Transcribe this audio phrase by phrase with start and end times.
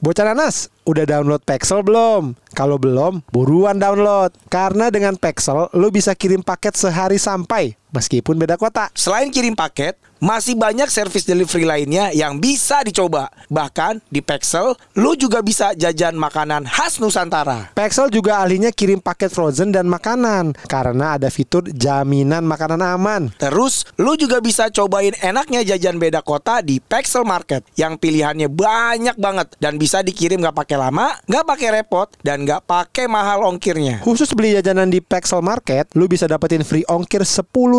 [0.00, 2.32] Bocah nanas, udah download Pexel belum?
[2.56, 4.32] Kalau belum, buruan download.
[4.48, 8.88] Karena dengan Pexel, lo bisa kirim paket sehari sampai, meskipun beda kota.
[8.94, 13.32] Selain kirim paket, masih banyak service delivery lainnya yang bisa dicoba.
[13.48, 17.72] Bahkan di Pexel, lo juga bisa jajan makanan khas Nusantara.
[17.72, 23.32] Pexel juga ahlinya kirim paket frozen dan makanan, karena ada fitur jaminan makanan aman.
[23.40, 29.16] Terus, lo juga bisa cobain enaknya jajan beda kota di Pexel Market yang pilihannya banyak
[29.16, 34.04] banget dan bisa dikirim gak pakai lama, gak pakai repot, dan gak pakai mahal ongkirnya.
[34.04, 37.24] Khusus beli jajanan di Pexel Market, lu bisa dapetin free ongkir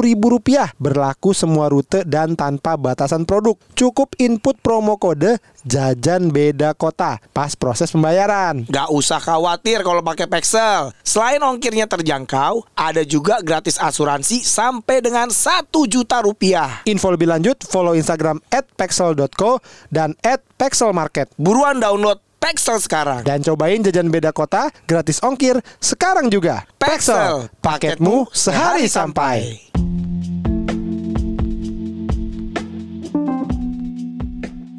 [0.02, 3.56] Rp10.000 berlaku semua rute dan tanpa batasan produk.
[3.78, 8.66] Cukup input promo kode jajan beda kota pas proses pembayaran.
[8.66, 10.90] Gak usah khawatir kalau pakai Pexel.
[11.06, 16.82] Selain ongkirnya terjangkau, ada juga gratis asuransi sampai dengan 1 juta rupiah.
[16.90, 19.62] Info lebih lanjut follow Instagram @pexel.co
[19.94, 20.18] dan
[20.58, 21.30] @pexelmarket.
[21.38, 23.22] Buruan download Pexel sekarang.
[23.22, 26.66] Dan cobain jajan beda kota gratis ongkir sekarang juga.
[26.82, 29.62] Pexel, paketmu sehari sampai.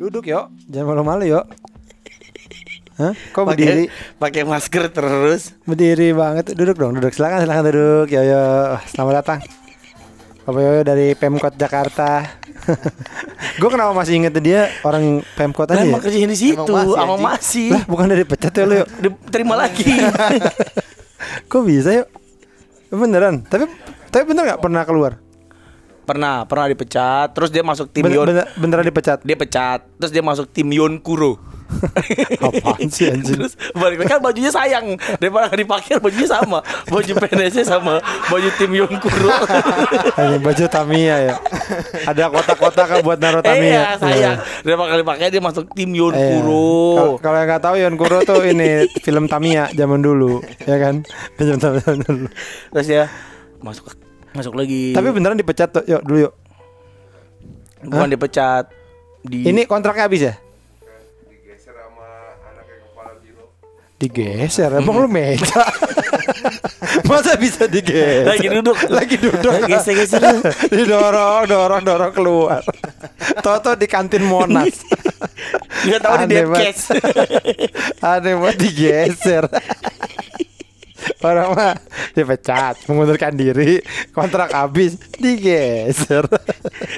[0.03, 1.47] Duduk yuk, jangan malu-malu yuk.
[2.99, 3.15] Hah?
[3.15, 3.87] Kok berdiri?
[4.19, 5.55] Pakai masker terus.
[5.63, 6.59] Berdiri banget.
[6.59, 7.15] Duduk dong, duduk.
[7.15, 8.11] Silakan, silakan duduk.
[8.11, 8.43] Yo yo,
[8.91, 9.39] selamat datang.
[10.43, 12.27] Bapak Yoyo dari Pemkot Jakarta.
[13.63, 15.95] gue kenapa masih inget dia orang Pemkot aja ya?
[15.95, 17.71] Emang kerjanya di situ, Emang masih.
[17.71, 18.89] Lah, bukan dari pecat ya lu yuk.
[19.07, 19.87] Diterima lagi.
[21.51, 22.11] Kok bisa yuk?
[22.91, 23.47] Beneran?
[23.47, 23.71] Tapi
[24.11, 25.23] tapi bener nggak pernah keluar?
[26.13, 27.33] Pernah, pernah dipecat.
[27.33, 28.27] Terus dia masuk tim Bener, Yon.
[28.29, 29.19] bener, beneran dipecat?
[29.21, 29.81] Dia pecat.
[29.97, 31.41] Terus dia masuk tim Yon Kuro.
[32.45, 33.41] Apaan sih anjing?
[33.41, 37.97] Terus balik kan bajunya sayang daripada nggak dipakai bajunya sama baju PNS sama
[38.29, 39.33] baju tim Yon Kuro.
[40.45, 41.35] Baju Tamiya ya.
[42.05, 43.65] Ada kotak-kotak kan buat naruh Tamiya.
[43.65, 46.29] iya sayang daripada dipakai dia masuk tim Yon Iya.
[46.37, 47.19] Kuro.
[47.25, 48.69] Kalau- yang nggak tahu Yon Kuro tuh ini
[49.01, 51.01] film Tamiya zaman dulu, ya kan?
[51.41, 52.27] Zaman zaman dulu.
[52.71, 53.05] Terus ya
[53.65, 53.97] masuk
[54.33, 54.93] masuk lagi.
[54.97, 56.35] Tapi beneran dipecat tuh, yuk dulu yuk.
[57.83, 58.71] bukan dipecat
[59.27, 60.35] di Ini kontraknya habis ya?
[64.03, 65.63] Digeser, emang lu meja?
[67.09, 68.27] Masa bisa digeser?
[68.27, 68.75] Lagi duduk.
[68.91, 69.53] Lagi duduk.
[69.71, 70.43] Geser-geser.
[70.75, 72.63] Didorong, dorong, dorong keluar.
[73.39, 74.83] Toto di kantin Monas.
[75.87, 76.35] nggak tahu di.
[76.35, 76.81] Depkes.
[78.03, 79.47] Aneh banget digeser.
[81.21, 81.75] Orang mah
[82.13, 83.79] dipecat, mengundurkan diri,
[84.11, 86.27] kontrak habis, digeser.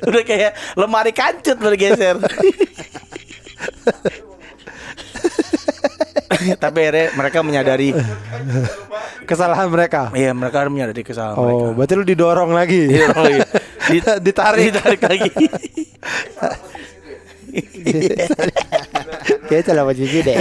[0.03, 2.19] Udah kayak lemari kancut bergeser.
[6.34, 7.88] Tapi akhirnya mereka menyadari
[9.25, 10.12] Kesalahan mereka.
[10.12, 12.84] Iya mereka menyadari kesalahan mereka Oh, berarti lu didorong lagi.
[12.92, 13.25] Iya, oh.
[13.88, 14.65] Di- Ditarik.
[14.69, 15.31] Ditarik lagi
[19.48, 20.37] Kayak salah baju deh.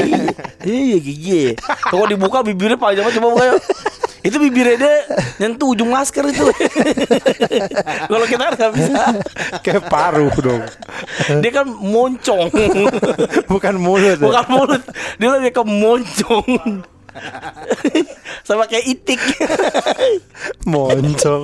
[0.63, 1.59] Iya gigi
[1.91, 3.61] Kalau dibuka bibirnya panjang banget Coba buka yuk
[4.23, 4.95] itu bibirnya dia
[5.43, 6.47] nyentuh ujung masker itu.
[8.07, 9.03] Kalau kita kan nggak bisa.
[9.59, 10.63] Kayak paruh dong.
[11.43, 12.47] Dia kan moncong.
[13.51, 14.15] Bukan mulut.
[14.15, 14.23] ya?
[14.23, 14.83] Bukan mulut.
[15.19, 16.47] Dia lebih ke moncong.
[18.47, 19.19] Sama kayak itik.
[20.71, 21.43] Moncong.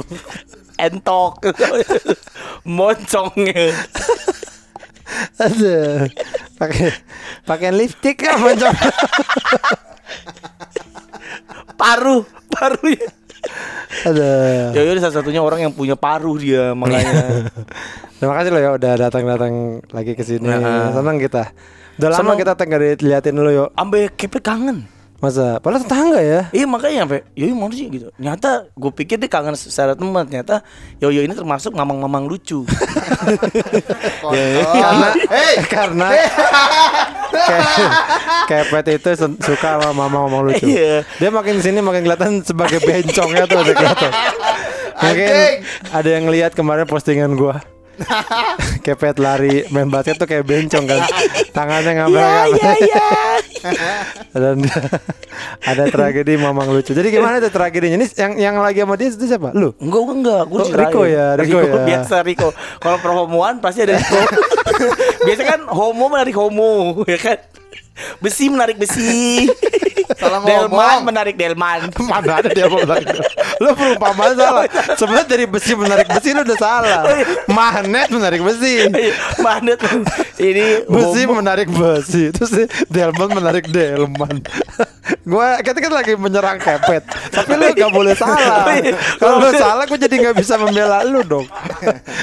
[0.79, 1.51] Entok.
[2.63, 3.75] Moncongnya.
[5.39, 6.07] Aduh.
[6.59, 6.91] Pakai
[7.47, 8.77] pakai lipstick ya moncong.
[11.79, 12.23] Paruh.
[12.51, 13.09] Paruh ya.
[14.09, 14.75] Aduh.
[14.75, 17.47] Ya udah salah satunya orang yang punya paruh dia makanya.
[18.19, 19.53] Terima kasih lo ya udah datang-datang
[19.95, 20.43] lagi ke sini.
[20.43, 20.91] Nah.
[20.91, 21.55] Senang kita.
[21.99, 22.37] Udah lama Senang.
[22.39, 23.65] kita tengah diliatin lo yo.
[23.79, 24.98] Ambe kepet kangen.
[25.19, 25.59] Masa?
[25.59, 26.47] Padahal tetangga ya.
[26.55, 28.07] Iya makanya sampai Yoyo mana sih gitu.
[28.15, 30.23] Nyata gue pikir dia kangen secara teman.
[30.23, 30.63] Ternyata
[31.03, 32.63] Yoyo ini termasuk mamang-mamang lucu.
[34.79, 35.07] karena
[35.67, 36.07] karena
[37.29, 37.67] Ke-
[38.47, 39.09] kepet itu
[39.43, 40.65] suka sama mama ngomong lucu.
[40.71, 41.03] Iya.
[41.19, 44.11] Dia makin sini makin kelihatan sebagai bencongnya tuh udah kelihatan.
[44.99, 45.35] Mungkin
[45.91, 47.59] ada yang lihat kemarin postingan gua.
[48.85, 51.03] kepet lari main basket tuh kayak bencong kan.
[51.51, 52.21] Tangannya ngambil
[52.55, 53.07] Iya iya.
[54.41, 54.63] Dan
[55.63, 56.95] ada tragedi mamang lucu.
[56.95, 57.99] Jadi gimana tuh tragedinya?
[57.99, 59.51] Ini yang yang lagi sama dia itu siapa?
[59.51, 59.75] Lu?
[59.77, 60.43] Enggak, enggak, enggak.
[60.47, 61.73] Gue Oh, Rico ya, Rico ya.
[61.83, 62.49] Biasa Rico.
[62.79, 64.19] Kalau perhomoan pasti ada Rico.
[65.27, 67.37] Biasa kan homo menarik homo, ya kan?
[68.19, 69.47] Besi menarik besi.
[70.17, 71.93] Salah Delman menarik Delman.
[72.09, 73.21] Mana ada dia mau bilang gitu.
[73.61, 74.65] Lu perumpamaan salah.
[74.97, 77.01] Sebenarnya dari besi menarik besi lu udah salah.
[77.45, 78.89] Magnet menarik besi.
[79.39, 79.79] Magnet.
[80.39, 81.43] Ini Besi homo.
[81.43, 84.39] menarik besi Terus Delman menarik Delman
[85.27, 87.03] Gua kita kan lagi menyerang kepet
[87.35, 88.63] Tapi lu gak boleh salah
[89.19, 91.43] Kalau lu salah gue jadi gak bisa membela lu dong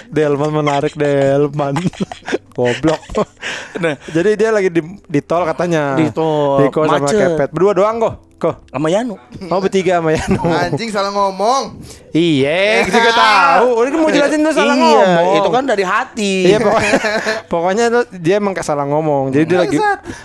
[0.08, 1.76] Delman menarik Delman
[2.56, 3.00] Goblok.
[3.76, 3.92] Nah.
[4.08, 6.00] Jadi dia lagi di, di tol katanya.
[6.00, 6.64] Di tol.
[6.64, 7.36] Di kos sama Macet.
[7.36, 7.48] kepet.
[7.52, 8.14] Berdua doang kok.
[8.40, 8.72] Kok.
[8.72, 9.20] Sama Yanu.
[9.52, 10.40] Oh bertiga sama Yano.
[10.48, 11.76] Anjing salah ngomong.
[12.16, 13.68] Iya, kita juga tahu.
[13.76, 15.28] Udah mau jelasin lu salah iya, ngomong.
[15.44, 16.34] itu kan dari hati.
[16.48, 16.94] Iya pokoknya,
[17.52, 19.28] pokoknya tuh dia emang kayak salah ngomong.
[19.28, 19.76] Jadi dia lagi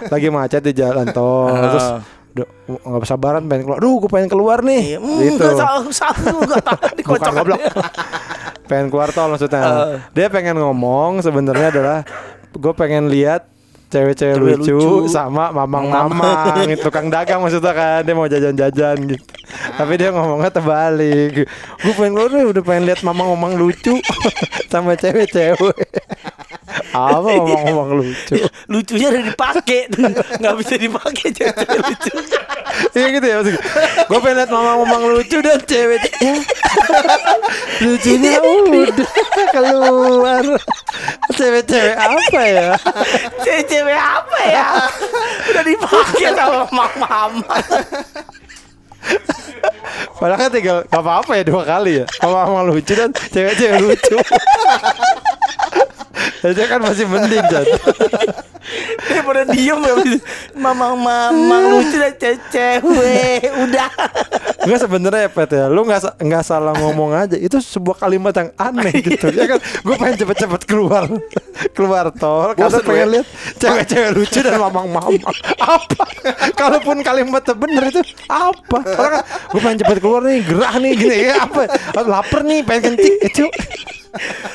[0.07, 1.51] lagi macet di jalan tol.
[1.51, 1.59] Ah.
[1.75, 1.87] Terus
[2.31, 3.79] nggak sabaran pengen keluar.
[3.83, 4.95] Duh, gue pengen keluar nih.
[4.95, 5.45] Iya, mm, gitu.
[5.51, 7.33] Gak salah, gak tahu Bukan dikocok.
[7.35, 7.61] goblok.
[8.71, 9.61] pengen keluar tol maksudnya.
[9.61, 9.95] Ah.
[10.15, 11.97] Dia pengen ngomong sebenarnya adalah
[12.55, 13.51] gue pengen lihat
[13.91, 15.11] cewek-cewek Cewek lucu, lucu.
[15.11, 19.23] sama mamang-mamang tukang dagang maksudnya kan dia mau jajan-jajan gitu.
[19.75, 21.43] Tapi dia ngomongnya terbalik.
[21.83, 23.99] Gue pengen keluar udah pengen lihat mamang-mamang lucu
[24.71, 25.75] sama cewek-cewek.
[26.91, 28.35] Apa mamang-mamang lucu?
[28.67, 30.07] Lucunya udah dipakai tuh.
[30.39, 32.15] Gak bisa dipakai cewek lucu.
[32.95, 33.61] Iya gitu ya maksudnya.
[34.07, 36.01] Gue pengen lihat mamang-mamang lucu dan cewek
[37.83, 39.11] lucunya udah
[39.51, 40.43] keluar.
[41.35, 42.69] Cewek-cewek apa ya?
[43.43, 44.67] Cewek-cewek apa ya?
[45.51, 47.55] Udah dipakai sama mama-mama.
[50.21, 54.17] Padahal kan tinggal gak apa-apa ya dua kali ya Mamang lucu dan cewek-cewek lucu
[56.41, 57.65] Jadi kan masih mending Jan.
[59.09, 59.93] Daripada diem ya
[60.53, 62.13] Mamang-mamang lucu dan
[62.49, 63.89] cewek Udah.
[64.65, 65.65] Enggak sebenarnya ya Pet ya.
[65.69, 67.37] Lu gak, sa- nggak salah ngomong aja.
[67.37, 69.29] Itu sebuah kalimat yang aneh gitu.
[69.33, 69.59] Ya kan?
[69.81, 71.09] Gue pengen cepet-cepet keluar
[71.73, 72.53] Keluar tol.
[72.53, 73.27] Karena Bosen, pengen lihat
[73.57, 75.21] Cewek-cewek lucu dan mamang-mamang.
[75.57, 76.03] Apa?
[76.53, 78.77] Kalaupun kalimatnya bener itu Apa?
[78.81, 81.17] Orang kan Gue pengen cepet keluar nih Gerah nih gini.
[81.29, 81.69] Ya apa?
[82.01, 83.15] Laper nih pengen kencing.
[83.25, 83.45] Itu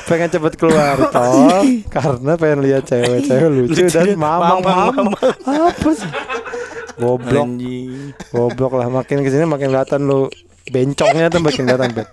[0.05, 1.65] pengen cepet keluar tol
[1.95, 5.13] karena pengen lihat cewek-cewek lucu dan mamang-mamang.
[5.45, 6.09] Apa sih?
[6.97, 7.45] Goblok.
[7.45, 8.13] Anjing.
[8.33, 10.29] Goblok lah makin ke sini makin kelihatan lu
[10.69, 12.07] bencongnya tuh makin kelihatan bet.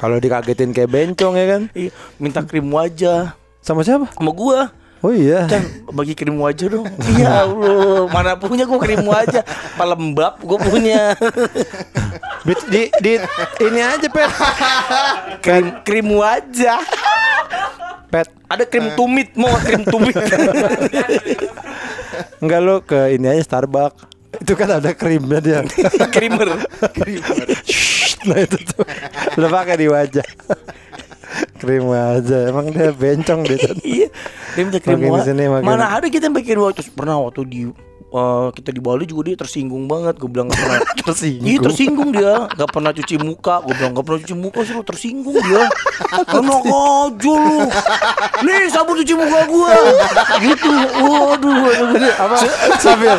[0.00, 1.62] Kalau dikagetin kayak bencong ya kan?
[1.76, 3.38] Iya, Minta krim wajah.
[3.62, 4.10] Sama siapa?
[4.18, 4.74] Sama gua.
[5.02, 5.46] Oh iya.
[5.46, 5.62] Kan
[5.94, 6.86] bagi krim wajah dong.
[7.14, 8.10] Ya Allah.
[8.10, 9.46] Mana punya gua krim wajah?
[9.78, 11.14] Palembab gua punya
[12.42, 13.12] Di, di, di
[13.62, 14.30] ini aja pet.
[15.42, 16.82] Krim krim wajah
[18.10, 18.28] Pet.
[18.50, 20.12] Ada krim tumit Mau krim tumit
[22.42, 24.10] Enggak lu ke ini aja Starbucks.
[24.42, 25.60] Itu kan ada krimnya dia.
[26.10, 26.56] Krimer
[27.62, 28.82] Shh, nah itu tuh.
[29.38, 30.24] Udah pakai di wajah.
[31.62, 32.38] Krim aja.
[32.50, 33.58] Emang dia bencong dia.
[33.60, 33.76] Jan.
[33.86, 34.08] Iya
[34.52, 37.60] krim ke sini makin- Mana ada kita yang bikin wajah Pernah waktu di
[38.12, 40.20] eh, kita di Bali juga dia tersinggung banget.
[40.20, 40.80] Gue bilang gak pernah.
[41.08, 41.48] Tersinggung.
[41.50, 42.34] iya tersinggung dia.
[42.52, 43.54] Gak pernah cuci muka.
[43.66, 45.62] Gue bilang gak pernah cuci muka sih lu tersinggung dia.
[46.12, 47.58] Enak aja lu.
[48.46, 49.74] Nih sabun cuci muka gue
[50.46, 50.72] gitu.
[51.02, 52.12] Waduh waduh.
[52.22, 52.36] apa?
[52.78, 53.16] Sambil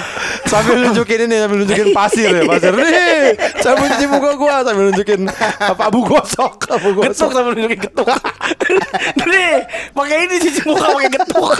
[0.47, 2.71] sambil nunjukin ini sambil nunjukin pasir ya pasir.
[2.71, 4.55] Nih sambil cuci muka gua.
[4.63, 5.21] Sambil nunjukin
[5.59, 8.07] apa abu gosok abu getuk gosok sama nunjukin getuk
[9.29, 9.53] nih
[9.95, 11.57] pakai ini cuci muka pakai getuk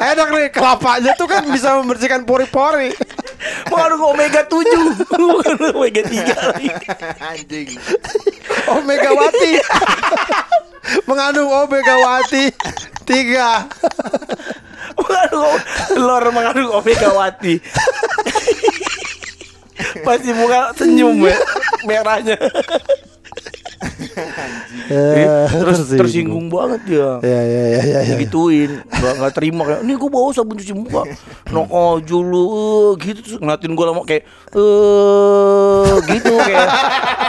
[0.00, 2.90] enak nih kelapanya tuh kan bisa membersihkan pori-pori.
[3.70, 6.68] Mengandung omega 7 bukan omega 3 lagi.
[7.20, 7.68] Anjing.
[8.70, 9.52] oh megawati
[11.08, 12.54] mengandung oh megawati
[13.06, 13.66] tiga
[14.94, 15.54] mengandung
[15.98, 17.58] lor mengandung omega wati
[20.06, 21.38] pasti muka senyum ya
[21.82, 22.36] merahnya
[25.60, 27.10] terus tersinggung banget dia.
[27.22, 28.16] Ya ya ya ya, ya.
[28.18, 29.62] gituin nggak nggak terima.
[29.66, 31.02] Kayak nih gue bawa sabun cuci muka.
[31.50, 32.44] No aja lu.
[32.50, 33.20] Eh," gitu.
[33.22, 34.22] Terus ngeliatin gue lama kayak
[34.56, 36.68] eh gitu kayak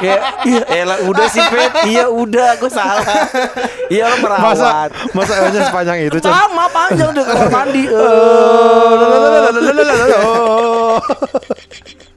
[0.01, 3.05] kayak iya elah udah sih Pet iya udah gue salah.
[3.91, 6.31] Iya lo masa merawat masa hanya sepanjang itu Chan?
[6.31, 7.83] sama panjang udah kamar mandi.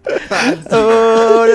[0.05, 0.73] Eh.
[0.75, 1.45] Oh,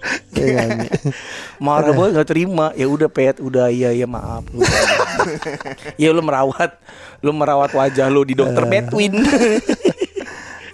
[1.64, 1.92] marah.
[1.92, 2.66] Banget nggak terima.
[2.76, 3.38] Ya udah pet.
[3.40, 4.44] Udah iya ya maaf.
[6.00, 6.80] Ya lu merawat.
[7.20, 9.20] Lu merawat wajah lu di dokter Betwin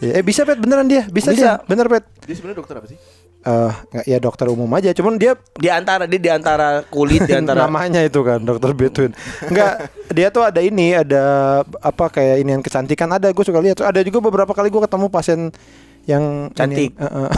[0.05, 0.61] Eh bisa pet?
[0.61, 1.09] Beneran dia?
[1.09, 1.59] Bisa, Bisa.
[1.59, 1.67] dia?
[1.67, 2.05] Bener pet?
[2.29, 2.99] Dia sebenarnya dokter apa sih?
[3.47, 4.91] Eh, nggak ya dokter umum aja.
[4.91, 9.15] Cuman dia di antara dia di antara kulit di antara namanya itu kan dokter Betwin
[9.47, 13.07] enggak dia tuh ada ini ada apa kayak ini yang kecantikan.
[13.07, 13.79] Ada gue suka lihat.
[13.87, 15.41] Ada juga beberapa kali gue ketemu pasien
[16.07, 16.95] yang Cantik.
[16.95, 17.31] ini, eh, eh.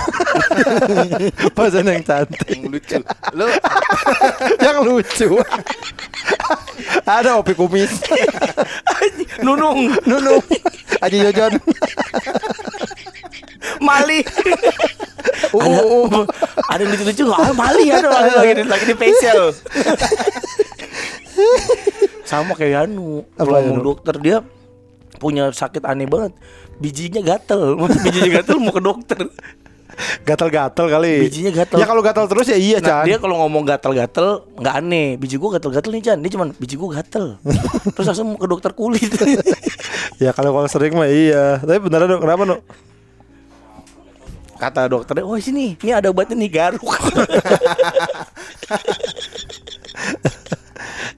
[1.57, 2.49] pasien yang cantik?
[2.53, 2.99] Yang lucu.
[3.33, 3.49] Lu
[4.65, 5.29] yang lucu.
[7.09, 8.05] Ada opi kumis.
[9.45, 9.89] Nunung.
[10.05, 10.45] Nunung.
[11.01, 11.57] Aji Jojon.
[13.81, 14.21] Mali.
[15.49, 16.25] Uh, ada uh, uh.
[16.69, 17.41] ada yang lucu-lucu nggak?
[17.41, 19.43] Ada Mali ada lagi lagi, di- lagi di facial.
[22.29, 23.25] Sama kayak Yanu.
[23.41, 24.39] Apa, kalau mau dokter dia
[25.19, 26.33] punya sakit aneh banget
[26.79, 29.21] bijinya gatel bijinya gatel mau ke dokter
[30.23, 31.27] Gatal-gatal kali.
[31.27, 31.79] Bijinya gatal.
[31.83, 33.05] Ya kalau gatal terus ya iya, Nah, Chan.
[33.11, 35.19] dia kalau ngomong gatel-gatel nggak aneh.
[35.19, 36.19] Biji gua gatel-gatel nih, Chan.
[36.23, 37.35] Dia cuman biji gua gatel.
[37.99, 39.11] Terus langsung ke dokter kulit.
[40.23, 41.59] ya kalau kalau sering mah iya.
[41.59, 42.63] Tapi beneran dong, kenapa, no?
[44.59, 46.83] Kata dokternya, "Oh, sini, ini ada obatnya nih garuk."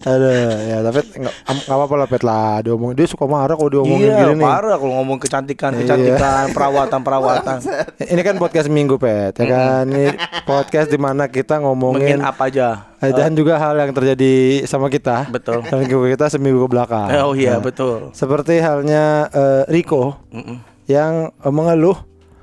[0.01, 1.35] Ada ya tapi nggak
[1.67, 4.47] apa-apa lah pet lah diomong dia suka marah kalau diomongin iya, gini nih.
[4.47, 5.81] parah kalau ngomong kecantikan, Iya.
[5.85, 7.57] kecantikan, perawatan-perawatan.
[8.13, 12.49] Ini kan podcast minggu pet ya kan ini podcast di mana kita ngomongin Mungkin apa
[12.49, 12.89] aja.
[12.97, 14.33] eh, dan juga hal yang terjadi
[14.65, 15.29] sama kita.
[15.29, 15.61] Betul.
[15.69, 17.07] Dan kita seminggu ke belakang.
[17.07, 18.09] Eh, oh iya, Nah, betul.
[18.11, 20.57] Seperti halnya eh, Rico Mm-mm.
[20.87, 21.97] yang eh, mengeluh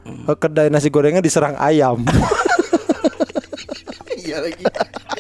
[0.06, 2.06] eh, kedai nasi gorengnya diserang ayam.
[4.28, 4.64] Iya lagi.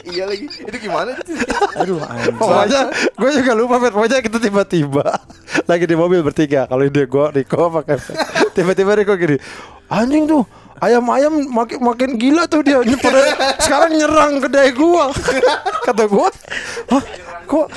[0.08, 0.48] Iya lagi.
[0.48, 1.36] Itu gimana sih?
[1.76, 2.00] Aduh.
[2.40, 5.04] Pokoknya gue juga lupa Pet Pokoknya kita tiba-tiba
[5.70, 8.00] Lagi di mobil bertiga Kalau dia gue Riko pakai.
[8.56, 9.36] Tiba-tiba Riko gini
[9.92, 10.48] Anjing tuh
[10.80, 13.20] Ayam-ayam makin makin gila tuh dia pada
[13.58, 15.10] sekarang nyerang kedai gua
[15.84, 16.30] Kata gua
[16.94, 17.04] Hah
[17.44, 17.68] kok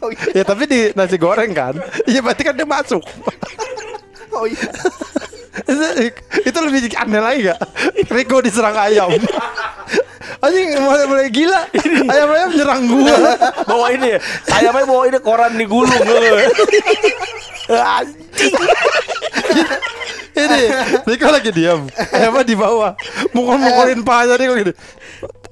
[0.00, 0.40] Oh iya.
[0.40, 1.76] Ya tapi di nasi goreng kan
[2.08, 3.04] Iya berarti kan dia masuk
[4.32, 4.72] Oh iya.
[6.44, 7.58] Itu lebih aneh lagi gak
[8.12, 9.10] Riko diserang ayam.
[10.38, 11.66] Anjing mulai, mulai gila.
[12.06, 13.16] Ayam-ayam nyerang gua.
[13.66, 14.18] Bawa ini ya.
[14.54, 16.36] Ayamnya bawa ini koran digulung lu.
[17.74, 18.54] Anjing.
[20.38, 20.60] Ini
[21.10, 21.90] Riko lagi diam.
[22.14, 22.94] Ayamnya di bawah.
[23.34, 24.72] Mukul-mukulin pahanya Riko gini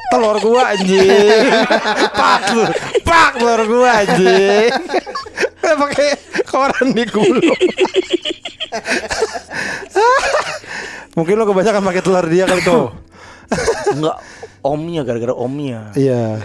[0.06, 1.50] Telur gua anjing.
[2.14, 2.62] Pak lu
[3.02, 4.70] Pak telur gua anjing.
[5.66, 6.14] Pakai
[6.46, 7.42] koran digulung
[11.16, 12.92] Mungkin lo kebanyakan pakai telur dia kali tuh
[13.96, 14.16] Enggak
[14.66, 15.94] omnya gara-gara omnya.
[15.94, 16.42] Iya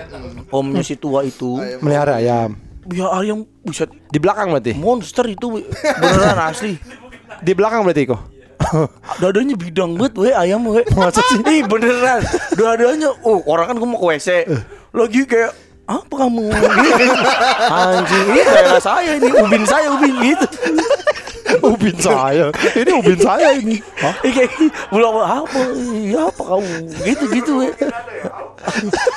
[0.53, 1.57] Omnya si tua itu.
[1.81, 2.53] Melihara ayam
[2.93, 5.65] Ya ayam buset Di belakang berarti monster itu
[5.97, 6.77] beneran asli.
[7.41, 8.21] Di belakang berarti kok
[9.21, 10.85] Dadanya bidang banget we ayam we.
[10.93, 11.41] Masa sih?
[11.41, 12.21] Ih beneran.
[12.53, 14.29] Dadanya oh orang kan gua mau ke WC.
[14.93, 15.51] Lagi kayak
[15.89, 16.45] apa kamu?
[17.67, 20.47] Anjing ini daerah saya ini ubin saya ubin gitu.
[21.72, 24.13] Ubin saya Ini ubin saya ini Hah?
[24.27, 24.51] Ih, kayak
[24.89, 25.60] belum apa?
[25.75, 26.74] Iya apa kamu?
[27.01, 27.67] Gitu gitu we.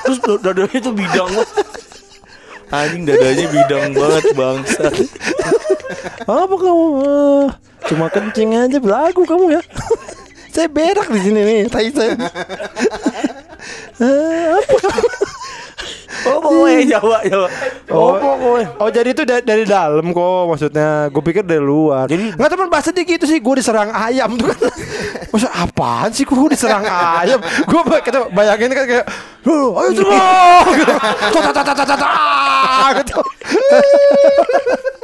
[0.04, 1.30] Terus da- dadanya itu bidang.
[2.68, 4.84] Anjing dadanya bidang banget bangsa.
[6.24, 6.84] Apa kamu?
[7.00, 7.46] Ah,
[7.84, 9.62] Cuma kencing aja belagu kamu ya.
[10.54, 12.14] saya berak di sini nih, tai saya.
[14.00, 15.08] Ah, apa kamu?
[16.26, 17.48] Oh pokoknya Jawa Jawa.
[17.88, 18.66] Oh pokoknya.
[18.76, 21.08] oh jadi itu da- dari dalam kok maksudnya.
[21.08, 22.06] Gue pikir dari luar.
[22.06, 23.38] Jadi- nggak teman bahasa dia gitu sih.
[23.38, 24.58] Gue diserang ayam tuh kan.
[25.28, 27.36] Maksud apaan sih gue diserang ayam?
[27.64, 29.06] Gue kita bayangin kan kayak,
[29.42, 30.94] "Loh, ayo serang!" Gitu.
[31.34, 32.08] Tata, tata, tata, tata,
[32.98, 33.18] gitu.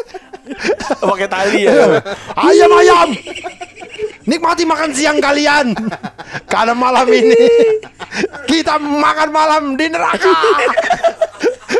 [1.07, 2.01] Pakai tali ya.
[2.49, 3.09] Ayam ayam
[4.23, 5.73] Nikmati makan siang kalian
[6.53, 7.35] Karena malam ini
[8.45, 10.31] Kita makan malam di neraka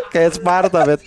[0.09, 1.01] Kayak Sparta bet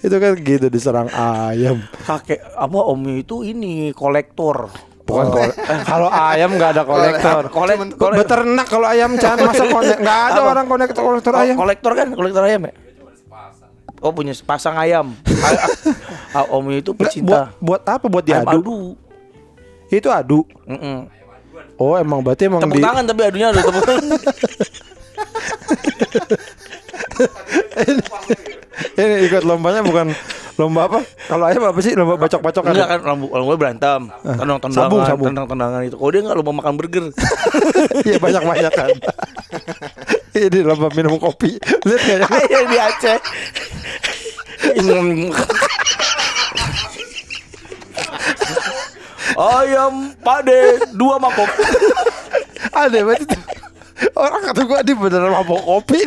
[0.00, 4.68] Itu kan gitu diserang ayam Kakek apa omnya itu ini kolektor.
[5.02, 9.64] Bukan kole- Kalau ayam nggak ada kolektor Kolek Cuman- kolek Beternak kalau ayam Chan Masa
[9.66, 10.50] konek Nggak ada Apa?
[10.50, 12.72] orang konektor kolektor Oh, ayam kolektor kan, kolektor ayam ya?
[14.04, 15.16] Oh punya sepasang ayam.
[16.36, 17.48] ah, omnya itu Nggak, pecinta.
[17.56, 18.04] buat, buat apa?
[18.06, 18.60] Buat Ayam diadu?
[18.60, 18.78] adu.
[19.88, 21.08] Itu adu Mm-mm.
[21.74, 24.04] Oh emang berarti emang Tepuk di tangan tapi adunya ada tepuk tangan.
[28.94, 30.10] Ini ikut lombanya bukan
[30.54, 31.02] Lomba apa?
[31.26, 31.98] Kalau ayam apa sih?
[31.98, 35.26] Lomba bacok-bacokan Enggak kan lomba lomba berantem, tendang tendangan, sabung, sabung.
[35.34, 35.96] tendang tendangan itu.
[35.98, 37.06] Kalau dia enggak lomba makan burger.
[38.06, 38.90] Iya banyak-banyak kan
[40.38, 42.26] Ini lomba minum kopi Lihat gak ya?
[42.26, 43.18] Ayam di Aceh.
[49.34, 49.92] Ayam
[50.22, 51.50] pade dua mangkok.
[52.74, 53.38] Ada banget itu
[54.18, 56.02] Orang kata gua di beneran mabok kopi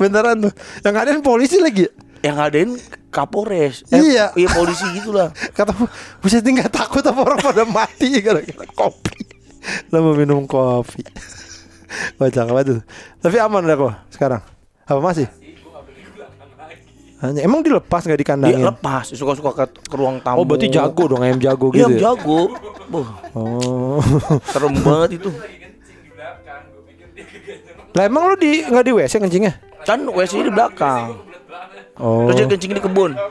[0.00, 1.84] Beneran tuh Yang ngadain polisi lagi
[2.26, 2.70] Yang ngadain
[3.08, 3.86] Kapolres.
[3.88, 4.34] Iya.
[4.34, 5.30] Iya polisi gitulah.
[5.56, 5.70] Kata
[6.18, 9.14] Buset ini gak takut apa orang pada mati Gara-gara kopi
[9.88, 11.06] Lomba minum kopi
[12.18, 12.80] Baca apa tuh
[13.22, 14.42] Tapi aman udah kok sekarang
[14.84, 15.30] Apa masih?
[17.16, 18.60] Hanya, emang dilepas gak Dia dikandangin?
[18.60, 20.36] lepas suka-suka ke, ke ruang tamu.
[20.36, 22.12] Oh berarti jago dong ayam jago gitu ya?
[22.12, 22.52] jago.
[22.92, 24.04] Boh, Oh
[24.44, 25.32] serem banget itu.
[27.96, 29.56] Lah emang lu di nggak di WC kencingnya?
[29.88, 31.16] Kan WC di belakang.
[31.96, 32.28] Oh.
[32.28, 33.12] Terus dia kencing di kebun.
[33.16, 33.24] Lu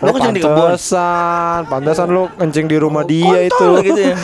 [0.00, 0.70] Oh, kencing di kebun.
[0.70, 3.86] pantesan, pantesan lu kencing di rumah dia Kontol itu.
[3.86, 4.16] gitu ya.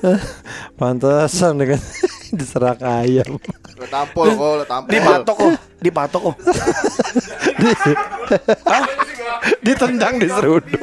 [0.80, 1.80] Pantesan dengan
[2.32, 3.36] diserak ayam.
[3.76, 4.88] Lo tampol kok, lo tampol.
[4.88, 6.36] Dipatok kok, dipatok kok.
[9.60, 10.80] Ditendang di seruduk.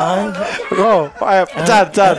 [0.00, 2.14] Oh, eh, Chan, Chan.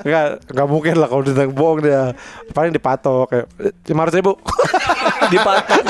[0.00, 2.16] Enggak, enggak mungkin lah kalau ditang bohong dia.
[2.56, 3.46] Paling dipatok kayak
[3.84, 4.32] lima ratus ribu.
[5.32, 5.84] Dipatok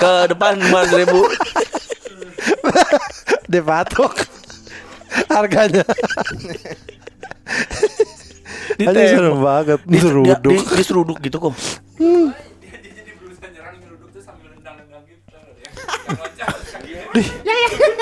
[0.00, 1.20] ke depan lima ribu.
[3.52, 4.12] dipatok.
[5.28, 5.84] Harganya.
[8.80, 9.80] Di Aja serem banget.
[9.84, 10.40] Di, Seruduk.
[10.40, 11.38] Di, di, di seruduk gitu
[17.12, 17.22] kok.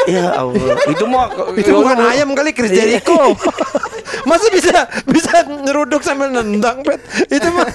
[0.08, 3.36] Ya Allah, itu mah Itu bukan ayam kali Chris Jericho.
[4.28, 6.98] Masa bisa bisa nyeruduk sambil nendang, Pet?
[7.28, 7.68] Itu mah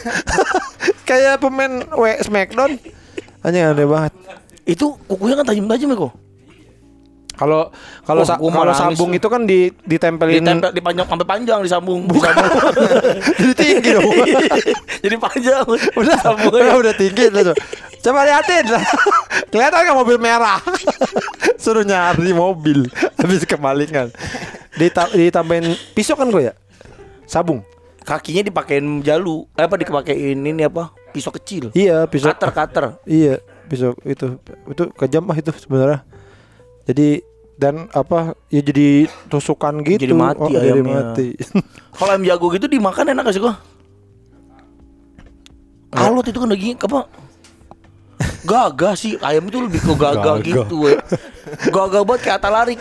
[1.10, 2.75] kayak pemain W Smackdown.
[3.46, 4.13] Hanya aneh banget.
[4.65, 6.13] itu kukunya kan tajam-tajam ya kok.
[7.36, 7.68] Kalau
[8.01, 12.08] kalau Oh, sa- kalau sambung itu kan di ditempelin Ditempel dipanjang sampai panjang disambung.
[12.08, 12.50] disambung.
[13.39, 14.08] jadi tinggi dong.
[15.06, 15.65] Jadi panjang.
[15.94, 16.63] udah, Sambungnya.
[16.65, 17.54] udah, udah tinggi udah.
[18.00, 18.65] Coba liatin.
[19.51, 20.58] Kelihatan nggak mobil merah?
[21.56, 24.10] Suruh nyari mobil habis kemalingan.
[24.74, 26.54] Dita ditambahin pisau kan gue ya?
[27.25, 27.62] Sabung.
[28.01, 29.46] Kakinya dipakein jalu.
[29.54, 30.94] Eh, apa dipakein ini apa?
[31.10, 31.74] Pisau kecil.
[31.74, 32.30] Iya, pisau.
[32.30, 32.86] Cutter, cutter.
[33.04, 36.06] Iya, pisau itu itu kejam mah itu sebenarnya.
[36.86, 37.22] Jadi
[37.56, 40.01] dan apa ya jadi tusukan gitu.
[40.06, 41.15] Jadi mati oh, jadi ayamnya.
[41.15, 41.27] mati.
[41.98, 43.56] Kalau ayam jago gitu dimakan enak gak sih kok?
[45.96, 47.08] Alot itu kan daging apa?
[48.45, 50.45] Gagah sih ayam itu lebih ke gagah Gagah.
[50.45, 50.93] gitu we.
[51.74, 52.79] Gagah banget kayak atalarik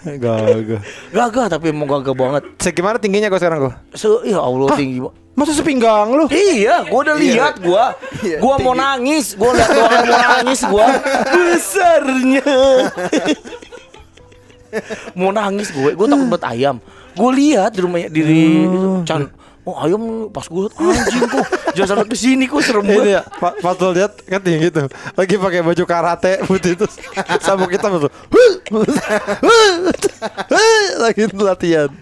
[0.00, 0.80] Gagah.
[1.12, 3.74] Gagah tapi emang gagah banget Segimana tingginya kau sekarang kok?
[3.92, 6.24] Se ya Allah tinggi banget Masa sepinggang lu?
[6.28, 7.94] Iya, gua udah lihat gua.
[8.20, 10.86] Iya, Gua mau nangis, gua lihat doang mau nangis gua.
[11.32, 12.44] Besarnya.
[15.14, 16.76] mau nangis gue, gua takut banget ayam.
[17.14, 18.66] Gua lihat di rumahnya diri
[19.06, 19.30] Chan.
[19.60, 23.12] Oh ayam pas gue liat anjing kok jangan sampai ke sini kok serem Ini banget.
[23.12, 24.88] ya, Pak pas lu lihat kan tinggi gitu.
[24.88, 26.86] Lagi pakai baju karate putih itu.
[27.38, 28.08] Sabuk kita betul.
[31.04, 31.92] Lagi latihan.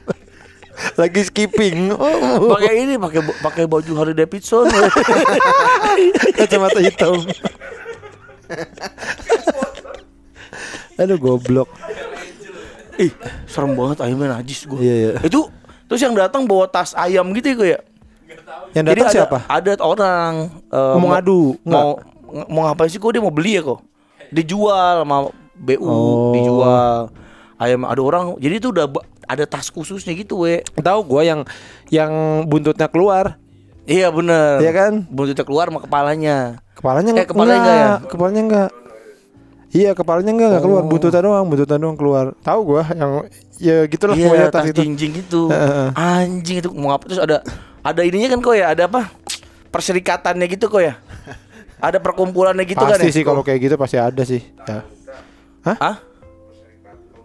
[0.94, 1.90] Lagi skipping.
[1.90, 4.70] Oh, Pakai ini, pakai pakai baju Harley Davidson.
[6.38, 7.26] kacamata hitam.
[10.94, 11.66] Aduh goblok.
[12.98, 13.14] Ih,
[13.46, 14.78] serem banget ayamnya najis gue.
[14.78, 15.10] Iya, iya.
[15.22, 15.50] Itu
[15.88, 17.80] terus yang datang bawa tas ayam gitu ya ya.
[18.76, 19.38] Yang Jadi datang ada, siapa?
[19.48, 20.32] Ada orang
[20.68, 21.40] eh, Mau ngadu?
[21.64, 21.88] Mau
[22.46, 23.80] mau ngapain sih kok dia mau beli ya kok?
[24.28, 26.30] Dijual sama BU, Oh.
[26.36, 27.08] dijual.
[27.56, 28.36] Ayam ada orang.
[28.38, 28.86] Jadi itu udah
[29.24, 30.60] ada tas khususnya gitu, we.
[30.76, 31.40] Tahu gua yang
[31.88, 32.12] yang
[32.46, 33.40] buntutnya keluar.
[33.88, 34.92] Iya bener Iya kan?
[35.08, 36.60] Buntutnya keluar sama kepalanya.
[36.76, 37.92] Kepalanya Eh, enggak, kepalanya enggak ya?
[38.06, 38.70] Kepalanya enggak.
[39.68, 40.88] Iya, kepalanya enggak, enggak keluar, Oh.
[40.88, 42.32] buntutnya doang, buntutnya doang keluar.
[42.40, 43.10] Tahu gua yang
[43.56, 44.80] ya gitulah Iya, pokoknya tas itu.
[44.80, 45.52] jinjing gitu.
[45.52, 45.88] Heeh.
[45.92, 47.04] Anjing itu mau apa?
[47.04, 47.44] Terus ada
[47.78, 48.72] ada ininya kan kok ya?
[48.72, 49.12] Ada apa?
[49.68, 50.96] Perserikatannya gitu kok ya?
[51.78, 53.14] Ada perkumpulannya gitu kan pasti ya?
[53.14, 54.40] sih kalau kayak gitu pasti ada sih.
[54.64, 54.82] Ya.
[55.68, 55.96] Hah?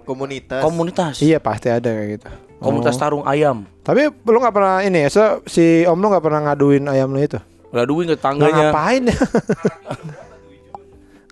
[0.03, 0.59] Komunitas.
[0.59, 1.15] Komunitas.
[1.23, 2.27] Iya, pasti ada kayak gitu.
[2.59, 2.99] Komunitas Oh.
[2.99, 3.63] tarung ayam.
[3.81, 7.19] Tapi lu nggak pernah ini ya, so, si Om lu nggak pernah ngaduin ayam lu
[7.19, 7.39] itu?
[7.71, 8.69] Ngaduin ke tangganya.
[8.69, 9.15] ngapain ya?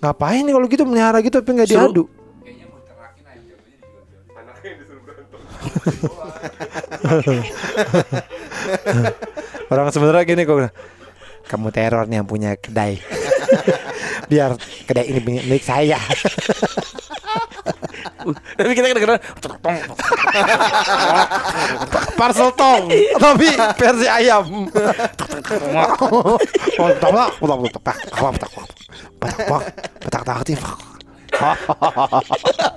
[0.02, 2.10] ngapain nih kalau gitu melihara gitu tapi nggak diadu?
[9.72, 10.76] Orang sebenarnya gini kok
[11.48, 13.00] kamu teror nih yang punya kedai.
[14.32, 14.56] Biar
[14.88, 16.00] kedai ini milik saya.
[18.58, 19.20] Tapi kita kedengeran
[22.20, 23.48] Parcel tong, tapi
[23.80, 24.70] versi ayam.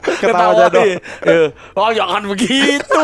[0.05, 0.87] Ketawa aja dong.
[1.27, 1.51] Iya.
[1.75, 2.99] Oh jangan begitu.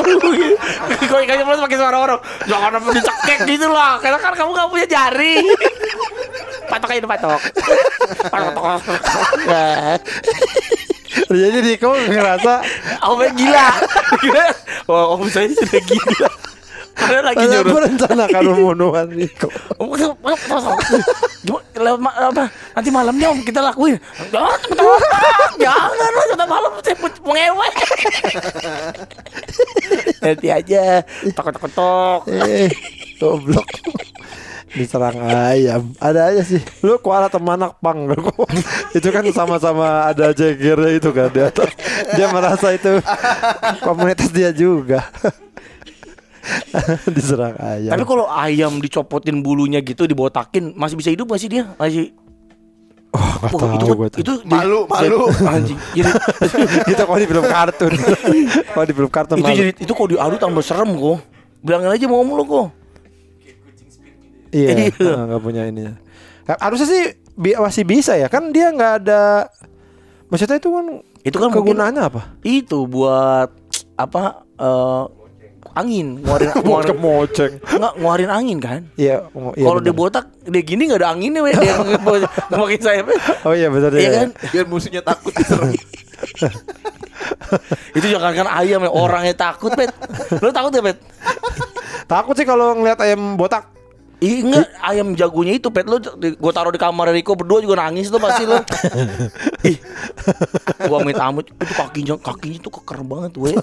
[1.10, 2.20] Kok kayaknya plus pakai suara orang.
[2.46, 3.98] Jangan apa dicekek gitu lah.
[3.98, 5.42] Karena kan kamu gak punya jari.
[6.70, 7.40] patok aja patok.
[8.30, 8.78] Patok.
[11.30, 12.62] Jadi Diko ngerasa
[13.02, 13.68] pengen gila.
[14.86, 16.30] Wah, om saya sudah gila.
[17.00, 17.72] Padahal lagi nyuruh.
[17.80, 19.48] merencanakan pembunuhan Diko.
[19.80, 20.36] Om, Gimana?
[22.28, 22.44] Apa?
[22.76, 23.96] Nanti malamnya om kita lakuin.
[24.28, 24.60] Jangan,
[25.56, 27.68] jangan lah malam saya mau ngewe.
[30.20, 31.00] Nanti aja.
[31.32, 32.20] Tok tok tok.
[32.28, 32.68] Eh,
[33.16, 33.64] goblok.
[34.70, 35.90] Diserang ayam.
[35.98, 36.62] Ada aja sih.
[36.80, 38.06] Lu kuala teman anak pang
[38.96, 41.74] Itu kan sama-sama ada jegernya itu kan di atas.
[42.14, 43.02] Dia merasa itu
[43.82, 45.02] komunitas dia juga.
[47.10, 47.90] Diserang ayam.
[47.92, 51.64] Tapi kalau ayam dicopotin bulunya gitu dibotakin masih bisa hidup masih dia?
[51.74, 52.14] Masih
[53.10, 54.20] oh, gak Wah, tahu itu tuh.
[54.22, 55.26] itu Malu, jadi- malu.
[55.44, 55.78] anjing.
[55.92, 56.10] Jadi
[56.94, 57.92] Kita kalau di film kartun.
[58.70, 59.58] kalau di film kartun itu malu.
[59.58, 61.18] jadi itu kok diadu tambah serem kok.
[61.60, 62.66] Bilangin aja mau lo kok.
[64.50, 65.12] Iya, Iya.
[65.26, 65.94] nggak punya ininya.
[66.50, 69.46] Harusnya sih bi- masih bisa ya kan dia nggak ada
[70.26, 70.86] Maksudnya itu kan
[71.20, 72.22] Itu kan kegunaannya apa?
[72.40, 73.50] Itu buat
[73.94, 74.22] apa
[74.56, 75.04] eh,
[75.72, 77.52] angin, ngeluarin ngeluarin moceng.
[77.60, 78.80] nggak ngeluarin angin kan?
[78.94, 81.52] Iya, iya Kalau dia botak, dia gini nggak ada anginnya, we.
[81.52, 81.74] dia
[82.48, 83.18] ngemakin sayapnya.
[83.42, 84.10] Oh iya benar Iya ya.
[84.16, 84.28] kan?
[84.48, 85.70] Biar musuhnya takut diserang.
[87.92, 89.90] Itu jangan kan ayam ya, orangnya takut, Pet.
[90.38, 90.98] Lu takut ya, Pet?
[92.06, 93.66] Takut sih kalau ngeliat ayam botak.
[94.20, 95.88] Ih, enggak, ayam jagonya itu, Pet.
[95.88, 98.60] Lu gue taruh di kamar Riko berdua juga nangis tuh pasti lu.
[99.70, 99.80] Ih.
[100.84, 103.56] Gua amit amit itu kakinya kakinya tuh keker banget, we.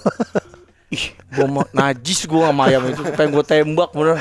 [0.90, 3.06] Ih, gua mau najis gua sama ayam itu.
[3.14, 4.18] Pengen gua tembak bener.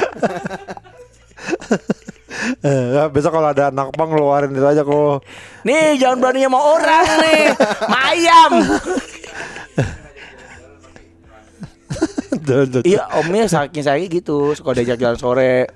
[2.62, 5.26] Eh, besok kalau ada anak pang ngeluarin itu aja kok.
[5.66, 7.44] Nih, jangan berani sama orang nih.
[7.58, 8.52] Sama ayam.
[12.84, 15.68] Iya, omnya saking saya gitu, suka diajak jalan sore.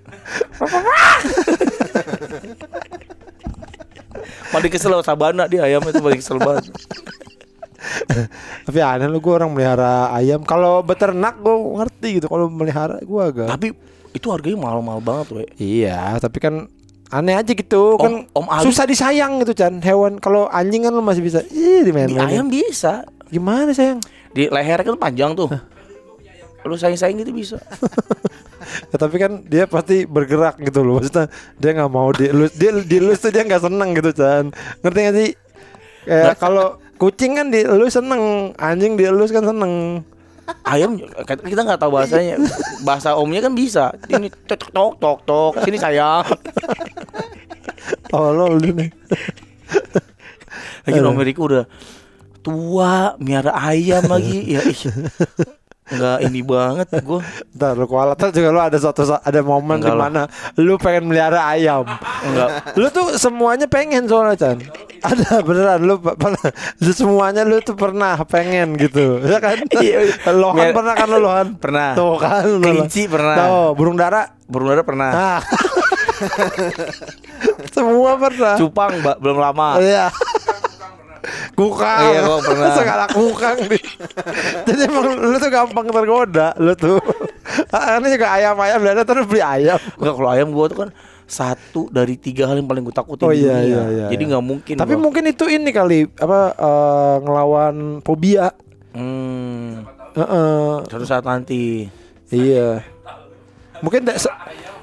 [4.52, 6.68] paling kesel sabana dia ayam itu paling kesel banget.
[8.62, 10.44] Tapi aneh lu gue orang melihara ayam.
[10.44, 12.28] Kalau beternak gue ngerti gitu.
[12.28, 13.48] Kalau melihara gue agak.
[13.50, 13.68] Tapi
[14.12, 15.44] itu harganya mahal-mahal banget, we.
[15.58, 16.68] Iya, tapi kan
[17.12, 20.96] aneh aja gitu Om- kan Om Ali- susah disayang gitu Chan hewan kalau anjing kan
[20.96, 23.04] lu masih bisa ih di Di ayam bisa.
[23.28, 24.00] gimana sayang
[24.32, 25.52] Di lehernya kan panjang tuh.
[26.66, 27.58] Lu sayang-sayang gitu bisa.
[28.92, 33.20] ya, tapi kan dia pasti bergerak gitu loh maksudnya dia nggak mau dielus dia dielus
[33.20, 34.54] tuh dia nggak seneng gitu Chan
[34.86, 35.30] ngerti gak sih
[36.06, 40.06] kayak kalau kucing kan dielus seneng anjing dielus kan seneng
[40.68, 41.00] Ayam
[41.48, 42.36] kita nggak tahu bahasanya.
[42.84, 43.96] Bahasa omnya kan bisa.
[44.12, 45.54] Ini tok tok tok tok.
[45.64, 46.28] Sini sayang.
[48.16, 48.92] oh lo lu nih
[50.84, 51.64] Lagi Om Riko udah
[52.44, 54.60] tua, miara ayam lagi.
[54.60, 54.82] Ya ih.
[55.92, 57.20] Enggak ini banget gua.
[57.52, 60.24] Ntar lu kualat juga lu ada suatu ada momen di mana
[60.56, 61.84] lu pengen melihara ayam.
[62.24, 62.80] Enggak.
[62.80, 64.58] Lu tuh semuanya pengen soalnya Chan.
[65.02, 66.46] Ada beneran lu pernah
[66.80, 69.20] lu semuanya lu tuh pernah pengen gitu.
[69.22, 69.60] Ya kan?
[69.82, 70.14] Iya.
[70.32, 71.48] Lohan Mer- pernah kan lu Lohan?
[71.58, 71.98] Pernah.
[71.98, 72.46] Tuh kan.
[72.62, 73.36] Kelinci pernah.
[73.36, 74.30] Tuh, burung dara.
[74.46, 75.10] Burung dara pernah.
[75.12, 75.40] Nah.
[77.76, 78.56] Semua pernah.
[78.62, 79.82] Cupang belum lama.
[79.82, 80.14] Iya.
[81.62, 82.02] Kukang.
[82.10, 82.74] Iya, gua pernah.
[82.82, 83.84] Segala kukang nih.
[84.68, 86.98] Jadi emang lu tuh gampang tergoda lu tuh.
[87.68, 89.76] Ah, Ini juga ayam-ayam dan terus beli ayam.
[90.00, 90.90] Enggak kalau ayam gua tuh kan
[91.28, 93.68] satu dari tiga hal yang paling gue takutin Oh di iya, dunia.
[93.68, 94.30] iya, iya, Jadi iya.
[94.32, 94.76] nggak mungkin.
[94.80, 95.04] Tapi gua.
[95.04, 98.56] mungkin itu ini kali apa eh, ngelawan fobia.
[98.96, 99.84] Hmm,
[100.16, 100.72] Heeh.
[100.88, 101.92] suatu saat nanti.
[102.32, 102.84] Iya.
[103.84, 104.08] Mungkin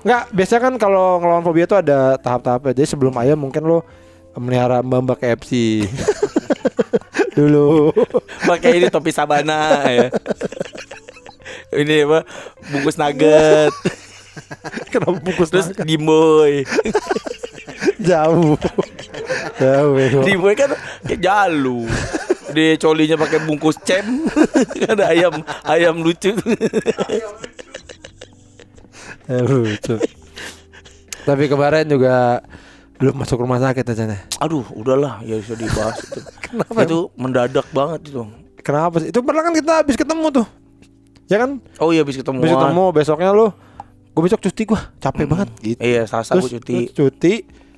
[0.05, 2.77] nggak biasanya kan kalau ngelawan fobia itu ada tahap-tahapnya.
[2.77, 3.81] Jadi sebelum ayam mungkin lo
[4.37, 5.85] melihara mbak KFC.
[7.37, 7.93] Dulu.
[8.47, 10.09] Pakai ini topi sabana ya.
[11.73, 12.25] Ini apa?
[12.73, 13.73] Bungkus nugget.
[14.89, 16.65] Kenapa bungkus Terus dimboy.
[18.09, 18.57] jauh.
[19.61, 19.91] jauh.
[19.95, 20.21] bego.
[20.25, 20.73] Dimboy kan
[21.05, 21.85] kayak jalu.
[22.49, 24.25] Di colinya pakai bungkus cem.
[24.89, 26.33] Ada ayam ayam lucu.
[29.29, 30.01] Eh, lucu.
[31.29, 32.41] Tapi kemarin juga
[32.99, 34.21] lu masuk rumah sakit aja nih.
[34.43, 36.19] Aduh, udahlah ya bisa dibahas itu.
[36.45, 36.83] Kenapa?
[36.83, 38.23] Itu mendadak banget itu.
[38.59, 39.09] Kenapa sih?
[39.15, 40.47] Itu pernah kan kita habis ketemu tuh.
[41.31, 41.63] Ya kan?
[41.79, 42.43] Oh iya habis ketemu.
[42.43, 43.49] Habis ketemu besoknya lu
[44.09, 45.79] gue besok cuti gua capek banget gitu.
[45.79, 46.75] Iya, Selasa gue cuti.
[46.91, 47.35] terus cuti.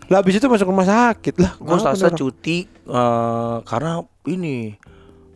[0.08, 1.52] Lah habis itu masuk rumah sakit lah.
[1.60, 4.72] Gue Selasa cuti eh, karena ini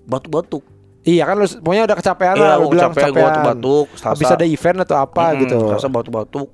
[0.09, 0.65] batuk-batuk.
[1.05, 3.87] Iya kan lu pokoknya udah kecapean Iya, lah, lu gua bilang kecapean, batuk-batuk.
[4.01, 5.57] Habis ada event atau apa Mm-mm, gitu.
[5.69, 6.49] Selasa batuk-batuk.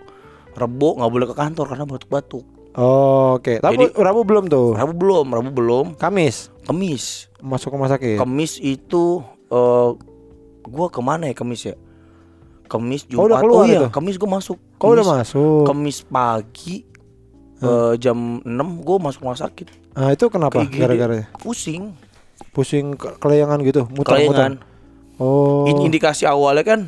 [0.51, 2.45] Rebo nggak boleh ke kantor karena batuk-batuk.
[2.73, 4.73] Oh, Oke, tapi Jadi- Rabu belum tuh.
[4.73, 5.87] Rabu belum, Rabu belum.
[5.97, 7.27] Kamis Kemis.
[7.39, 8.15] masuk rumah sakit.
[8.17, 9.91] Kemis itu eh
[10.63, 11.75] gua ke mana ya Kemis ya?
[12.65, 13.43] Kemis Oh, udah Jumat.
[13.43, 13.87] keluar iya, itu?
[13.91, 14.59] Kemis gua masuk.
[14.77, 15.63] Kau udah Kemis- masuk.
[15.67, 16.77] Kemis pagi
[17.59, 18.49] eh, jam 6
[18.81, 19.67] gua masuk rumah sakit.
[19.93, 20.63] Ah itu kenapa?
[20.65, 21.91] Gara-gara Pusing,
[22.51, 24.63] pusing ke- kelayangan gitu, muter-muter.
[25.19, 25.67] Oh.
[25.67, 26.81] In- Indikasi awalnya kan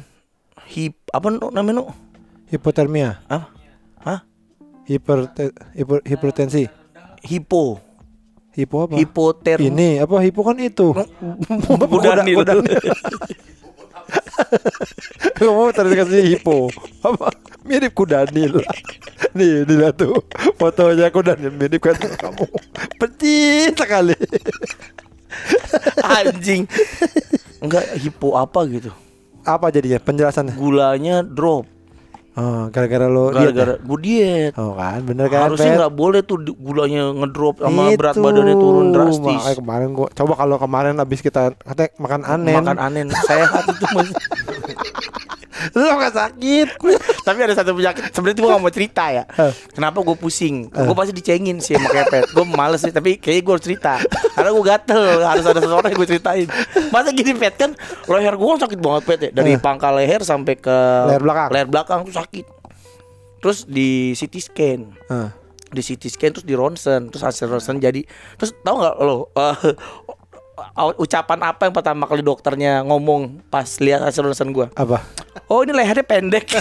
[0.65, 1.91] hip apa namanya nu?
[2.49, 3.49] hipotermia, Hah?
[3.99, 4.21] Hah?
[4.93, 6.69] Hiperte, hiper, hipertensi.
[7.25, 7.81] Hipo.
[8.53, 9.01] Hipo apa?
[9.01, 10.93] Hipoter Ini apa hipo kan itu.
[11.89, 12.45] Kudanil.
[15.39, 16.69] Kamu tadi kasih hipo.
[17.05, 17.33] Apa?
[17.65, 18.61] Mirip kudanil.
[19.33, 20.19] Nih, dilihat tuh
[20.59, 22.45] fotonya kudanil mirip kan kamu.
[22.99, 24.17] Petit sekali.
[26.03, 26.69] Anjing.
[27.63, 28.91] Enggak hipo apa gitu.
[29.43, 30.55] Apa jadinya penjelasannya?
[30.55, 31.67] Gulanya drop
[32.33, 33.41] Oh, gara-gara lo diet ya?
[33.53, 34.53] gara-gara gue diet.
[34.57, 35.53] Oh kan, bener kan?
[35.53, 38.25] Harusnya nggak boleh tuh gulanya ngedrop sama berat Itu.
[38.25, 39.37] badannya turun drastis.
[39.37, 42.57] Makanya kemarin gua coba kalau kemarin habis kita katanya makan anen.
[42.57, 44.09] Makan anen sehat itu mas.
[45.71, 46.67] Lu gak sakit.
[47.23, 49.25] Tapi ada satu penyakit sebenarnya gue gak mau cerita ya.
[49.71, 50.67] Kenapa gue pusing?
[50.69, 52.31] Gue pasti dicengin sih sama kepet.
[52.31, 53.93] Gue males sih, tapi kayaknya gue harus cerita.
[54.33, 56.47] Karena gue gatel, harus ada seseorang yang gue ceritain.
[56.89, 57.71] Masa gini pet kan,
[58.07, 59.31] leher gue sakit banget pet ya.
[59.33, 60.77] Dari pangkal leher sampai ke
[61.09, 61.49] Leher belakang.
[61.51, 62.47] leher belakang tuh sakit.
[63.39, 64.81] Terus di CT scan,
[65.69, 68.03] di CT scan terus di ronsen, terus hasil ronsen jadi.
[68.39, 69.31] Terus tahu nggak lo?
[69.33, 69.57] eh,
[70.97, 74.67] ucapan apa yang pertama kali dokternya ngomong pas lihat hasil ronsen gue?
[74.73, 75.03] Apa?
[75.47, 76.47] Oh ini lehernya pendek.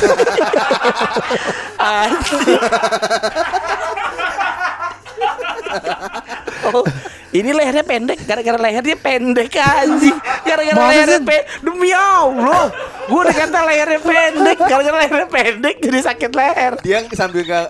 [6.72, 6.86] Oh,
[7.34, 10.16] ini lehernya pendek gara-gara lehernya pendek anjing.
[10.46, 11.26] Gara-gara Masa lehernya sih?
[11.26, 11.44] pendek.
[11.60, 12.64] Demi Allah.
[13.10, 16.74] Gue udah kata lehernya pendek gara-gara lehernya pendek jadi sakit leher.
[16.86, 17.68] Dia sambil nggak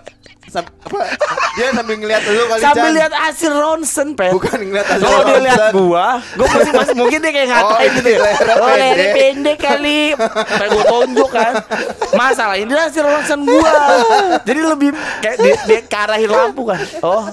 [0.51, 0.99] sam- apa?
[1.51, 2.95] Dia sambil ngeliat lu kali Sambil Chan.
[2.95, 4.31] lihat hasil ronsen, Pet.
[4.31, 7.95] Bukan ngeliat hasil Kalau dia lihat gua, gua masih masih mungkin dia kayak ngatain Oh,
[7.95, 8.09] gitu.
[8.09, 8.19] ya.
[8.19, 9.15] lehernya Oh, lehernya pendek.
[9.15, 10.01] pendek kali.
[10.51, 11.53] Kayak gua tonjok kan.
[12.13, 13.71] Masalah ini hasil ronsen gua.
[14.41, 16.81] Jadi lebih kayak dia, dia ke arahin lampu kan.
[17.01, 17.23] Oh,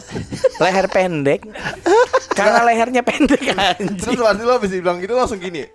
[0.59, 1.40] leher pendek.
[2.33, 3.98] Karena lehernya pendek anjing.
[3.98, 5.66] Terus pasti lu habis bilang gitu langsung gini.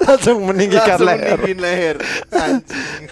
[0.00, 1.38] Langsung meninggikan Langsung leher.
[1.38, 1.96] meninggiin leher.
[2.30, 3.04] Anjing.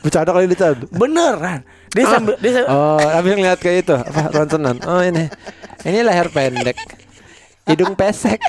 [0.00, 1.60] Bercanda kali dia Beneran.
[1.92, 4.76] Dia sambil dia sambil, Oh, habis ngeliat kayak itu apa ronsenan.
[4.86, 5.28] Oh ini.
[5.84, 6.76] Ini leher pendek.
[7.68, 8.40] Hidung pesek.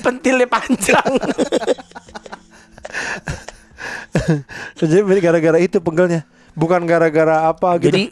[0.00, 1.12] pentilnya panjang.
[4.80, 6.26] Jadi gara-gara itu pegelnya.
[6.56, 7.92] Bukan gara-gara apa gitu.
[7.92, 8.04] Jadi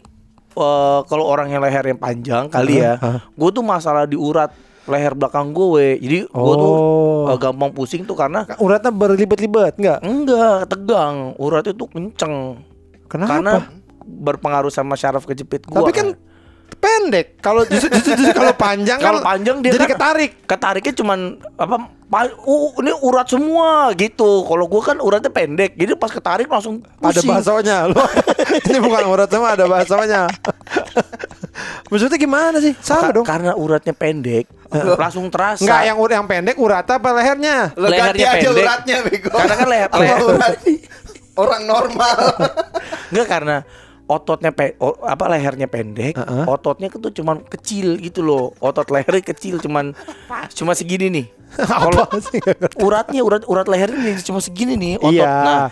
[0.55, 3.19] eh, kalau orang yang lehernya panjang kali ya, Hah?
[3.27, 4.49] gue tuh masalah di urat
[4.89, 5.95] leher belakang gue.
[5.95, 6.73] Jadi gue tuh
[7.21, 7.29] Oh.
[7.29, 9.99] eh, gampang pusing tuh karena uratnya berlibat-libat enggak?
[10.01, 12.65] enggak tegang, uratnya tuh kenceng.
[13.05, 13.29] Kenapa?
[13.31, 13.53] Karena
[14.01, 15.75] berpengaruh sama syaraf kejepit gue.
[15.75, 16.07] Tapi kan
[16.71, 17.37] pendek.
[17.37, 20.31] Kalau justru, justru, justru kalau panjang kalau kan panjang dia jadi kan ketarik.
[20.43, 21.19] Ketariknya cuman
[21.55, 21.75] apa?
[22.05, 24.41] pa- uh, ini urat semua gitu.
[24.43, 27.29] Kalau gue kan uratnya pendek, jadi pas ketarik langsung Ada pusing.
[27.29, 28.07] bahasanya loh.
[28.65, 30.21] Ini bukan urat sama ada bahasanya.
[31.85, 32.73] Maksudnya gimana sih?
[32.77, 33.25] Sama Ka- dong.
[33.25, 34.45] Karena uratnya pendek,
[34.95, 35.61] langsung terasa.
[35.61, 37.55] Enggak yang urat yang pendek uratnya apa lehernya?
[37.73, 38.63] Lu ganti Lehernya aja pendek.
[38.63, 39.29] uratnya bego.
[39.31, 40.55] Karena kan leher- leher- urat
[41.35, 42.17] orang normal.
[43.09, 43.57] Enggak karena
[44.05, 46.45] ototnya pe o- apa lehernya pendek, Heeh.
[46.45, 48.57] ototnya tuh cuman kecil gitu loh.
[48.57, 49.93] Otot lehernya kecil cuman
[50.51, 51.25] cuma segini nih.
[51.81, 52.05] Kalau
[52.79, 55.13] uratnya urat urat lehernya cuma segini nih otot.
[55.13, 55.33] Iya.
[55.41, 55.65] Nah,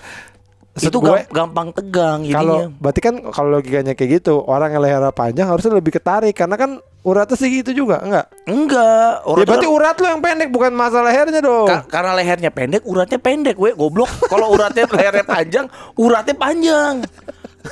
[0.79, 5.09] itu gue, gam- gampang tegang Kalau berarti kan kalau logikanya kayak gitu, orang yang lehernya
[5.09, 8.25] panjang harusnya lebih ketarik karena kan uratnya segitu juga, enggak?
[8.45, 11.65] Enggak, Ya urat berarti urat lu yang pendek bukan masalah lehernya dong.
[11.65, 14.11] Ka- karena lehernya pendek, uratnya pendek, gue goblok.
[14.27, 16.93] Kalau uratnya lehernya panjang, uratnya panjang.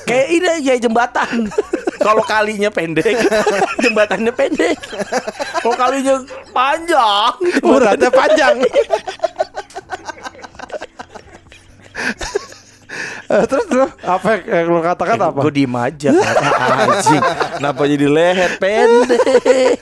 [0.04, 1.48] Kayak ini aja jembatan.
[2.00, 3.16] Kalau kalinya pendek,
[3.84, 4.76] jembatannya pendek.
[5.60, 6.16] Kalau kalinya
[6.52, 8.56] panjang, uratnya panjang.
[13.26, 15.40] Eh, terus lu apa yang lu katakan apa?
[15.42, 16.10] Gue diem aja.
[16.86, 17.24] Anjing
[17.58, 19.82] Kenapa jadi leher pendek.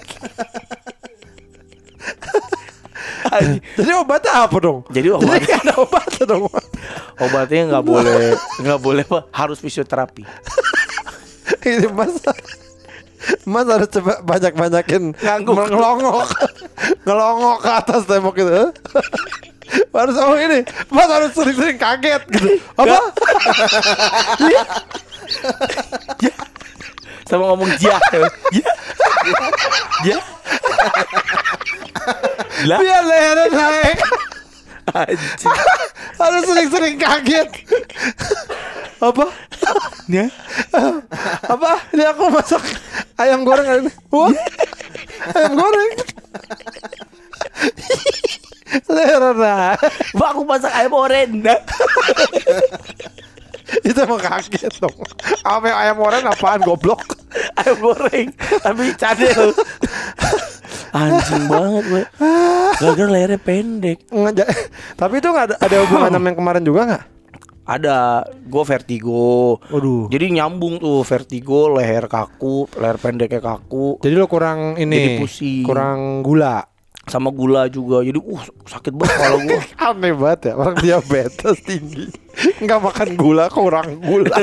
[3.74, 4.80] Jadi obatnya apa dong?
[4.94, 6.44] Jadi obat Jadi ada obatnya dong.
[7.18, 10.26] obatnya nggak boleh nggak boleh apa harus fisioterapi
[11.68, 12.20] Ini mas
[13.48, 15.56] Mas harus coba banyak-banyakin Ngangguk.
[15.56, 16.28] Ngelongok
[17.08, 18.52] Ngelongok ke atas tembok itu
[19.98, 20.66] Harus oh ini.
[20.90, 22.50] Mas harus sering-sering kaget gitu.
[22.76, 22.98] Apa?
[27.24, 28.30] sama ngomong dia ya.
[30.06, 30.18] Ya.
[32.68, 32.78] Lah.
[32.78, 33.98] Biar lehernya naik.
[36.22, 37.50] Harus sering-sering kaget.
[39.00, 39.26] Apa?
[40.12, 40.28] ya.
[41.48, 41.72] Apa?
[41.96, 42.64] Ini aku masak
[43.20, 44.32] ayam goreng ini Wah
[45.36, 45.92] Ayam goreng
[48.90, 49.80] Lehernya naik
[50.18, 51.42] Mbak aku masak ayam oren
[53.82, 54.94] Itu emang kaget dong.
[55.42, 57.02] Ayam ayam goreng apaan goblok?
[57.58, 58.30] Ayam goreng
[58.62, 59.50] tapi cadel
[60.94, 62.04] anjing banget gue
[62.78, 64.06] gara-gara lehernya pendek.
[64.08, 64.46] Ngeja-
[64.94, 67.04] Tapi itu nggak ada, ada hubungan sama yang kemarin juga nggak?
[67.64, 68.28] ada.
[68.44, 69.58] Gue vertigo.
[69.72, 70.06] Waduh.
[70.06, 73.98] jadi nyambung tuh vertigo leher kaku leher pendeknya kaku.
[73.98, 75.64] Jadi lo kurang ini Jadi pusing.
[75.64, 76.62] Kurang gula
[77.04, 79.60] sama gula juga jadi uh sakit banget kalau gue
[79.92, 82.08] Aneh banget ya Orang diabetes tinggi.
[82.64, 84.32] Nggak makan gula kurang gula.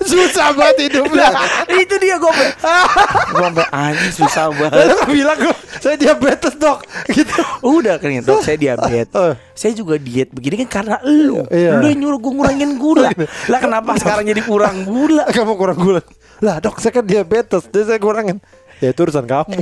[0.00, 1.30] Susah banget hidupnya.
[1.70, 4.92] Itu dia gue gue sampai anjing susah banget.
[4.92, 6.84] kan bilang gue Saya diabetes dok.
[7.10, 7.40] Gitu.
[7.66, 9.14] Udah kan dok saya diabetes.
[9.18, 9.34] Eh.
[9.54, 11.44] saya juga diet begini kan karena lu.
[11.50, 11.80] Iya.
[11.82, 13.10] lu yang nyuruh gue ngurangin gula.
[13.50, 15.26] Lah kenapa sekarang jadi kurang gula?
[15.28, 16.00] Kamu kurang gula.
[16.40, 18.40] Lah dok saya kan diabetes Jadi saya kurangin
[18.80, 19.60] Ya itu urusan kamu.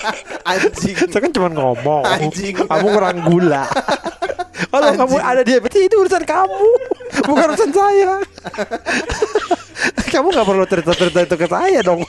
[0.50, 0.94] Anjing.
[1.12, 2.06] Saya kan cuma ngomong.
[2.06, 2.54] Anjing.
[2.54, 3.66] Kamu kurang gula.
[4.70, 6.62] Kalau kamu ada diabetes itu urusan kamu,
[7.26, 8.22] bukan urusan saya.
[10.12, 12.04] kamu nggak perlu cerita-cerita itu ke saya dong.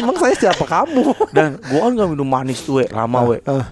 [0.00, 1.12] Emang saya siapa kamu?
[1.36, 3.38] Dan gua kan gak minum manis tuh, we, lama, we.
[3.44, 3.66] Ah.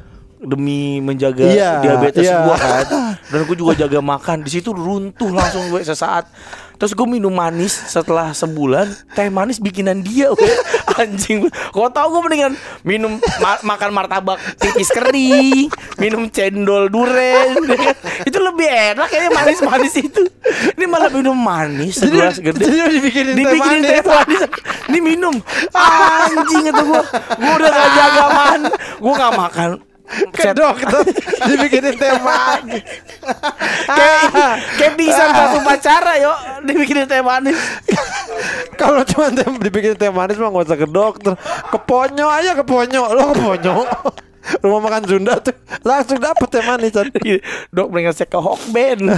[0.44, 2.44] Demi menjaga Iya, diabetes iya.
[2.44, 2.84] gua kan.
[3.32, 4.44] Dan gua juga jaga makan.
[4.44, 6.28] Di situ runtuh langsung we sesaat.
[6.74, 10.50] Terus gue minum manis setelah sebulan teh manis bikinan dia we.
[11.00, 11.46] anjing.
[11.70, 12.52] Kau tau gue mendingan
[12.82, 17.54] minum ma- makan martabak tipis kering, minum cendol duren.
[18.28, 20.22] Itu lebih enak kayaknya manis-manis itu.
[20.74, 22.66] Ini malah minum manis segelas gede.
[22.66, 23.90] jadi lu dibikinin teh dibikinin manis.
[23.90, 24.40] teh manis.
[24.90, 25.34] Ini minum
[25.72, 27.02] anjing itu gua.
[27.38, 28.60] Gua udah gak jaga man.
[28.98, 29.70] Gua gak makan.
[30.04, 31.00] Ke dokter
[31.48, 32.84] dibikinin teh manis.
[33.88, 34.20] kayak
[34.76, 36.32] kayak pingsan pas upacara yo
[36.68, 37.56] dibikinin teh manis.
[38.80, 41.32] Kalau cuma teh dibikin teh manis mah nggak usah ke dokter.
[41.72, 43.02] Ke ponyo aja ke ponyo.
[43.16, 43.72] Lo ke ponyo.
[44.60, 47.08] Rumah makan Sunda tuh langsung dapet teh manis kan.
[47.72, 49.08] Dok saya ke Hokben.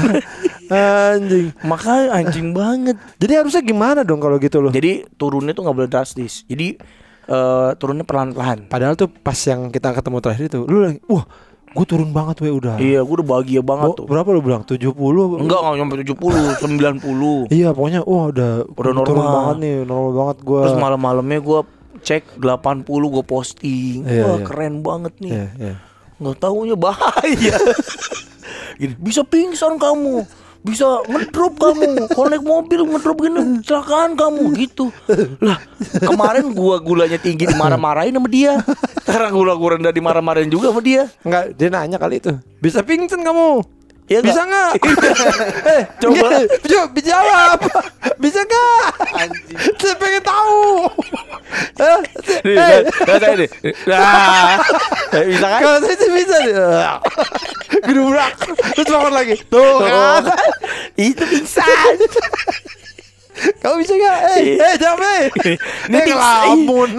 [0.71, 1.51] Anjing.
[1.67, 2.95] Makanya anjing banget.
[3.19, 4.71] Jadi harusnya gimana dong kalau gitu loh?
[4.71, 6.47] Jadi turunnya tuh nggak boleh drastis.
[6.47, 6.79] Jadi
[7.27, 8.67] eh, turunnya perlahan-lahan.
[8.67, 11.27] Padahal tuh pas yang kita ketemu terakhir itu, lu lagi, wah,
[11.69, 12.77] gue turun banget we udah.
[12.77, 14.07] Iya, gue udah bahagia banget Bo- tuh.
[14.07, 14.63] berapa lu bilang?
[14.63, 15.35] 70 apa?
[15.37, 16.17] Enggak, enggak nyampe 70,
[16.57, 17.53] 90.
[17.53, 19.35] Iya, pokoknya wah udah Udah turun normal.
[19.37, 20.61] banget nih, normal banget gua.
[20.63, 21.61] Terus malam-malamnya gue
[21.99, 23.99] cek 80 gue posting.
[24.03, 24.45] Iya, Wah, iya.
[24.45, 25.33] keren banget nih.
[25.33, 25.75] Iya, iya.
[26.17, 27.57] nggak taunya bahaya
[28.77, 30.25] Gini, bisa pingsan kamu
[30.67, 34.91] bisa ngedrop kamu naik mobil ngedrop gini kecelakaan kamu gitu
[35.39, 35.63] lah
[36.03, 38.59] kemarin gua gulanya tinggi dimarah-marahin sama dia
[39.07, 42.33] sekarang gula gua rendah dimarah-marahin juga sama dia Enggak, dia nanya kali itu.
[42.63, 43.63] Bisa pingsan kamu?
[44.07, 44.71] Iya bisa nggak?
[44.79, 45.67] nggak?
[45.75, 46.29] eh, Coba.
[46.63, 47.59] coba jawab.
[48.23, 48.87] bisa nggak?
[49.19, 49.59] Anjing.
[49.83, 50.63] Saya pengen tahu.
[51.77, 51.99] Eh,
[52.47, 53.51] Nih, eh, nah, saya nih.
[53.91, 54.55] Nah,
[55.11, 55.61] eh, bisa kan?
[55.67, 56.55] Kalau saya sih bisa nih.
[57.83, 58.35] Gedubrak.
[58.79, 59.35] Terus bangun lagi.
[59.51, 60.23] Tuh kan.
[60.95, 61.97] Itu pingsan.
[63.59, 64.19] Kamu bisa nggak?
[64.39, 65.25] Eh, eh jawab eh.
[65.91, 66.91] Ini ngelamun.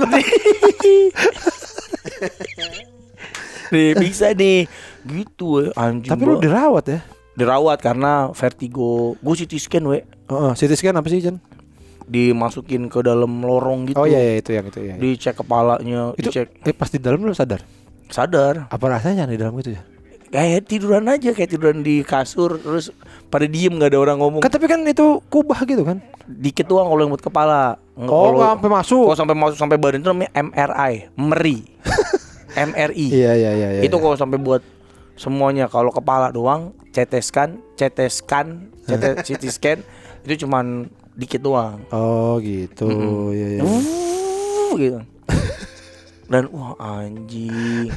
[3.72, 4.68] Nih, bisa nih.
[5.08, 5.64] Gitu, we.
[5.74, 6.12] anjing.
[6.12, 7.00] Tapi lu dirawat ya?
[7.38, 9.14] dirawat karena vertigo.
[9.22, 10.02] Gue CT scan, we.
[10.28, 11.38] Heeh, CT scan apa sih, Chan?
[12.08, 14.00] dimasukin ke dalam lorong gitu.
[14.00, 14.96] Oh iya iya itu yang itu ya.
[14.96, 17.62] Dicek kepalanya, Itu dicek eh, pas di dalam lu sadar.
[18.08, 18.72] sadar.
[18.72, 19.84] Apa rasanya di dalam itu ya?
[20.28, 22.92] Kayak tiduran aja, kayak tiduran di kasur terus
[23.28, 24.40] pada diem nggak ada orang ngomong.
[24.40, 26.00] Kan tapi kan itu kubah gitu kan.
[26.28, 27.76] Dikit doang kalau yang buat kepala.
[28.00, 29.04] Oh, nggak sampai masuk.
[29.12, 30.94] Kalau sampai masuk sampai badan itu namanya MRI,
[31.28, 31.58] MRI.
[32.56, 33.06] MRI.
[33.12, 33.82] Iya iya iya iya.
[33.84, 34.64] itu kalau sampai buat
[35.18, 38.48] semuanya kalau kepala doang CT scan, CT scan,
[38.86, 39.80] CT CT scan
[40.24, 41.82] itu cuman dikit doang.
[41.90, 42.86] Oh gitu.
[43.34, 43.62] Iya iya.
[43.66, 45.00] Wuh, gitu.
[46.32, 47.90] Dan wah anjing.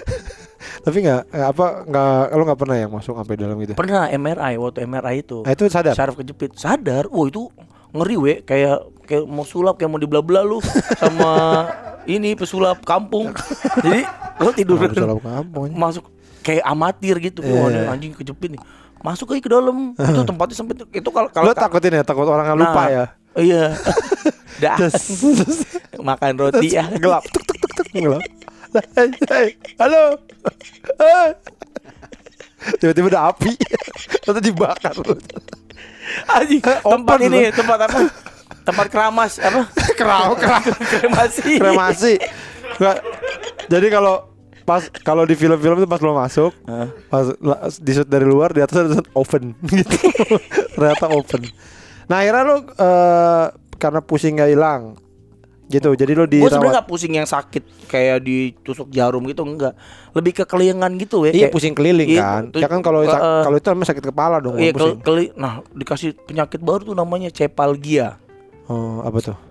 [0.84, 3.76] Tapi nggak eh, apa nggak lu nggak pernah yang masuk sampai dalam gitu.
[3.76, 5.44] Pernah MRI waktu MRI itu.
[5.44, 5.94] Nah, itu sadar.
[5.94, 6.56] Saraf kejepit.
[6.56, 7.06] Sadar.
[7.12, 7.52] Wah itu
[7.90, 10.58] ngeri we kayak kayak mau sulap kayak mau dibelah-belah lu
[10.96, 11.30] sama
[12.08, 13.30] ini pesulap kampung.
[13.84, 14.02] Jadi
[14.40, 15.68] lo Nggak bisa dalam kampung.
[15.76, 16.08] masuk
[16.42, 17.40] kayak amatir gitu.
[17.44, 17.54] Iya.
[17.56, 18.62] Wah, ini anjing kejepit nih.
[19.00, 19.96] Masuk aja ke dalam.
[19.96, 23.04] itu tempatnya sampai itu kalau kalau takutin ya takut orang lupa Nah, ya.
[23.36, 23.64] Iya.
[24.62, 24.76] Dah.
[26.00, 26.84] Makan roti ya.
[27.00, 28.22] gelap tuk tuk tuk tuk gelap.
[28.94, 29.46] Hey, hey,
[29.82, 30.14] halo.
[31.00, 31.28] Eh.
[32.78, 33.56] Tiba-tiba ada api.
[34.20, 35.16] Ternyata dibakar lu.
[36.30, 36.60] Anjing.
[36.62, 37.98] Tempat ini, tempat apa?
[38.62, 39.66] Tempat keramas apa?
[39.98, 40.62] Kerau, kerau.
[40.92, 41.58] Kremasi.
[41.58, 42.14] Kremasi.
[43.66, 44.29] Jadi kalau
[44.70, 46.54] pas kalau di film-film itu pas lo masuk,
[47.10, 47.26] pas
[47.74, 49.98] di shoot dari luar di atas ada tulisan open gitu.
[50.72, 51.42] Ternyata open.
[52.06, 54.82] Nah, akhirnya lo eh, karena pusing nggak hilang.
[55.66, 55.86] Gitu.
[55.94, 59.74] Jadi lo Gue sebenarnya gak pusing yang sakit kayak ditusuk jarum gitu enggak.
[60.10, 61.30] Lebih ke kelingan gitu ya.
[61.30, 62.42] Iya, kayak- pusing keliling Iya, kan.
[62.54, 63.10] Ya kan kalau eh.
[63.10, 64.98] kalau itu namanya sakit kepala dong, Iya, pusing.
[64.98, 68.18] ke, keli- nah dikasih penyakit baru tuh namanya cepalgia.
[68.66, 69.49] Oh, apa tuh?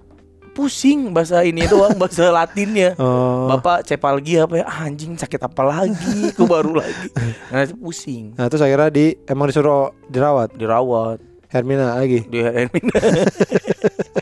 [0.60, 3.00] Pusing bahasa ini doang bahasa Latinnya.
[3.00, 3.48] Oh.
[3.48, 4.66] Bapak cepalgia apa ya?
[4.68, 6.36] Ah, anjing sakit apa lagi?
[6.36, 7.08] Aku baru lagi.
[7.56, 8.36] Nah, itu pusing.
[8.36, 10.52] Nah, terus akhirnya di emang disuruh dirawat.
[10.60, 12.28] Dirawat Hermina lagi.
[12.28, 13.00] di Hermina.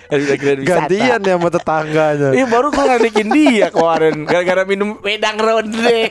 [0.64, 2.30] Gantian ya sama tetangganya.
[2.32, 6.08] Iya baru gue ngeledekin dia kemarin Gara-gara minum wedang ronde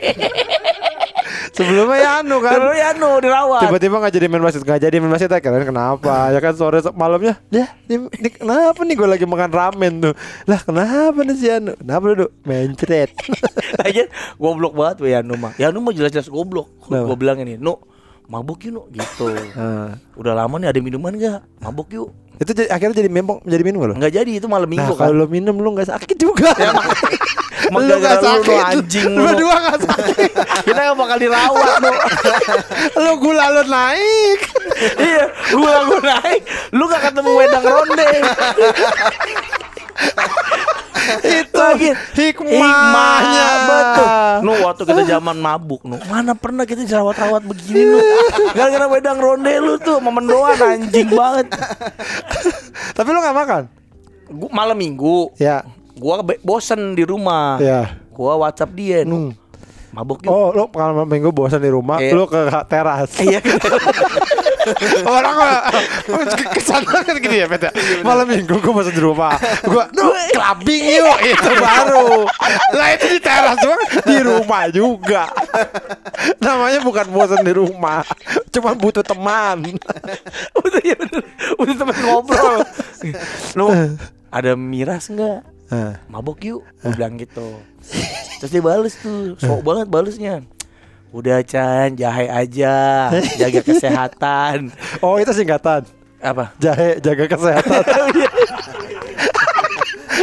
[1.52, 2.56] Sebelumnya ya anu kan.
[2.58, 6.30] Terus ya no dirawat Tiba-tiba nggak jadi main basket, nggak jadi main basket, kalian kenapa?
[6.32, 10.14] Ya kan sore malamnya, ya, ini, ini kenapa nih gue lagi makan ramen tuh?
[10.48, 11.72] Lah kenapa nih si Anu?
[11.78, 12.28] Kenapa lu?
[12.42, 13.10] Mencret.
[13.82, 14.08] Lagian
[14.40, 16.70] goblok banget we Yanu mah Yanu mah jelas-jelas goblok?
[16.86, 17.95] Gue bilang ini Nu
[18.26, 22.68] mabuk yuk Nuk," gitu Nah, udah lama nih ada minuman gak mabuk yuk itu jadi,
[22.68, 23.94] akhirnya jadi memang jadi minum gak lo?
[23.96, 26.52] nggak jadi itu malam Nah, minggu kalau kan lo minum lu gak sakit juga.
[27.72, 28.44] Emang lu gak sakit.
[28.44, 29.24] lu anjing lu.
[29.24, 30.30] Berdua gak sakit.
[30.68, 31.92] kita gak bakal dirawat lu
[33.00, 34.40] lu gula lu naik.
[35.00, 35.24] iya
[35.56, 36.42] gua gua naik
[36.76, 38.08] lu gak ketemu wedang ronde
[41.22, 43.46] itu lagi hikmahnya.
[43.62, 44.06] betul
[44.42, 47.98] nu waktu kita zaman mabuk nu mana pernah kita jerawat-rawat begini nu
[48.52, 51.46] gara-gara wedang ronde lu tuh memendoan anjing banget
[52.92, 53.62] Tapi lu gak makan?
[54.28, 55.62] gua malam minggu Ya.
[55.94, 57.94] gua bosen di rumah Ya.
[58.10, 59.32] gua WhatsApp dia nu Hmm.
[59.92, 62.12] mabuk yuk Oh, lu malam minggu bosan di rumah, Iya.
[62.12, 62.36] lu ke
[62.66, 63.16] teras.
[63.18, 63.40] iya
[65.06, 65.34] Orang
[66.52, 67.68] ke sana kan gini ya, Pet.
[67.68, 67.72] ya?
[68.02, 69.34] Malam minggu gue bosan di rumah.
[69.62, 72.26] Gua "Duh, clubbing yuk, itu baru.
[72.74, 75.30] Lah itu di teras doang, di rumah juga.
[76.42, 78.02] Namanya bukan bosan di rumah,
[78.50, 79.78] cuma butuh teman.
[80.56, 81.22] udah ya bener
[81.56, 82.58] udah temen ngobrol
[83.54, 83.66] nu
[84.28, 87.58] ada miras nggak Nah, mabok yuk gue bilang gitu
[88.38, 90.46] terus dia bales tuh sok banget balesnya
[91.10, 93.08] udah Chan jahe aja
[93.40, 95.86] jaga kesehatan Oh, itu singkatan.
[96.18, 97.82] apa Jahe jaga kesehatan.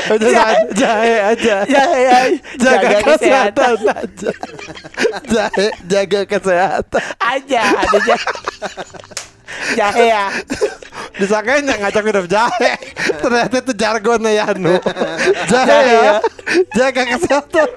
[0.03, 0.59] Udah Jahe.
[0.75, 1.55] jahe aja.
[1.63, 4.31] jahe aja Jaga, kesehatan aja.
[5.31, 7.03] Jahe jaga kesehatan.
[7.23, 8.27] aja ada jahe
[9.79, 10.25] jahe ya
[11.15, 12.71] Disangkain yang ngajak minum jahe
[13.21, 14.75] Ternyata itu jargonnya Yanu
[15.47, 16.15] Jahe Jahe ya ya.
[16.75, 17.69] Jaga kesehatan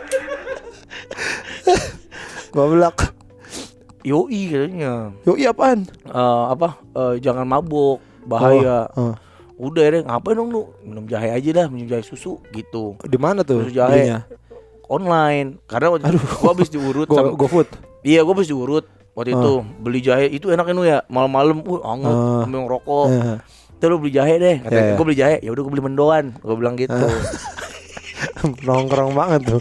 [2.56, 3.12] Goblok.
[4.00, 5.12] Yoi katanya.
[5.28, 5.84] Yoi apaan?
[6.08, 6.80] Eh, apa?
[6.96, 8.88] Eh, jangan mabuk bahaya.
[8.96, 9.14] Oh, oh.
[9.60, 10.62] udah deh ngapain dong lu?
[10.80, 12.96] Minum jahe aja dah minum jahe susu gitu.
[13.04, 13.68] Di mana tuh?
[13.68, 13.92] Susu jahe.
[13.92, 14.20] belinya?
[14.86, 15.58] online.
[15.66, 17.66] Karena waktu itu gua habis diurut Go, sama- go food
[18.06, 19.52] Iya, gue habis diurut waktu itu.
[19.82, 20.26] Beli jahe.
[20.30, 21.02] Itu enak nu ya?
[21.10, 22.46] Malam-malam, uh anget Ah.
[22.46, 23.06] sambil ngerokok.
[23.10, 23.38] Eh,
[23.76, 24.94] Terus lu beli jahe deh, kata Iya, iya.
[24.94, 25.36] gue beli jahe.
[25.42, 26.94] Ya udah gue beli mendoan, gue bilang gitu.
[28.66, 29.60] Nongkrong banget tuh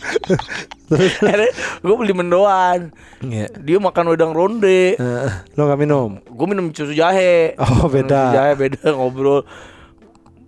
[1.82, 2.93] gue beli mendoan.
[3.20, 3.49] Iya.
[3.58, 4.93] Dia makan wedang ronde.
[4.93, 6.22] Eh, Lo gak minum?
[6.22, 7.58] Gue minum susu jahe.
[7.58, 8.20] Oh, Minum beda.
[8.22, 9.41] susu jahe beda ngobrol.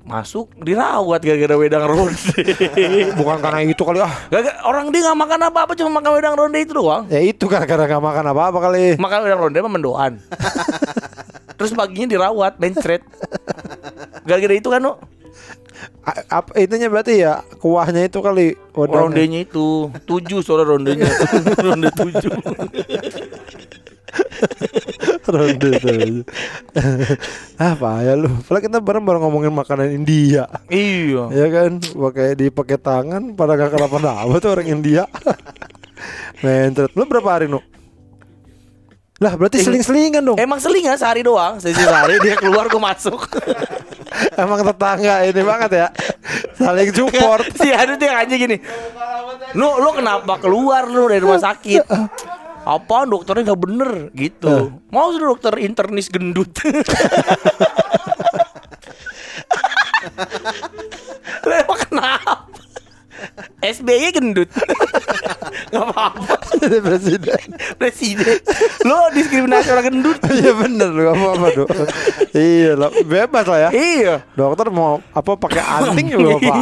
[0.05, 2.37] Masuk dirawat gara-gara wedang ronde.
[3.17, 6.59] Bukan karena itu kali ah Gak, orang dia nggak makan apa-apa cuma makan wedang ronde
[6.61, 7.03] itu doang.
[7.09, 10.11] Ya itu gara-gara gak makan apa-apa kali Makan wedang ronde mah mendoan.
[11.57, 13.01] Terus paginya dirawat, mencret.
[14.21, 15.01] Gara-gara itu kan, no?
[16.07, 19.11] Apa itunya berarti ya kuahnya itu kali wadahnya.
[19.11, 21.03] Rondenya itu tujuh soalnya rondenya
[21.65, 22.31] ronde tujuh.
[25.27, 26.23] Ronde tuh.
[27.59, 28.31] Apa ya lu?
[28.47, 30.47] Padahal kita bareng bareng ngomongin makanan India.
[30.71, 31.27] iya.
[31.35, 35.03] Ya kan, pakai dipakai tangan pada gak kenapa-napa tuh orang India.
[36.43, 36.95] Mentret.
[36.95, 37.59] Lu berapa hari, Nu?
[39.17, 40.37] Lah, berarti seling-selingan dong.
[40.37, 43.17] Emang selingan sehari doang, sesi sehari dia keluar gue masuk.
[44.41, 45.87] Emang tetangga ini banget ya.
[46.53, 47.49] Saling support.
[47.59, 48.61] si tuh yang aja gini.
[49.57, 51.81] Lu lu kenapa keluar lu dari rumah sakit?
[52.67, 54.77] Apa dokternya nggak bener gitu.
[54.93, 56.53] Mau sudah dokter internis gendut.
[63.67, 64.49] SBY gendut.
[65.73, 66.33] Gak apa-apa.
[66.61, 67.39] Presiden.
[67.75, 68.37] Presiden.
[68.87, 70.17] Lo diskriminasi orang gendut.
[70.37, 71.69] Iya bener lu apa apa dong.
[72.37, 73.69] iya lah, bebas lah ya.
[73.73, 74.13] Iya.
[74.37, 76.53] Dokter mau apa pakai anting lu apa?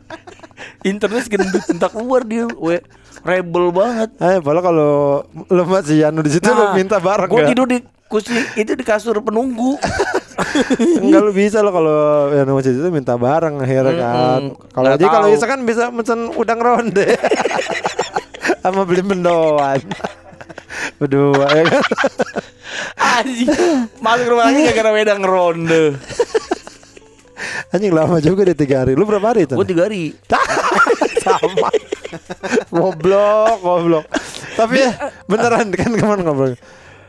[0.90, 2.80] Internet gendut entah keluar dia, we
[3.20, 4.16] rebel banget.
[4.16, 4.92] Eh, padahal kalau
[5.52, 7.50] lu masih Yanu di situ lu minta bareng Gue gak?
[7.52, 7.78] tidur di
[8.10, 9.78] kursi itu di kasur penunggu.
[11.04, 14.40] Enggak lu bisa lo kalau Yanu masih di situ minta bareng akhirnya kan.
[14.50, 17.06] Mm-mm, Kalau aja kalau bisa kan bisa mesen udang ronde.
[18.66, 19.78] Sama beli mendoan.
[20.98, 21.84] Berdua ya kan.
[23.22, 23.48] Anjing.
[24.02, 25.94] Masuk rumah lagi gara-gara wedang ronde.
[27.70, 28.98] Anjing lama juga deh tiga hari.
[28.98, 29.54] Lu berapa hari itu?
[29.54, 30.18] Gue tiga hari.
[31.24, 31.68] sama
[32.72, 34.06] goblok goblok
[34.56, 34.92] tapi ya
[35.28, 36.52] beneran kan kemarin ngobrol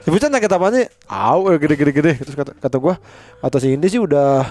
[0.07, 2.95] ibu Chan sakit apa nih au eh, gede gede gede terus kata kata gua
[3.41, 4.45] kata si Indi sih udah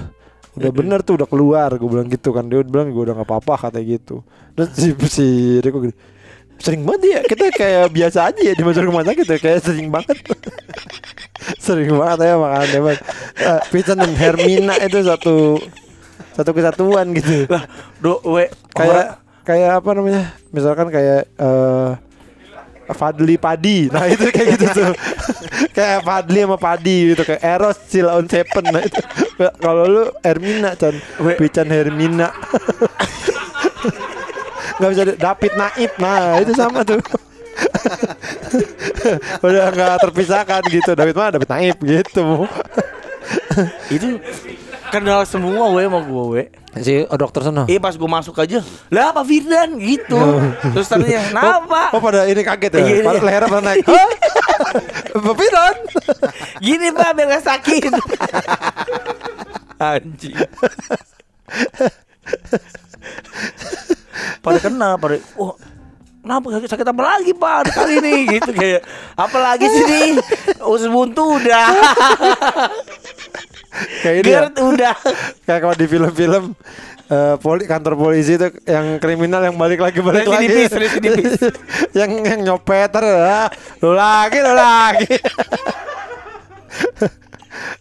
[0.58, 1.70] udah bener tuh udah keluar.
[1.78, 2.46] Gue bilang gitu kan.
[2.50, 4.26] Dia bilang gue udah nggak apa-apa katanya gitu.
[4.58, 5.26] Terus si si
[5.62, 5.94] Riko gini
[6.60, 9.38] sering banget ya kita kayak biasa aja ya di masuk rumah sakit ya.
[9.40, 10.18] Kayak sering banget.
[11.56, 12.98] Sering banget ya makan hebat
[13.48, 15.56] uh, Pican dan Hermina itu satu
[16.36, 17.48] satu kesatuan gitu.
[17.48, 17.64] Lah,
[17.96, 18.44] do we
[18.76, 20.36] kayak kayak apa namanya?
[20.52, 21.90] Misalkan kayak eh
[22.96, 23.90] Fadli Padi.
[23.90, 24.92] Nah itu kayak gitu tuh.
[25.76, 27.22] Kayak Fadli sama Padi gitu.
[27.22, 28.64] Kayak Eros Chill on Seven.
[28.70, 29.00] Nah itu.
[29.60, 30.94] Kalau lu Hermina Chan.
[31.38, 32.28] Pican Hermina.
[34.80, 35.92] Nggak bisa David Naib.
[36.00, 37.00] Nah itu sama tuh.
[39.46, 40.90] Udah nggak terpisahkan gitu.
[40.96, 42.48] David mana David Naif gitu.
[43.90, 44.08] Itu
[44.90, 46.42] kenal semua we sama gue.
[46.78, 47.66] Si oh, dokter sono.
[47.66, 48.62] Iya pas gue masuk aja
[48.94, 50.14] Lah Pak Firdan gitu
[50.78, 51.90] Terus tanya Kenapa?
[51.90, 52.80] Oh, oh pada ini kaget ya.
[52.86, 53.26] Iya, Pada iya.
[53.26, 53.84] lehernya pada naik.
[53.90, 54.10] Hah?
[55.18, 55.76] Bapak Firdan?
[56.62, 57.92] Gini Pak biar gak sakit
[59.82, 60.36] Anjing
[64.38, 65.58] Pada kena pada Oh
[66.20, 68.84] Kenapa sakit, sakit apa lagi pak kali ini gitu kayak
[69.16, 70.20] apa lagi sih nih
[70.68, 71.64] usus buntu udah
[74.00, 74.40] Kayak ini ya.
[74.48, 74.96] Udah.
[75.46, 76.44] Kayak kalau di film-film
[77.10, 80.68] eh, poli kantor polisi itu yang kriminal yang balik lagi balik lagi.
[80.70, 81.42] Residipis,
[81.98, 83.50] yang yang nyopet ah,
[83.84, 85.14] lu lagi lu lagi.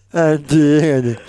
[0.09, 1.19] Anjing anjing.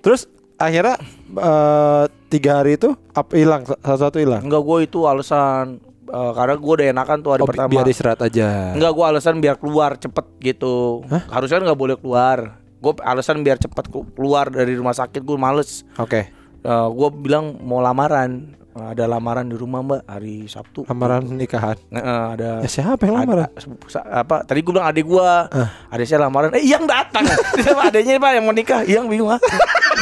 [0.00, 0.24] Terus
[0.56, 0.96] akhirnya
[1.36, 4.40] eh, tiga hari itu apa hilang satu satu hilang?
[4.40, 5.76] Enggak gue itu alasan
[6.08, 7.68] eh, Karena gue udah enakan tuh hari oh, pertama.
[7.68, 8.72] biar istirahat aja.
[8.72, 11.04] Enggak gue alasan biar keluar cepet gitu.
[11.28, 15.34] Harusnya kan nggak boleh keluar Gue alasan biar cepet ku- keluar dari rumah sakit gue
[15.34, 15.88] males.
[15.96, 16.28] Oke.
[16.60, 18.52] Eh, Gue bilang mau lamaran.
[18.74, 20.82] Ada lamaran di rumah mbak hari Sabtu.
[20.84, 21.78] Lamaran nikahan?
[21.88, 23.46] Eh, ada ya siapa yang lamaran?
[23.46, 25.70] ada- apa tadi gue bilang adek gue Ah.
[25.88, 26.50] adek saya lamaran.
[26.52, 27.22] Eh yang datang.
[27.62, 28.82] Siapa adeknya pak yang mau nikah.
[28.82, 29.38] Yang bingung ah.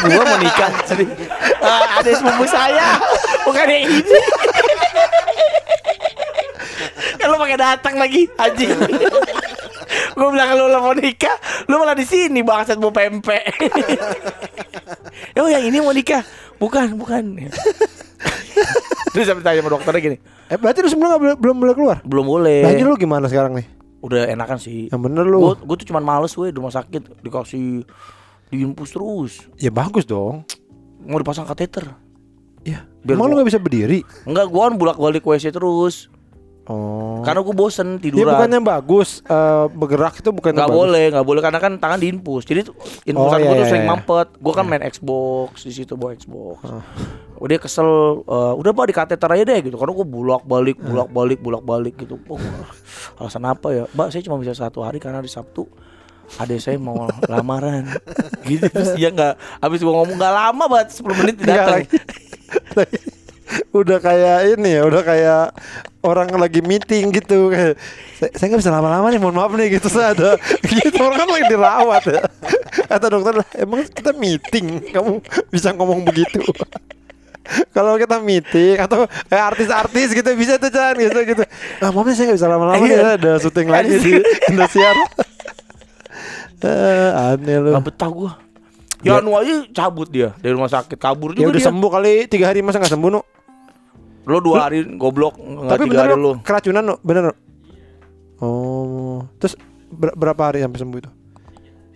[0.03, 0.72] Gue mau nikah.
[0.89, 1.05] Jadi
[1.61, 2.97] ah, adek sepupu saya.
[3.45, 4.03] Bukan yang ini.
[7.14, 8.72] Kalau pakai datang lagi anjing
[10.12, 13.42] gue bilang lo mau nikah lo malah di sini bangsat mau pempek.
[15.34, 16.22] Oh yang ini mau nikah?
[16.56, 17.24] Bukan bukan.
[19.12, 21.96] Terus sampai tanya sama dokternya gini eh berarti lu sebelum boleh- belum boleh keluar?
[22.02, 22.64] Belum boleh.
[22.66, 23.66] Ini lu gimana sekarang nih?
[24.00, 24.88] Udah enakan sih.
[24.88, 25.40] Yang bener lu.
[25.42, 27.20] Gue gue tuh cuman males weh di rumah sakit.
[27.20, 27.84] Dikasih
[28.48, 29.32] diinfus terus.
[29.56, 30.44] Ya bagus dong.
[31.02, 31.88] Mau dipasang kateter.
[32.62, 34.00] Ya Biar emang lu gua- nggak bisa berdiri?
[34.22, 36.08] Enggak gue kan bolak balik WC terus
[36.66, 37.22] oh.
[37.22, 38.34] Karena gue bosen tiduran.
[38.34, 42.66] bukannya bagus eh, bergerak itu bukan nggak boleh nggak boleh karena kan tangan diinfus jadi
[42.66, 43.92] tuh infusan Oh, gue iya, tuh iya, sering iya.
[43.94, 44.28] mampet.
[44.38, 46.62] Gue kan main Xbox di situ bawa Xbox.
[47.38, 47.88] Udah kesel
[48.22, 49.76] eh, udah pak di kateter aja deh gitu.
[49.78, 52.18] Karena gue bolak balik bolak balik bolak balik gitu.
[52.26, 52.38] Oh,
[53.18, 53.84] alasan apa ya?
[53.90, 55.66] Mbak saya cuma bisa satu hari karena di Sabtu
[56.38, 57.90] adek saya mau lamaran.
[58.46, 61.82] Gitu terus dia nggak habis gua ngomong nggak lama banget 10 menit Nggak datang.
[63.80, 65.44] udah kayak ini ya udah kayak
[66.03, 67.48] orang lagi meeting gitu.
[67.48, 67.76] Kayak
[68.18, 69.88] saya nggak bisa lama-lama nih mohon maaf nih gitu.
[69.88, 70.36] Saya ada
[70.68, 72.22] gitu orang kan lagi dirawat ya.
[72.88, 74.80] Kata dokter emang kita meeting?
[74.90, 76.40] Kamu bisa ngomong begitu?
[77.74, 81.42] Kalau kita meeting atau kayak artis-artis gitu bisa tuh Chan gitu gitu.
[81.82, 83.18] Ah maaf saya nggak bisa lama-lama nih Iya.
[83.18, 84.12] ada syuting lagi di
[84.46, 84.94] Indosiar.
[86.62, 87.74] Eh, aneh lu.
[87.74, 88.32] Nggak betah gua.
[89.03, 90.94] Ya anu aja cabut dia dari rumah sakit.
[90.94, 91.66] Kabur ya juga udah dia.
[91.66, 93.20] sembuh kali tiga hari masa nggak sembuh nu
[94.23, 95.35] lo dua hari goblok
[95.66, 97.35] Tapi bener lu lo keracunan bener?
[98.43, 99.55] Oh, terus
[99.87, 101.11] ber- berapa hari sampai sembuh itu?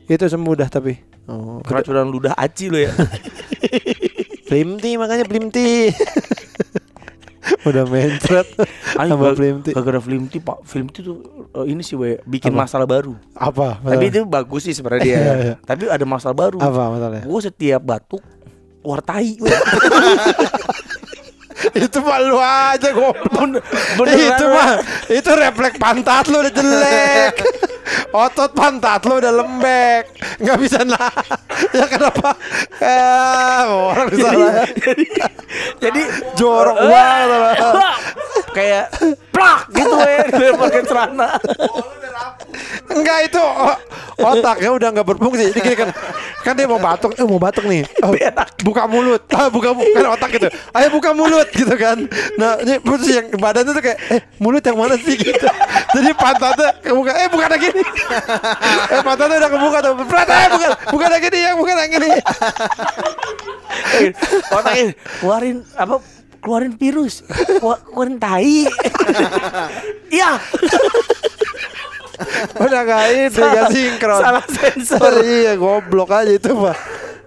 [0.07, 0.95] Itu sembuh dah tapi.
[1.27, 2.95] Oh, keracunan ludah aci lo ya
[4.49, 5.91] Plimti makanya Plimti.
[7.67, 8.47] Udah mencret
[8.95, 9.75] sama Plimti.
[9.75, 11.17] Gara-gara itu Pak, itu tuh
[11.51, 12.67] eh, ini sih we bikin Apa?
[12.67, 13.19] masalah baru.
[13.35, 13.83] Apa?
[13.83, 14.07] Tapi masalah?
[14.07, 15.19] itu bagus sih sebenarnya dia.
[15.19, 15.55] Iya, iya.
[15.63, 16.59] Tapi ada masalah baru.
[16.63, 17.27] apa masalahnya?
[17.27, 18.23] Gue setiap batuk
[18.83, 19.35] keluar tai.
[19.43, 19.51] we.
[21.73, 23.63] Itu mah lu aja goblok.
[24.05, 24.71] Itu mah
[25.09, 27.35] itu refleks pantat lu udah jelek.
[28.13, 30.05] Otot pantat lu udah lembek.
[30.37, 31.09] nggak bisa nah.
[31.73, 32.37] ya kenapa?
[32.83, 34.67] Eh, orang bisa lah.
[35.81, 36.03] Jadi
[36.37, 37.57] Jorok Eh, banget.
[38.53, 38.85] kayak
[39.33, 39.97] plak gitu
[40.37, 41.29] dia pakai celana.
[42.91, 43.43] Enggak itu
[44.17, 45.53] otaknya udah nggak berfungsi.
[45.53, 45.89] Jadi gini kan,
[46.43, 47.83] kan dia mau batuk, eh mau batuk nih.
[48.05, 48.13] Oh,
[48.65, 50.49] buka mulut, ah, buka kan otak gitu.
[50.73, 51.97] Ayo buka mulut gitu kan.
[52.37, 55.47] Nah ini terus yang badannya tuh kayak, eh mulut yang mana sih gitu.
[55.97, 57.87] Jadi pantatnya kebuka, eh bukan lagi nih.
[58.93, 59.93] Eh pantatnya udah kebuka tuh.
[60.07, 62.15] Berat, eh bukan, bukan lagi nih yang bukan lagi nih.
[64.51, 64.85] Otaknya
[65.21, 65.95] keluarin apa
[66.41, 67.27] keluarin virus,
[67.59, 68.65] Keluar- keluarin tai.
[70.07, 70.39] Iya,
[72.65, 74.21] Udah nggak ini, nggak sinkron.
[74.21, 75.13] salah sensor.
[75.37, 76.77] Iya goblok aja itu pak.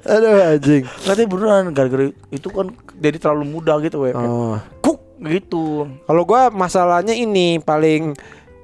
[0.01, 0.83] Aduh anjing.
[1.03, 4.11] Nanti beneran gara-gara itu kan jadi terlalu mudah gitu we.
[4.11, 4.57] Oh.
[4.79, 5.85] Kuk gitu.
[6.03, 8.15] Kalau gua masalahnya ini paling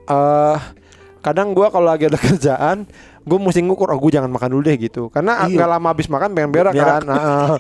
[0.06, 0.58] eh
[1.20, 2.86] kadang gua kalau lagi ada kerjaan
[3.26, 5.66] gue mesti ngukur oh gue jangan makan dulu deh gitu karena Iya.
[5.66, 7.02] lama habis makan pengen berak Berak.
[7.02, 7.58] kan Nah,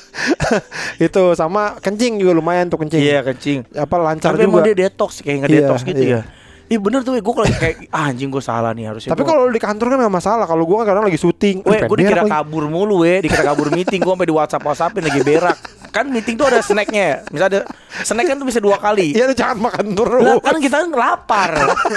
[1.06, 3.68] itu sama kencing juga lumayan tuh kencing Iya kencing.
[3.68, 6.08] apa lancar Tapi juga dia detox kayak nggak Iya, detox gitu iya.
[6.08, 6.22] ya.
[6.68, 9.16] Iya bener tuh gue kalau kayak ah, anjing gue salah nih harusnya.
[9.16, 11.96] tapi kalau di kantor kan nggak masalah kalau gue kan kadang lagi syuting Weh, gue
[11.96, 12.28] dikira lagi.
[12.28, 15.56] kabur mulu we, dikira kabur meeting, gue sampai di WhatsApp WhatsAppin lagi berak.
[15.88, 17.16] Kan meeting tuh ada snacknya ya.
[17.32, 17.72] Misalnya ada
[18.04, 19.16] Snack kan tuh bisa dua kali.
[19.16, 20.22] Iya lu jangan makan terus.
[20.22, 21.50] Lah kan kita kan lapar.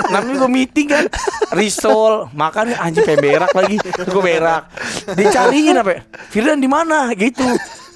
[0.08, 1.06] Namanya gue meeting kan.
[1.52, 3.76] Risol, makan anjing pengen berak lagi.
[4.08, 4.72] Gue berak.
[5.14, 5.92] Dicariin apa?
[5.92, 6.02] ya?
[6.32, 7.12] Firdan di mana?
[7.12, 7.44] Gitu.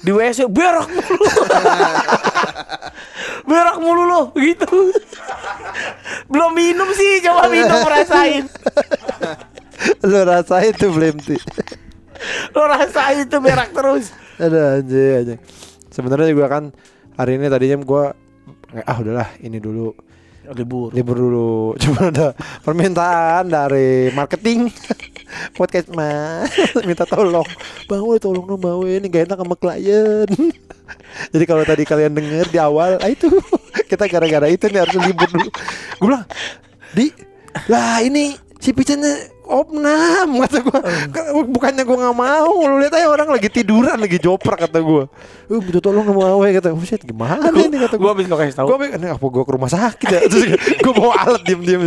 [0.04, 1.24] Di WC berak mulu.
[3.48, 4.92] berak mulu lo gitu.
[6.30, 8.44] Belum minum sih, coba minum rasain.
[10.02, 11.36] lu rasain tuh Blemti.
[12.56, 14.12] Lo rasain tuh berak terus.
[14.40, 15.34] Ada aja aja.
[15.92, 16.64] Sebenarnya juga kan
[17.16, 18.12] hari ini tadinya gua
[18.84, 19.96] ah udahlah ini dulu
[20.46, 20.94] Libur.
[20.94, 21.54] libur dulu.
[21.82, 22.30] Cuma ada
[22.62, 24.70] permintaan dari marketing
[25.54, 26.50] podcast mas
[26.88, 27.46] minta tolong
[27.86, 30.28] Woi, tolong dong bang ini gak enak sama klien.
[31.32, 33.30] Jadi kalau tadi kalian denger di awal, ah itu
[33.90, 35.50] kita gara-gara itu nih harus libur dulu.
[36.02, 36.26] Gue bilang,
[36.94, 37.06] di
[37.70, 40.80] lah ini si Picannya opnam kata gue
[41.46, 42.50] bukannya gue nggak mau.
[42.66, 45.04] Lu lihat aja orang lagi tiduran lagi joprak kata gue
[45.46, 47.78] uh minta tolong sama Awe kata buset gimana ini?
[47.78, 48.66] kata Gue gue habis nggak kasih tahu.
[48.74, 50.20] gue ini apa gue ke rumah sakit ya?
[50.30, 51.82] Terus gue bawa alat diem diem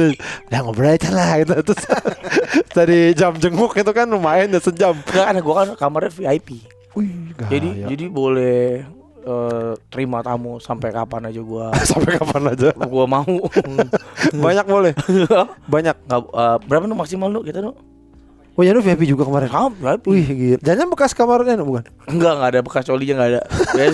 [0.48, 1.54] udah ngobrol aja lah gitu.
[1.68, 1.84] Terus
[2.78, 4.96] dari jam jenguk itu kan lumayan ya sejam.
[4.96, 6.50] Enggak kan gue kan kamarnya VIP.
[6.98, 7.86] wih Jadi gaya.
[7.92, 8.82] jadi boleh
[9.30, 13.36] eh, terima tamu sampai kapan aja gua sampai kapan aja gua mau.
[14.36, 14.92] banyak boleh
[15.66, 17.74] banyak Nggak, eh, berapa nu maksimal lu kita nu?
[18.52, 20.04] oh ya lu VIP juga kemarin Kamu VIP.
[20.06, 23.42] wih gila jangan bekas kamarnya no, bukan Enggak, enggak ada bekas colinya enggak ada.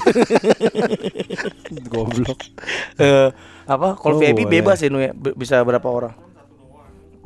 [1.86, 2.40] goblok
[2.98, 3.30] Eh,
[3.66, 3.94] apa?
[3.94, 4.62] Kalau Oh, VIP boleh.
[4.62, 6.14] bebas ya nu ya, bisa berapa orang?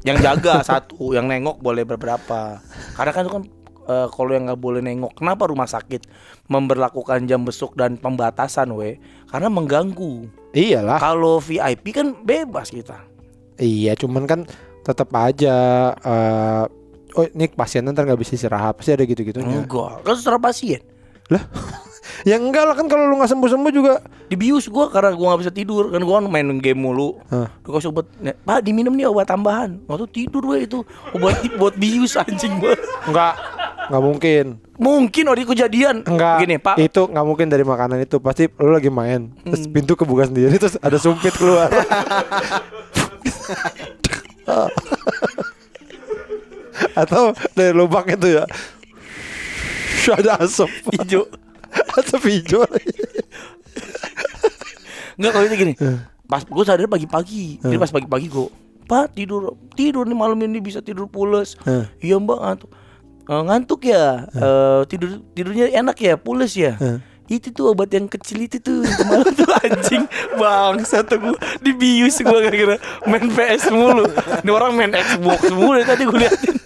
[0.02, 2.60] Yang jaga satu, yang nengok boleh beberapa.
[2.92, 3.44] Karena kan itu kan
[3.90, 6.06] eh, kalau yang nggak boleh nengok, kenapa rumah sakit
[6.46, 9.02] memberlakukan jam besuk dan pembatasan, we?
[9.28, 10.30] Karena mengganggu.
[10.54, 13.02] iyalah Kalau VIP kan bebas kita.
[13.60, 14.46] Iya, cuman kan
[14.86, 15.56] tetap aja
[16.00, 16.64] eh
[17.18, 19.66] oh ini pasien ntar nggak bisa istirahat pasti ada gitu-gitunya.
[19.66, 20.82] Enggak, kan secara pasien.
[22.28, 24.04] Ya enggak lah kan kalau lu nggak sembuh-sembuh juga.
[24.28, 27.16] Dibius gua karena gua nggak bisa tidur kan gua main game mulu.
[27.32, 27.48] Hah.
[27.64, 29.80] Gua kasih obat, "Nek, Pak diminum nih obat tambahan.
[29.88, 30.84] Waktu tidur we itu
[31.16, 32.76] obat buat bius anjing gua.
[33.08, 33.34] Enggak,
[33.90, 34.46] nggak mungkin.
[34.78, 36.06] Mungkin oh di kejadian.
[36.06, 36.38] Enggak.
[36.46, 36.78] Gini Pak.
[36.78, 38.22] Itu nggak mungkin dari makanan itu.
[38.22, 39.34] Pasti lu lagi main.
[39.44, 39.74] Terus Hmm.
[39.74, 41.68] pintu kebuka sendiri terus ada sumpit keluar.
[46.96, 48.46] Atau dari lubang itu ya.
[50.10, 50.70] ada asap.
[50.96, 51.22] hijau.
[52.02, 52.66] asap hijau.
[55.20, 55.74] Enggak kalau itu gini.
[55.78, 56.00] Eh.
[56.26, 57.60] Pas gua sadar pagi-pagi.
[57.62, 58.50] Jadi pas pagi-pagi gua
[58.90, 61.54] Pak tidur tidur nih malam ini bisa tidur pules.
[61.70, 61.86] Eh.
[62.10, 62.70] Iya Mbak ngantuk.
[63.30, 64.26] "Eh, ngantuk ya.
[64.34, 66.74] Eh, tidur tidurnya enak ya, pules ya.
[66.82, 66.98] Eh.
[67.30, 72.42] Itu tuh obat yang kecil itu tuh Malam tuh anjing Bangsa tuh gua Dibius gua
[72.42, 74.10] gara-gara Main PS mulu
[74.42, 76.58] Ini orang main Xbox mulu dari Tadi gue liatin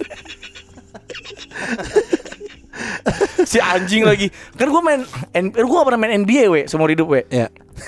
[3.44, 7.08] Si anjing lagi Kan gue main N- Gue gak pernah main NBA we Seumur hidup
[7.08, 7.52] we Ya.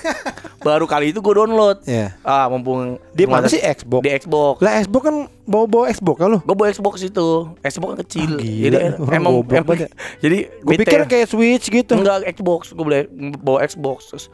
[0.60, 2.18] Baru kali itu gue download Ya.
[2.20, 4.00] Ah mumpung Di mana sih Xbox?
[4.00, 6.38] Di Xbox Lah Xbox kan bawa-bawa Xbox kan lu?
[6.40, 7.28] Gue bawa Xbox itu
[7.60, 8.62] Xbox kan kecil Ah, gila.
[8.62, 9.90] Jadi Orang emang, emang banget.
[10.24, 11.92] Jadi Gue pikir kayak Switch gitu.
[11.94, 13.00] Enggak Xbox Gue boleh
[13.38, 14.24] bawa Xbox Terus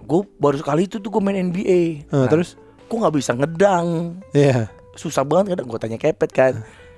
[0.00, 2.54] Gue baru sekali itu tuh gue main NBA Eh, terus?
[2.86, 4.70] Gue gak bisa ngedang Iya.
[4.92, 6.54] Susah banget ngedang Gue tanya Kepet kan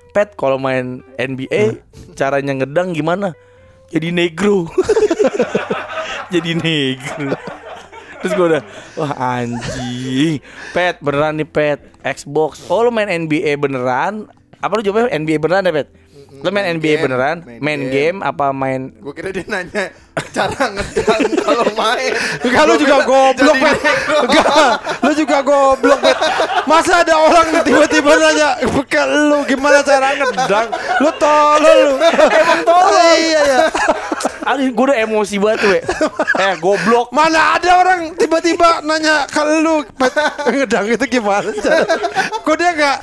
[0.09, 1.81] Pet kalau main NBA
[2.13, 3.35] Caranya ngedang gimana
[3.95, 4.67] Jadi negro.
[6.33, 7.31] Jadi negro.
[8.19, 8.63] Terus gue udah
[8.99, 10.43] Wah anjing.
[10.75, 11.79] Pet beneran nih Pet.
[12.03, 12.67] Xbox.
[12.67, 14.27] Oh lo main NBA beneran?
[14.59, 15.87] Apa lu jawabnya NBA beneran ya Pet
[16.45, 17.89] Lo main Main NBA game, beneran main Main game.
[17.89, 19.89] game apa main Gue kira dia nanya
[20.29, 22.11] cara ngedang kalau main.
[22.39, 23.77] Enggak lu juga goblok, Pet.
[24.23, 24.71] Enggak,
[25.03, 26.17] lu juga goblok, Pet.
[26.69, 30.67] Masa ada orang tiba-tiba nanya ke lu gimana cara ngedang?
[31.03, 31.95] Lu tolol lu.
[32.45, 33.15] Emang tolol.
[33.17, 33.59] Iya ya.
[34.45, 35.71] Aduh gue udah emosi banget tuh.
[36.37, 39.81] Eh goblok Mana ada orang tiba-tiba nanya ke lu
[40.47, 41.49] ngedang itu gimana?
[42.45, 42.97] Kok dia enggak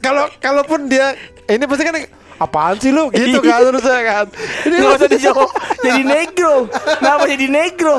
[0.00, 1.12] kalau kalaupun dia
[1.48, 1.94] ini pasti kan
[2.40, 3.12] apaan sih lu?
[3.12, 4.26] Gitu kan terus ya kan.
[4.64, 5.48] Ini Gak usah dijawab.
[5.84, 6.54] Jadi negro.
[6.98, 7.94] Kenapa jadi negro?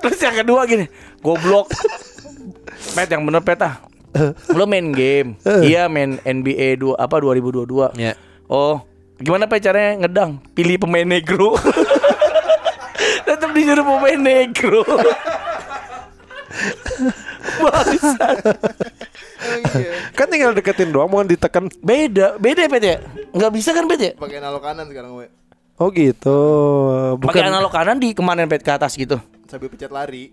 [0.00, 0.88] Terus yang kedua gini.
[1.20, 1.68] Goblok.
[2.96, 3.84] Pet yang bener Pet ah.
[4.56, 5.36] Lo main game.
[5.44, 8.16] Iya main NBA dua, apa 2022 Ya.
[8.48, 8.84] Oh
[9.22, 10.42] Gimana Pet caranya ngedang?
[10.50, 11.54] Pilih pemain negro.
[13.28, 14.82] Tetap disuruh pemain negro.
[14.82, 15.00] iya.
[20.12, 21.68] kan tinggal deketin doang mau ditekan.
[21.78, 22.96] Beda Beda Pet ya
[23.30, 25.26] Nggak bisa kan Pet ya Pakai analog kanan sekarang gue.
[25.76, 26.38] Oh gitu.
[27.18, 30.30] Pakai analog kanan di kemarin Pet ke atas gitu Sambil pencet lari.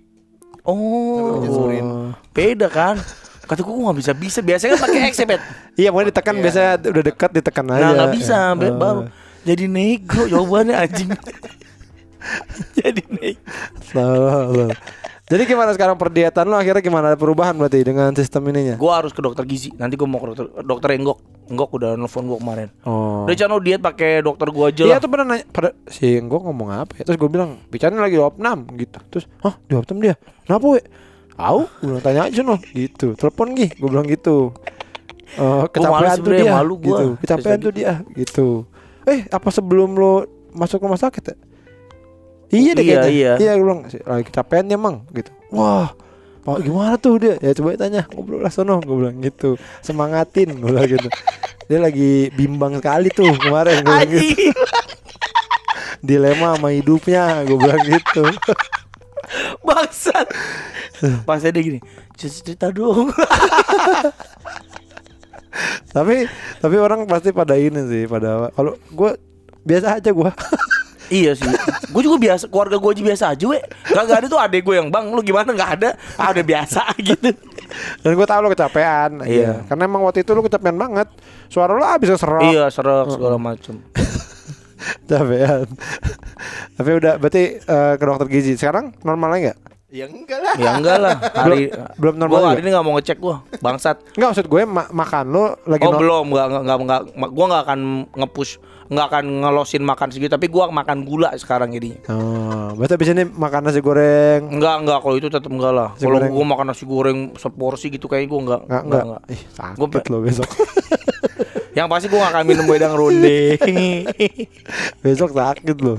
[0.61, 1.87] Oh pencet sprint.
[2.29, 2.95] Beda kan
[3.41, 5.41] Kata gue gak bisa bisa Biasanya kan pakai X ya Pet
[5.79, 6.41] Iya, mau ditekan Iya.
[6.43, 7.81] biasanya udah dekat ditekan aja.
[7.81, 8.53] Nah gak bisa Ya.
[8.53, 8.75] Oh.
[8.75, 8.99] baru
[9.41, 11.09] Jadi negro jawabannya anjing
[12.77, 13.01] Jadi
[13.81, 14.77] Salah, salah.
[15.29, 18.81] Jadi gimana sekarang perdietan lo akhirnya gimana ada perubahan berarti dengan sistem ininya?
[18.81, 19.69] Gue harus ke dokter gizi.
[19.77, 21.21] Nanti gue mau ke dokter dokter Enggok.
[21.53, 22.73] Enggok udah nelfon gue kemarin.
[22.81, 23.29] Oh.
[23.29, 26.69] Udah lo diet pakai dokter gue aja Iya tuh pernah nanya pada si gue ngomong
[26.73, 30.15] apa ya Terus gue bilang bicaranya lagi di opnam gitu Terus hah di opnam dia
[30.49, 30.81] Kenapa we?
[31.37, 34.53] Tahu gue bilang tanya aja no gitu Telepon gih gue bilang gitu
[35.37, 36.85] Eh kecapean tuh dia malu gua.
[36.85, 38.47] gitu Kecapean tuh dia gitu
[39.05, 40.25] Eh apa sebelum lo
[40.57, 41.35] masuk rumah sakit ya?
[42.49, 43.09] Iya deh Iya, kayaknya.
[43.09, 43.31] iya.
[43.37, 45.05] Iya gue bilang lagi kecapean ya mang.
[45.09, 45.29] Gitu.
[45.49, 45.93] Wah
[46.39, 47.19] Pak gimana tuh?
[47.19, 47.35] Dia?
[47.37, 48.81] Ya coba tanya ngobrol lah sono.
[48.81, 49.53] Gue bilang gitu.
[49.79, 51.09] Semangatin gue bilang gitu.
[51.65, 54.49] Dia lagi bimbang sekali tuh kemarin gue bilang gitu.
[56.07, 58.23] Dilema sama hidupnya gue bilang gitu.
[59.67, 60.25] Bangsat.
[61.21, 61.77] Pas dia gini,
[62.17, 63.13] "Cerita- cerita dong.
[65.89, 66.29] tapi
[66.61, 69.11] tapi orang pasti pada ini sih pada kalau gue
[69.61, 70.31] biasa aja gue
[71.11, 71.49] iya sih.
[71.87, 73.59] Gue juga biasa, keluarga gue aja biasa aja, we.
[73.85, 75.89] Gak, gak ada tuh adek gue yang bang, lu gimana nggak ada?
[76.15, 77.33] Ah udah biasa gitu.
[77.99, 79.29] dan gue tahu lo kecapean Iya.
[79.29, 81.05] iya karena emang waktu itu lo kecapean banget
[81.45, 83.77] suara lo abis keserok iya, serak segala macem.
[85.05, 85.69] kecapean
[86.73, 90.53] tapi udah berarti eh, ke dokter gizi sekarang normal lagi nggak Ya enggak lah.
[90.55, 91.17] Ya enggak lah.
[91.17, 93.97] Hari belum normal Gua hari ini nggak mau ngecek gua, bangsat.
[94.13, 97.01] nggak maksud gue ma- makan lo lagi Oh no- belum, nggak nggak nggak nggak.
[97.27, 97.79] Gua nggak akan
[98.15, 100.29] ngepush, nggak akan ngelosin makan segitu.
[100.29, 102.01] Tapi gua makan gula sekarang jadinya.
[102.09, 105.89] oh, berarti abis ini makan nasi goreng Enggak enggak kalau itu tetap enggak lah.
[105.93, 108.61] Kalau gua makan nasi goreng seporsi gitu kayaknya gua enggak.
[108.65, 109.41] nggak nggak ih
[109.77, 110.49] Gua sakit pe- lo besok
[111.77, 113.39] Yang pasti gua nggak akan minum wedang ronde.
[115.03, 115.95] besok sakit lo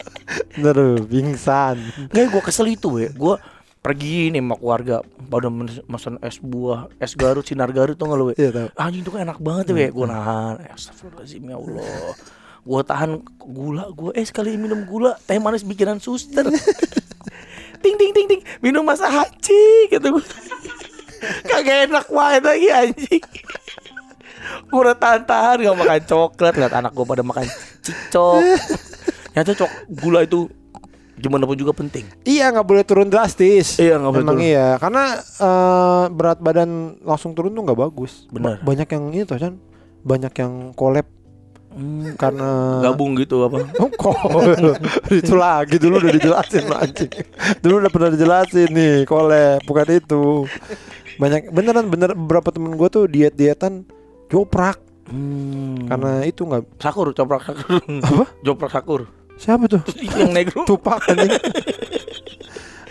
[0.58, 1.76] Ntar pingsan
[2.10, 3.10] Enggak, gua kesel itu ya.
[3.12, 3.38] Gua
[3.84, 4.96] pergi nih sama keluarga
[5.28, 5.52] pada
[5.92, 8.32] mesen es buah, es Garut, sinar Garut tuh nggak lu?
[8.32, 8.72] Iya.
[8.80, 10.54] Anjing itu kan enak banget ya, gua nahan.
[10.72, 12.16] Astagfirullahaladzim ya Allah.
[12.64, 16.48] Gua tahan gula, gua eh sekali minum gula, teh manis bikinan suster.
[17.84, 20.24] ting ting ting ting, minum masa haji kata gua.
[21.52, 23.24] Kagak enak banget lagi anjing.
[24.72, 27.48] Gua udah tahan-tahan gak makan coklat Lihat anak gua pada makan
[27.80, 28.42] cicok
[29.32, 30.46] Ternyata cok gula itu
[31.14, 33.78] Gimana pun juga penting Iya nggak boleh turun drastis.
[33.78, 34.46] Iya, nggak boleh Emang turun.
[34.46, 36.70] iya, karena eh, berat badan
[37.02, 38.26] langsung turun tuh nggak bagus.
[38.28, 38.58] Benar.
[38.60, 39.54] Ba- banyak yang ini tuh kan,
[40.02, 41.06] banyak yang collab
[41.74, 44.78] Hmm, karena gabung gitu apa Oh, collab.
[45.10, 47.10] itu lagi dulu udah dijelasin anjing.
[47.58, 50.46] Dulu udah pernah dijelasin nih collab, bukan itu.
[51.18, 53.82] Banyak beneran bener beberapa temen gue tuh diet dietan
[54.30, 54.78] joprak
[55.10, 55.90] hmm.
[55.90, 58.24] karena itu nggak sakur coprak sakur Apa?
[58.42, 59.00] joprak sakur
[59.36, 59.82] siapa tuh?
[60.18, 61.32] Yang negro tupak anjing.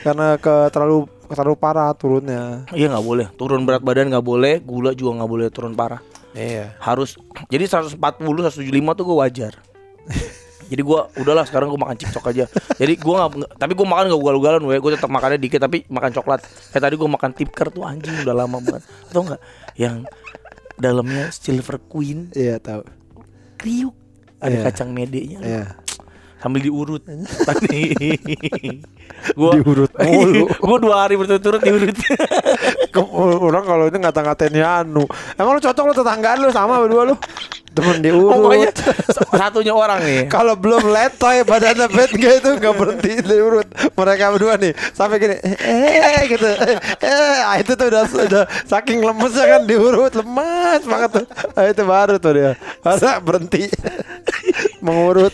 [0.03, 2.67] karena ke terlalu terlalu parah turunnya.
[2.75, 3.27] iya nggak boleh.
[3.39, 6.03] Turun berat badan nggak boleh gula juga nggak boleh turun parah.
[6.33, 6.73] Iya.
[6.81, 7.13] harus
[7.45, 8.65] jadi 140 175
[8.97, 9.53] tuh gue wajar.
[10.63, 12.49] Jadi gua udahlah sekarang gua makan cicok aja.
[12.73, 16.09] Jadi gua nggak tapi gua makan gak ugal-ugalan gue gue tetap makannya dikit tapi makan
[16.09, 16.41] coklat.
[16.73, 18.81] Kayak tadi gua makan tipker tuh anjing udah lama banget.
[19.13, 19.41] Atau enggak
[19.77, 20.07] yang
[20.75, 22.33] dalamnya silver queen.
[22.33, 22.81] Iya tahu.
[23.61, 23.93] kriuk.
[24.41, 24.63] Ada Iya.
[24.65, 25.63] kacang medenya Iya.
[26.43, 26.99] Sambil diurut.
[27.47, 27.95] Tadi
[29.39, 30.51] gua Diurut mulu.
[30.59, 31.95] gua dua hari berturut-turut diurut.
[33.39, 35.07] Orang kalau ini ngata-ngatain Yanu
[35.39, 37.15] Emang lu cocok lu tetanggaan lu sama berdua lu?
[37.73, 38.37] Temen diurut.
[38.37, 38.69] Pokoknya
[39.33, 40.29] satunya orang nih.
[40.29, 43.65] Kalau belum letoy badannya bad gak itu gak berhenti diurut.
[43.97, 46.45] Mereka berdua nih Sampai gini Eh gitu.
[47.01, 50.13] Eh ah, itu tuh udah, udah Saking lemesnya kan diurut.
[50.13, 51.25] Lemas banget tuh.
[51.57, 52.51] Ah, Itu baru tuh dia.
[52.85, 53.71] Masa berhenti?
[54.83, 55.33] Mengurut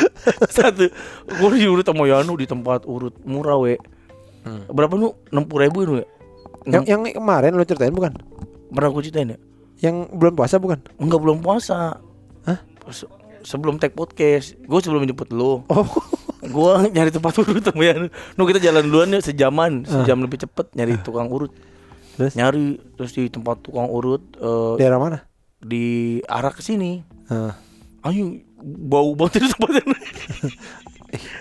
[0.56, 0.88] satu
[1.26, 3.76] gue diurut sama Yanu di tempat urut murah we.
[4.72, 5.14] Berapa nu?
[5.30, 6.06] enam puluh ribu nu ya?
[6.66, 8.14] Yang, yang kemarin lu ceritain bukan?
[8.72, 9.38] pernah gue ceritain ya?
[9.82, 10.78] Yang bulan puasa bukan?
[10.96, 12.00] enggak belum puasa.
[12.48, 12.58] Hah?
[12.88, 13.10] Se-
[13.44, 14.56] sebelum take podcast.
[14.64, 15.62] Gue sebelum jemput lu.
[15.66, 15.86] Oh.
[16.42, 18.10] Gue nyari tempat urut sama Yanu.
[18.34, 19.86] Nu kita jalan duluan ya sejaman.
[19.86, 21.54] Sejam lebih cepet nyari tukang urut.
[22.18, 22.34] Terus?
[22.34, 25.18] nyari terus di tempat tukang urut eh, daerah mana?
[25.62, 27.00] di arah ke sini.
[27.30, 27.54] Ah,
[28.10, 29.96] ayo bau banget itu tempatnya itu.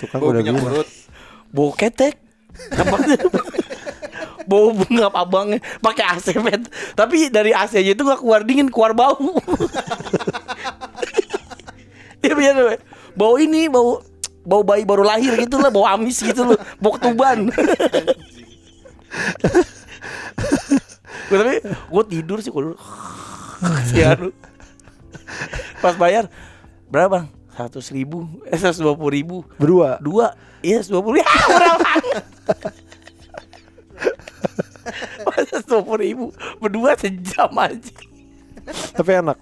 [0.11, 0.73] Kan Bau udah minyak bilang.
[0.81, 0.87] urut.
[1.53, 2.15] bau ketek.
[4.43, 8.91] Bau bengap abangnya pakai AC bet tapi dari AC nya itu gak keluar dingin keluar
[8.91, 9.15] bau.
[12.21, 12.77] Iya biar
[13.17, 13.97] bau ini bau
[14.45, 16.59] bau bayi baru lahir gitu lah bau amis gitu loh.
[16.77, 17.49] Bau ketuban.
[21.25, 22.75] Gua tapi gue tidur sih gue
[23.89, 24.29] si Anu
[25.81, 26.27] pas bayar
[26.91, 27.23] berapa?
[27.23, 27.25] bang
[27.55, 28.27] seratus ribu?
[28.47, 29.37] Eh seratus dua puluh ribu?
[29.55, 29.97] Berdua?
[30.03, 30.35] Dua?
[30.61, 32.25] Iya dua puluh ya murah banget
[35.25, 36.25] masa dua puluh ribu?
[36.59, 37.95] Berdua sejam aja.
[38.97, 39.37] Tapi enak.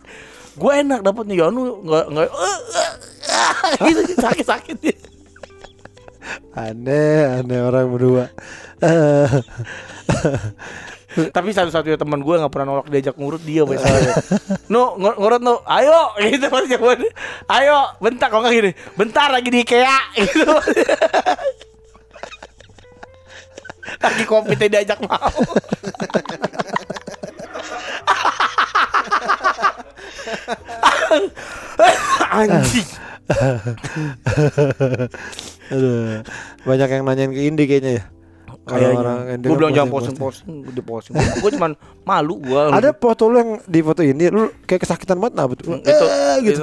[0.60, 2.30] Gue enak dapetnya ya anu nggak nggak
[3.88, 4.78] gitu sakit sakit
[6.54, 8.26] Aneh, aneh orang berdua.
[11.28, 14.15] Tapi satu-satunya teman gue nggak pernah nolak diajak ngurut dia biasanya.
[14.74, 17.11] no ngur- ngurut no, ayo gitu pas jawabannya.
[17.51, 20.47] Ayo, bentar kalau nggak gini, bentar lagi di IKEA gitu.
[23.99, 25.30] lagi kopi teh diajak mau.
[32.30, 32.88] Anjing.
[35.70, 36.22] Aduh,
[36.65, 38.03] banyak yang nanyain ke Indi kayaknya ya.
[38.70, 39.13] Kayaknya.
[39.34, 41.13] Indi Gue bilang jangan posting-posting, gue di posting.
[41.15, 42.61] Gue cuman malu gue.
[42.70, 45.65] Ada foto lu yang di foto ini lu kayak kesakitan banget nah betul.
[45.72, 46.61] Hmm, itu Eh, gitu.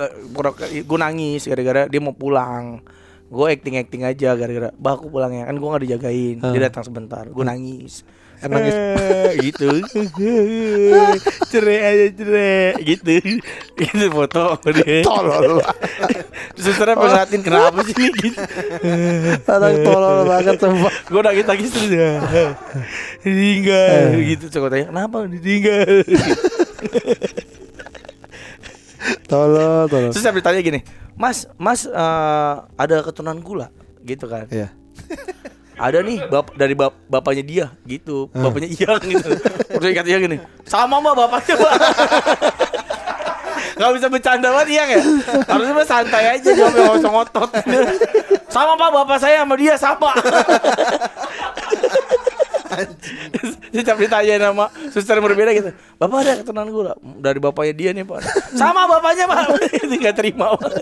[0.82, 2.80] gue nangis gara-gara dia mau pulang
[3.26, 7.26] gue acting acting aja gara-gara bah aku pulangnya kan gue nggak dijagain dia datang sebentar
[7.26, 8.06] gue nangis
[8.46, 9.32] Eh.
[9.32, 9.68] Eh, gitu.
[11.48, 13.10] Cerai aja cerai gitu.
[13.76, 15.60] Itu foto dia Tolol.
[16.56, 17.94] susternya ngeliatin kenapa sih?
[17.96, 18.40] Ini gitu.
[19.48, 20.92] Orang tolol banget sumpah.
[21.08, 22.10] gue nangis nangis terus ya.
[23.24, 24.04] Ditinggal.
[24.20, 25.90] Gitu coba tanya kenapa ditinggal?
[29.30, 30.10] Tolol, tolol.
[30.10, 30.80] terus saya bertanya gini
[31.16, 33.68] mas mas eh, ada keturunan gula?
[34.04, 34.46] Gitu kan.
[34.52, 34.70] Iya.
[35.76, 38.32] Ada nih bap dari bap bapaknya dia gitu.
[38.32, 39.30] Bapaknya iya gitu.
[39.76, 41.72] Terus katanya gini sama mbak bapaknya mbak.
[43.76, 45.04] Nggak bisa bercanda banget iya nggak
[45.52, 47.50] harusnya mah santai aja nggak usah ngotot.
[48.48, 50.10] Sama pak bapak saya sama dia sama.
[53.72, 55.70] Setiap ditanya nama suster berbeda gitu.
[56.00, 58.20] Bapak ada keturunan gula Dari bapaknya dia nih pak.
[58.56, 59.44] Sama bapaknya pak.
[60.04, 60.72] Gak terima Pak.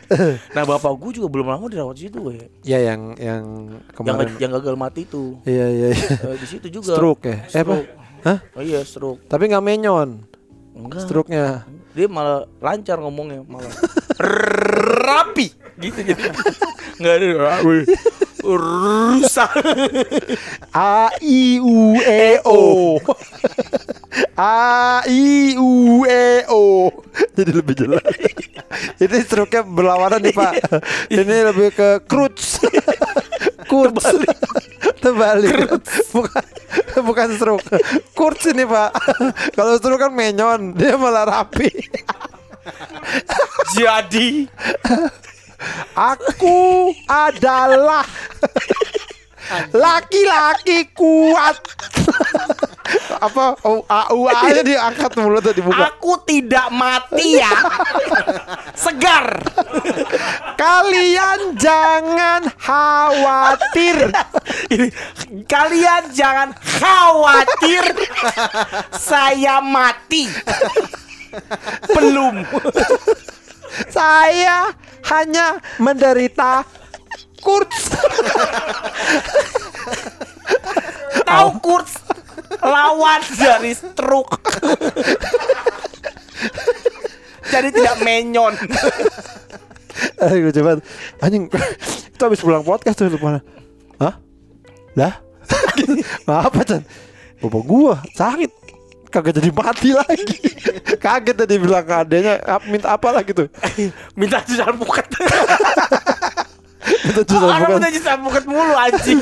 [0.54, 4.32] Nah bapak gue juga belum lama dirawat situ ya Ya yang yang yang, kemarin.
[4.36, 6.08] yang gagal mati tuh Iya, iya, iya.
[6.24, 7.36] Eh, di situ juga Stroke ya?
[7.46, 7.74] Eh, apa?
[7.76, 7.90] Stroke.
[8.22, 8.38] Hah?
[8.52, 10.08] oh iya stroke Tapi nggak menyon.
[10.72, 11.66] enggak Stroke-nya.
[11.92, 13.68] dia malah lancar ngomongnya malah
[15.02, 16.22] rapi gitu jadi
[16.96, 17.78] nggak ada rapi
[18.42, 19.52] rusak
[20.72, 22.98] A I U E O.
[24.34, 24.58] A
[25.06, 25.70] I U
[26.02, 26.21] E.
[27.36, 28.04] Jadi lebih jelas.
[29.04, 30.52] Ini stroke-nya berlawanan nih, Pak.
[31.20, 32.60] Ini lebih ke crutch.
[33.68, 34.04] Kurz.
[35.00, 35.80] Terbalik.
[36.12, 36.44] Bukan
[37.00, 37.72] bukan stroke.
[38.12, 38.90] Kurz ini, Pak.
[39.56, 41.72] Kalau stroke kan menyon, dia malah rapi.
[43.72, 44.46] jadi
[45.96, 48.04] Aku adalah
[49.72, 51.56] laki-laki kuat.
[53.22, 53.54] Apa?
[53.62, 55.94] Oh, A U A nya diangkat mulutnya dibuka.
[55.94, 57.52] aku tidak mati ya
[58.74, 59.38] segar
[60.58, 64.14] Kalian jangan khawatir.
[64.70, 64.88] Ini,
[65.46, 67.82] kalian jangan khawatir
[68.94, 70.30] saya mati
[71.90, 72.46] belum
[73.88, 74.70] Saya
[75.10, 76.62] hanya menderita
[77.42, 77.96] kurz.
[81.26, 81.92] tahu kurs
[82.60, 84.36] lawan dari stroke
[87.48, 88.54] jadi tidak menyon
[90.22, 90.80] Aduh, coba
[91.20, 91.52] anjing
[92.08, 93.44] itu habis pulang podcast tuh mana?
[94.00, 94.14] Hah?
[94.96, 95.20] Lah?
[96.48, 96.82] Apa Chan?
[97.42, 98.50] Bapak gua sakit
[99.12, 100.40] kagak jadi mati lagi.
[100.96, 103.44] Kaget tadi bilang "Ap- minta apa lah gitu.
[104.16, 105.04] minta jus alpukat
[107.02, 107.74] Minta jus Orang alpukat.
[107.74, 109.20] minta jus alpukat mulu anjing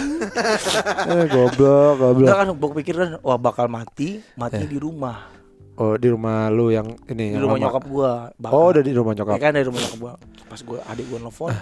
[1.10, 2.28] Eh, goblok, goblok.
[2.28, 5.32] Kan gue pikir kan wah bakal mati mati di rumah
[5.74, 7.64] Oh, di rumah lu yang ini di yang rumah lama.
[7.64, 8.52] nyokap gua bakal.
[8.54, 9.34] Oh, udah di rumah Ya nyokap.
[9.38, 10.12] kan dari rumah nyokap gua
[10.44, 11.52] pas gua adik gua nelfon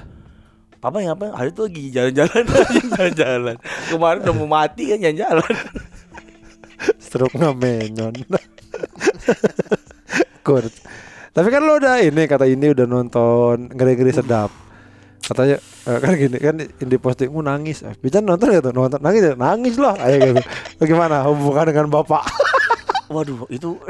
[0.79, 1.31] Papa yang apa?
[1.33, 3.57] Hari itu lagi jalan-jalan aja jalan-jalan.
[3.89, 5.55] Kemarin udah mau mati kan jalan-jalan.
[7.03, 8.14] Stroke nggak menyon.
[10.41, 10.75] Kurz.
[11.29, 14.51] Tapi kan lu udah ini kata ini udah nonton ngeri-ngeri sedap.
[15.29, 17.85] Katanya eh, kan gini kan di postingmu nangis.
[17.85, 19.35] Eh, Bican nonton gitu, nonton nangis ya?
[19.37, 20.41] Nangis lah kayak gitu.
[20.81, 22.24] Bagaimana hubungan dengan bapak?
[23.09, 23.81] Waduh, itu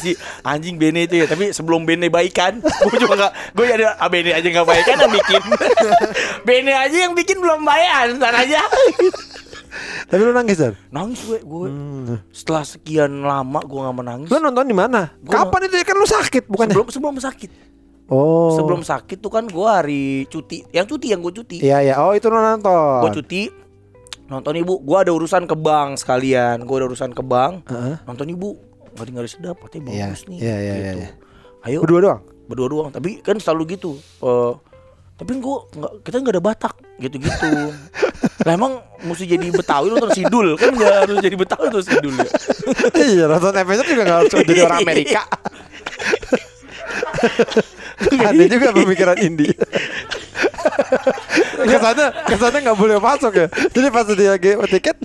[0.00, 1.28] si anjing Bene itu ya.
[1.28, 5.12] Tapi sebelum Bene baikan, gue juga nggak, gue ada ah, Bene aja nggak baikan yang
[5.12, 5.42] bikin.
[6.48, 8.64] Bene aja yang bikin belum baikan, ntar aja.
[10.08, 10.72] Tapi lu nangis kan?
[10.88, 12.16] Nangis gue, gue Hmm.
[12.28, 14.28] setelah sekian lama gue nggak menangis.
[14.28, 15.08] Lu nonton di mana?
[15.24, 16.72] Kapan itu kan lu sakit bukannya?
[16.72, 17.50] Sebelum sebelum sakit,
[18.12, 18.52] oh.
[18.52, 21.56] sebelum sakit tuh kan gue hari cuti, yang cuti yang gue cuti.
[21.58, 21.94] Iya ya.
[21.98, 23.00] Oh, itu nonton.
[23.00, 23.42] gue cuti
[24.24, 28.00] nonton ibu gue ada urusan ke bank sekalian gue ada urusan ke bank Heeh.
[28.04, 28.56] nonton ibu
[28.92, 30.96] nggak tinggal sedap katanya Iya, bagus nih iya, iya, gitu.
[30.96, 31.08] iya.
[31.68, 32.20] ayo Berdua doang.
[32.48, 33.92] berdua doang tapi kan selalu gitu
[34.24, 34.52] Eh,
[35.14, 37.50] tapi gue nggak kita nggak ada batak gitu gitu
[38.48, 38.72] lah emang
[39.04, 42.30] mesti jadi betawi nonton sidul kan nggak harus jadi betawi nonton sidul ya
[43.12, 45.22] iya, nonton Avengers juga gak harus jadi orang Amerika.
[48.28, 49.52] Ada juga pemikiran indie.
[51.62, 53.46] kesannya kesannya nggak boleh masuk ya.
[53.70, 54.96] Jadi pas dia lagi tiket,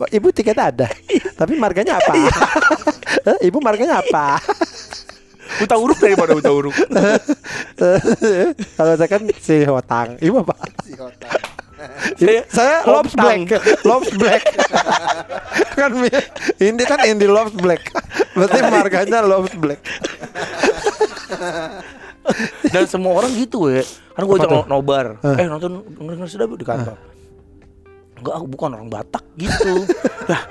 [0.00, 0.88] "Oh, ibu tiket ada,
[1.36, 2.12] tapi marganya apa?
[3.20, 4.38] Eh, ibu marganya apa?
[5.58, 6.72] Buta huruf daripada buta huruf.
[8.78, 10.54] Kalau saya kan si hotang, ibu apa?
[10.80, 11.36] Si otak.
[12.16, 13.44] Saya- saya lobs Hotang.
[13.48, 14.42] black, lobs black.
[15.74, 16.28] kan mi-
[16.60, 17.82] ini kan indie lobs black.
[18.32, 19.80] Berarti marganya lobs black.
[22.68, 23.82] Dan semua orang gitu ya.
[24.14, 25.18] Kan gue ajak nobar.
[25.24, 26.96] Eh nonton ngerti sudah di kantor.
[28.20, 29.88] Enggak, aku bukan orang Batak gitu.
[30.28, 30.42] lah,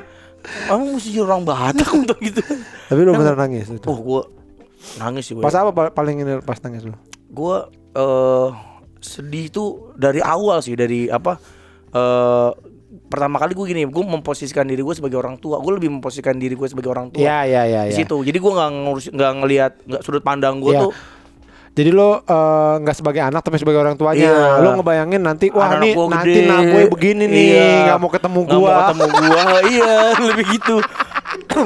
[0.65, 2.41] kamu mesti jadi orang Batak untuk gitu.
[2.89, 3.85] Tapi lu bener nangis itu.
[3.85, 4.21] Oh, gue
[4.97, 5.37] nangis sih.
[5.37, 6.97] Pas apa pa- paling ini pas nangis lu?
[7.29, 7.61] Gue
[7.93, 8.49] eh
[8.99, 9.63] sedih itu
[9.95, 11.37] dari awal sih dari apa?
[11.89, 12.51] eh
[13.09, 15.61] pertama kali gue gini, gue memposisikan diri gue sebagai orang tua.
[15.61, 17.21] Gue lebih memposisikan diri gue sebagai orang tua.
[17.21, 17.81] Iya iya iya.
[17.85, 17.99] Di iya.
[18.01, 18.17] situ.
[18.21, 20.81] Jadi gue nggak ngurus, nggak ngelihat, nggak sudut pandang gue Iya.
[20.89, 20.93] tuh.
[21.79, 24.27] Jadi lo eh, nggak sebagai anak tapi sebagai orang tuanya.
[24.27, 24.59] Iya.
[24.59, 26.41] Lo ngebayangin nanti wah Anak nih nanti gede.
[26.45, 27.69] nak gue begini nih Iya.
[27.85, 28.59] nggak mau ketemu gua.
[28.59, 30.75] mau ketemu gua iya lebih gitu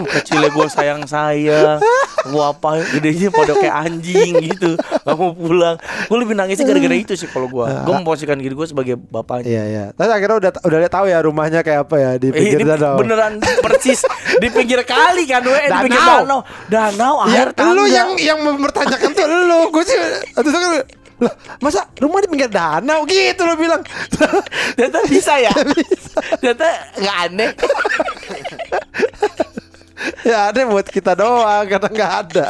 [0.04, 1.78] kecilnya gua sayang saya.
[2.26, 4.74] Gua apa gedenya pada kayak anjing gitu.
[4.76, 5.76] Nggak mau pulang.
[6.06, 7.82] Gua lebih nangisnya gara-gara itu sih kalau gua.
[7.82, 9.46] Gua memposisikan diri gua sebagai bapaknya.
[9.46, 9.86] Iya iya.
[9.91, 12.70] Tapi akhirnya udah udah lihat tahu ya rumahnya kayak apa ya di Eh, pinggir ini
[12.70, 12.96] danau.
[12.96, 14.02] beneran persis
[14.36, 16.39] di pinggir kali kan we di pinggir Danau.
[16.66, 17.14] danau.
[17.26, 19.70] Ya, air tangga lu yang yang mempertanyakan tuh lu.
[19.70, 19.98] Gue sih
[20.34, 20.62] aduh kan
[21.22, 21.30] lah
[21.60, 23.06] masa rumah di pinggir danau?
[23.06, 23.80] Gitu lo bilang.
[24.76, 25.54] ternyata bisa ya?
[26.39, 27.50] Ternyata nggak aneh
[30.24, 32.47] ya ada buat kita doang karena nggak ada.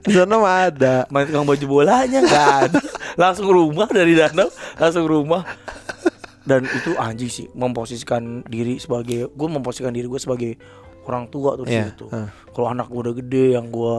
[0.00, 0.94] Di sana mah ada.
[1.08, 2.80] main tukang baju bolanya nggak ada
[3.14, 5.42] langsung rumah dari danau langsung rumah
[6.42, 10.56] dan itu anjing sih memposisikan diri sebagai gue memposisikan diri gue sebagai
[11.04, 12.26] orang tua tuh Iya, situ heeh.
[12.50, 13.98] kalau anak gue udah gede yang gue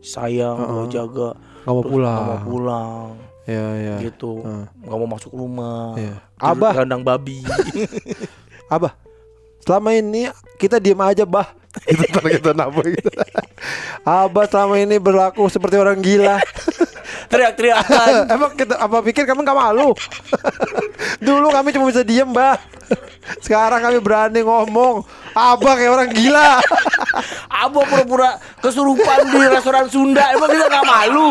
[0.00, 1.32] sayang gue jaga
[1.64, 2.14] Nggak mau pulang.
[2.14, 3.06] nggak mau pulang
[3.44, 3.94] Iya iya.
[4.02, 4.64] gitu Heeh.
[4.80, 5.92] nggak mau masuk rumah.
[5.92, 6.72] Tidur Abah.
[6.74, 7.44] kandang babi
[8.74, 8.96] Abah,
[9.60, 11.48] selama ini kita diem aja, Bah.
[11.90, 13.10] Gitu ntar kita nabung gitu.
[14.06, 16.38] Abah selama ini berlaku seperti orang gila.
[17.32, 19.90] teriak-teriakan Emang kita apa pikir kamu nggak malu?
[21.18, 22.62] Dulu kami cuma bisa diem, Bah.
[23.42, 25.02] Sekarang kami berani ngomong.
[25.34, 26.62] Abah kayak orang gila.
[27.50, 31.26] Abah pura-pura kesurupan di restoran Sunda emang kita nggak malu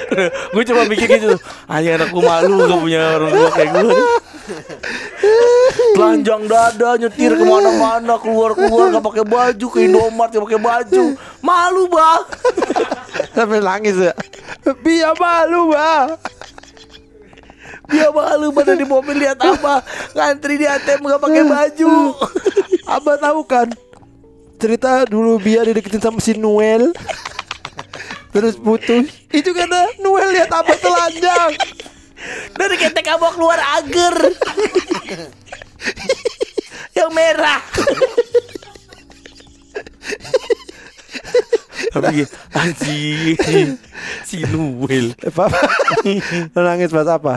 [0.54, 1.36] gue cuma mikir gitu.
[1.68, 3.94] Anjing anakku malu gak punya orang tua kayak gue
[5.94, 11.04] Telanjang dada nyetir ke mana-mana keluar-keluar gak pakai baju ke Indomaret gak pakai baju.
[11.40, 12.22] Malu bang
[13.36, 14.12] Sampai nangis ya.
[14.82, 16.16] Biar malu, Bah.
[17.92, 19.84] dia malu pada di mobil lihat apa
[20.16, 21.92] ngantri di ATM gak pakai baju.
[22.88, 23.68] Abah tahu kan?
[24.56, 26.94] Cerita dulu biar dideketin sama si Noel
[28.32, 29.12] terus putus.
[29.30, 31.52] Itu karena Noel lihat Abah telanjang.
[32.54, 34.14] Dari ketek abah keluar agar.
[36.94, 37.60] Yang merah.
[41.92, 42.24] Tapi
[42.54, 43.76] anjing.
[44.24, 45.50] Si Nuel apa
[46.54, 47.34] nangis pas apa?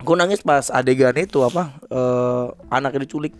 [0.00, 1.80] Gue nangis pas adegan itu apa?
[1.88, 3.32] Eh anaknya diculik.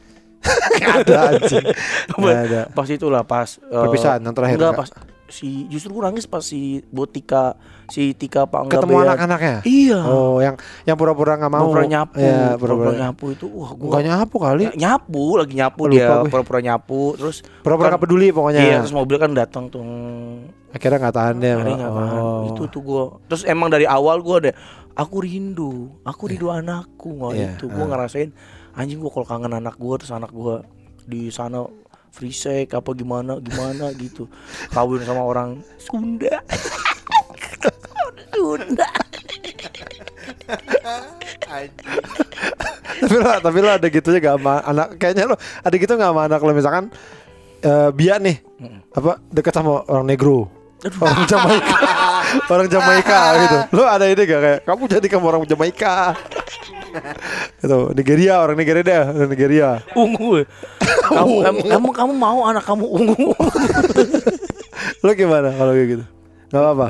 [0.81, 1.65] Gak ada anjing.
[2.09, 2.63] Gak ada.
[2.73, 4.81] Pas itulah pas eh, Perpisahan yang terakhir, enggak enggak?
[4.81, 4.91] pas
[5.31, 7.55] si justru gue nangis pas si Botika
[7.87, 9.63] si Tika Pak ketemu anak-anaknya?
[9.63, 9.99] Iya.
[10.03, 11.65] Oh yang yang pura-pura nggak mau.
[11.65, 14.65] Pura-pura nyapu ya pura-pura nyapu itu wah gue Bukan nyapu kali.
[14.75, 16.29] Nyapu lagi nyapu Lupa dia gue.
[16.29, 18.61] pura-pura nyapu terus pura-pura kan- nggak peduli pokoknya.
[18.61, 19.83] Iya terus mobil kan datang tuh.
[20.69, 22.21] Akhirnya nggak tahan deh Hari nggak tahan.
[22.21, 22.43] oh.
[22.47, 24.53] itu tuh gue terus emang dari awal gue ada
[24.93, 27.67] aku rindu aku rindu anakku nggak Iya, itu.
[27.67, 28.31] gue ngerasain
[28.73, 30.63] anjing gue kalau kangen anak gue terus anak gue
[31.05, 31.67] di sana
[32.11, 34.27] free sex apa gimana gimana gitu.
[34.75, 36.43] Kawin sama orang Sunda.
[38.35, 38.89] Sunda.
[43.01, 46.23] Tapi lo tapi lo ada gitunya gak sama anak kayaknya lo ada gitu nggak sama
[46.27, 46.53] anak lo?
[46.53, 46.85] Misalkan
[47.65, 48.37] eh Bia nih
[48.93, 50.49] apa dekat sama orang negro.
[50.81, 51.77] Orang Jamaika.
[52.53, 53.59] Orang Jamaika gitu.
[53.77, 56.17] Lo ada ide gak kayak kamu jadi kamu orang Jamaika
[57.59, 59.69] gitu Nigeria orang Nigeria deh orang Nigeria.
[59.93, 60.45] Ungu.
[61.07, 63.31] Kamu em- emang kamu mau anak kamu ungu.
[65.05, 66.05] Lo gimana kalau kayak gitu?
[66.51, 66.89] Nggak apa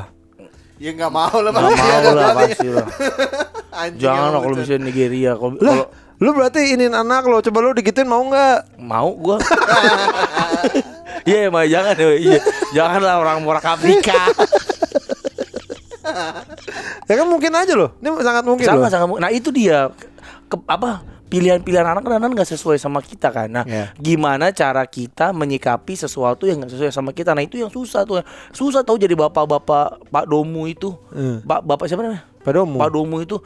[0.80, 1.82] Ya nggak mau lah Gak pasti.
[1.84, 2.86] mau lah pasti lah.
[4.00, 5.76] Jangan lah kalau misalnya Nigeria Kalau lah
[6.20, 8.80] lo berarti ini anak lo coba lo digituin mau nggak?
[8.80, 9.36] Mau gua.
[11.20, 12.40] Iya mah jangan iya.
[12.72, 14.16] Janganlah orang Morak Afrika
[17.08, 19.90] ya kan mungkin aja loh ini sangat mungkin Sama loh sama Nah itu dia
[20.50, 23.46] ke, apa pilihan-pilihan anak kan nggak sesuai sama kita kan.
[23.46, 23.94] Nah, Iya.
[23.94, 27.32] gimana cara kita menyikapi sesuatu yang nggak sesuai sama kita?
[27.38, 28.18] Nah itu yang susah tuh.
[28.50, 30.90] Susah tahu jadi bapak-bapak Pak Domu itu.
[31.14, 31.38] Hmm.
[31.46, 32.26] Pak bapak siapa namanya?
[32.42, 32.82] Padomu.
[32.82, 33.38] Pak Domu itu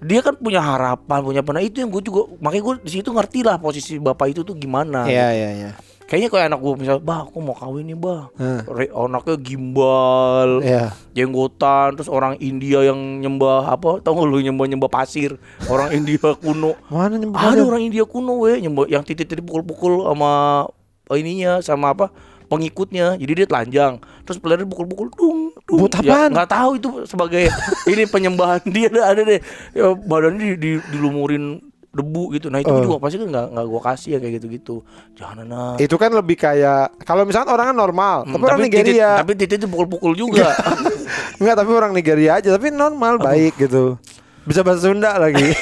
[0.00, 3.44] dia kan punya harapan, punya pernah itu yang gue juga makanya gue di situ ngerti
[3.44, 5.08] lah posisi bapak itu tuh gimana.
[5.08, 5.70] Iya iya iya.
[6.10, 8.34] Kayaknya kayak anak gue misalnya, bah aku mau kawin nih bah.
[8.34, 8.66] Hmm.
[8.66, 10.90] Anaknya gimbal, Iya.
[11.14, 14.02] jenggotan, terus orang India yang nyembah apa?
[14.02, 15.38] Tahu nggak lu nyembah nyembah pasir?
[15.70, 16.74] Orang India kuno.
[16.90, 20.66] Mana nyembah Ada orang India kuno we nyembah yang titik-titik pukul-pukul sama
[21.14, 22.10] eh, ininya sama apa?
[22.50, 25.38] pengikutnya jadi dia telanjang terus pelatih pukul-pukul dung
[25.70, 27.46] dung Buat Ya, nggak tahu itu sebagai
[27.86, 29.38] ini penyembahan dia ada, ada deh
[29.70, 32.78] ya, badannya di, di, dilumurin debu gitu nah itu Oh.
[32.80, 34.76] juga pasti kan nggak nggak gua kasih ya kayak gitu-gitu
[35.12, 38.74] jangan nah Itu kan lebih kayak kalau misalkan orang kan normal, Hmm, tapi orang titik-
[38.86, 39.10] Nigeria.
[39.18, 40.54] tapi titik itu pukul-pukul juga
[41.40, 43.96] Enggak, tapi orang Nigeria aja, tapi normal, baik gitu.
[44.42, 45.40] Bisa bahasa Sunda lagi.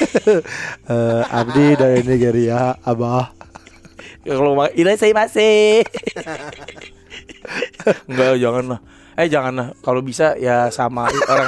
[0.85, 3.31] Eh, Abdi dari Nigeria, Abah.
[4.21, 5.81] Ya, kalau ini saya masih
[8.09, 8.79] Enggak jangan lah
[9.19, 11.47] Eh jangan lah Kalau bisa ya sama orang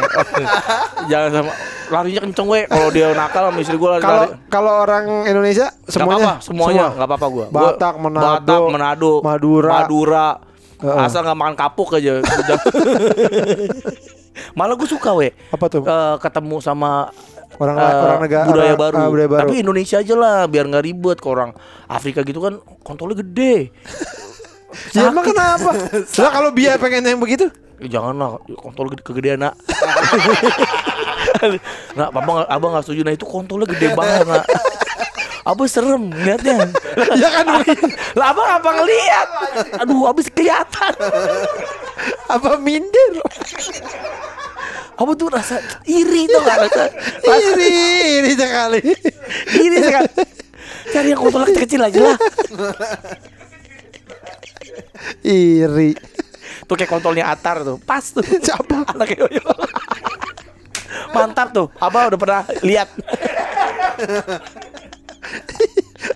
[1.11, 1.51] Jangan sama
[1.87, 5.89] Larinya kenceng we Kalau dia nakal sama istri gue lari, Kalau kalau orang Indonesia Nggak
[5.89, 7.45] semuanya apa-apa, semuanya nggak apa-apa gua.
[7.47, 9.69] Gua Batak, Manado, Batak, Manado, Madura.
[9.71, 10.27] Madura.
[10.81, 10.99] Heeh.
[10.99, 12.19] Asal nggak makan kapuk aja.
[14.57, 15.35] Malah gue suka we.
[15.51, 15.83] Apa tuh?
[15.83, 17.11] Eh, ketemu sama
[17.59, 18.95] Orang eh, orang negara budaya orang- baru.
[18.97, 19.41] ah, budaya baru.
[19.45, 21.51] Tapi Indonesia aja lah biar nggak ribet ke orang
[21.85, 23.75] Afrika gitu kan kontolnya gede.
[24.91, 25.71] Ya emang kenapa?
[26.23, 27.47] Lah kalau biar pengen yang begitu?
[27.81, 29.57] Ya, jangan lah kontol gede kegedean nak.
[31.97, 33.01] nah, nggak- abang nggak setuju.
[33.01, 34.45] Nah itu kontolnya gede banget nak.
[35.41, 36.69] Abang serem liatnya.
[37.21, 37.65] ya kan
[38.13, 39.27] lah abang apa ngeliat?
[39.81, 40.93] Aduh abis kelihatan.
[42.29, 43.25] apa minder?
[45.01, 45.57] Abang tuh rasa
[45.89, 46.83] iri tuh nggak rasa,
[47.25, 47.73] rasa Iri,
[48.21, 48.79] iri sekali.
[49.57, 50.09] iri sekali.
[50.93, 52.17] Cari yang kontolnya kecil-kecil aja lah.
[55.25, 55.95] Iri.
[56.67, 58.23] Tuh kayak kontolnya Atar tuh, pas tuh.
[58.45, 58.87] Siapa?
[58.95, 59.43] Anak Yoyo.
[61.11, 62.87] Mantap tuh, abang udah pernah lihat.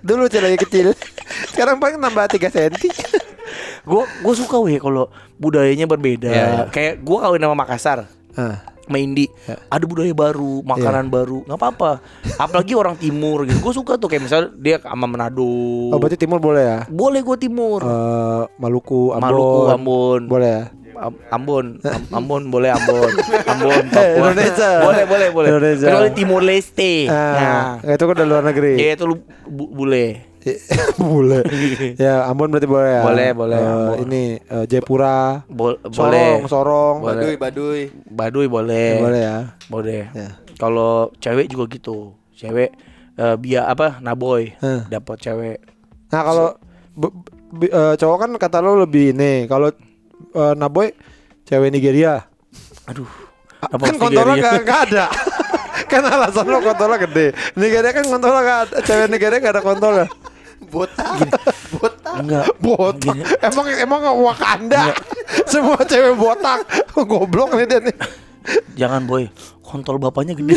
[0.06, 0.94] Dulu lagi kecil.
[1.52, 2.74] Sekarang paling nambah 3 cm.
[3.86, 5.08] Gue gue suka weh kalau
[5.38, 6.30] budayanya berbeda.
[6.30, 6.64] Iya, iya.
[6.74, 8.00] Kayak gue kawin sama Makassar.
[8.36, 8.75] Ah.
[8.86, 9.58] Sama Indi Ya.
[9.68, 11.42] ada budaya baru makanan baru.
[11.44, 11.92] Nggak apa-apa.
[12.36, 13.58] Apalagi orang timur gitu.
[13.60, 15.46] Gue suka tuh kayak misalnya dia sama Manado.
[15.90, 16.80] Oh, berarti timur boleh ya?
[16.88, 17.82] boleh gue timur.
[17.82, 19.26] Eh, Maluku, Ambon.
[19.26, 20.22] Maluku Ambon.
[20.26, 20.64] Boleh ya?
[20.96, 21.66] Am- Ambon.
[21.82, 23.12] Am- Ambon boleh Ambon.
[23.52, 24.32] Ambon Papua.
[24.32, 24.70] Indonesia.
[24.82, 25.50] boleh boleh boleh.
[25.52, 25.88] Indonesia.
[25.88, 27.92] kecuali Timur Leste Ah, nah.
[27.92, 28.74] itu kan udah luar negeri.
[28.78, 30.35] ya itu lu bu- boleh
[31.02, 31.42] boleh.
[31.98, 33.02] ya, Ambon berarti boleh ya.
[33.02, 33.96] Boleh, boleh, Eh, Ambon.
[34.04, 35.42] ini eh, Jayapura.
[35.48, 36.96] Bol- Sorong, boleh Sorong.
[37.02, 37.16] Boleh.
[37.16, 37.82] Baduy, baduy.
[38.06, 39.38] Baduy boleh Boleh ya.
[39.68, 40.30] boleh Ya.
[40.56, 41.98] kalau cewek juga gitu
[42.32, 42.72] cewek
[43.16, 44.86] eh, biar apa naboy Hah.
[44.88, 45.58] dapat cewek
[46.06, 46.48] Nah, kalau
[47.58, 49.46] eh, cowok kan kata lo lebih ini.
[49.46, 49.68] Kalau
[50.32, 50.94] eh, Naboy
[51.44, 52.24] cewek Nigeria.
[52.86, 53.10] aduh
[53.58, 55.06] Ah, kan kontolnya gak, gak ada.
[55.92, 57.34] kan alasan lo kontolnya gede.
[57.56, 58.78] Nigeria kan kontolnya gak ada.
[58.80, 60.06] Cewek Nigeria gak ada kontolnya.
[60.68, 61.16] Botak.
[61.72, 62.16] Botak.
[62.18, 63.16] enggak Botak.
[63.16, 63.22] Gini.
[63.40, 64.94] Emang emang Wakanda.
[65.52, 66.64] Semua cewek botak.
[66.96, 67.96] Goblok nih dia nih.
[68.78, 69.26] jangan boy
[69.66, 70.54] kontol bapaknya gede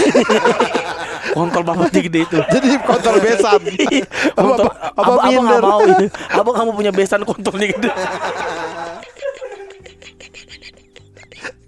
[1.36, 3.60] kontol bapaknya gede itu Jadi kontol besan.
[4.36, 5.40] kontol apa, apa abang, abang minder?
[5.48, 7.90] nggak mau itu abang kamu punya besan kontolnya gede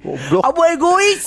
[0.01, 0.43] Goblok.
[0.45, 1.25] abang egois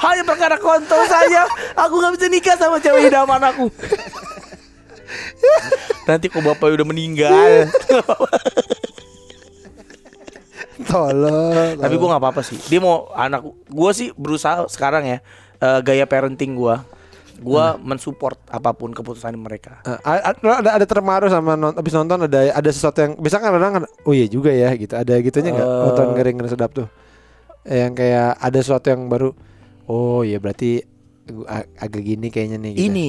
[0.00, 3.70] hanya perkara kontol saja aku nggak bisa nikah sama cewek idaman aku
[6.04, 7.66] nanti kok bapak udah meninggal
[10.78, 11.80] Tolong.
[11.80, 12.60] Tapi gue nggak apa-apa sih.
[12.68, 15.18] Dia mau anak gue sih berusaha sekarang ya
[15.56, 16.76] eh, gaya parenting gue.
[17.36, 19.80] Gue mensupport apa pun keputusan mereka.
[19.82, 23.72] A- ada ada termaru sama non, abis nonton ada ada sesuatu yang bisa kan kadang
[23.74, 25.80] kan oh iya juga ya gitu ada gitunya nggak Eh.
[25.82, 26.88] nonton ngering ngeri sedap tuh
[27.68, 29.34] yang kayak ada sesuatu yang baru
[29.84, 30.82] oh iya berarti
[31.44, 32.82] ag- agak gini kayaknya nih gitu.
[32.84, 33.08] Ini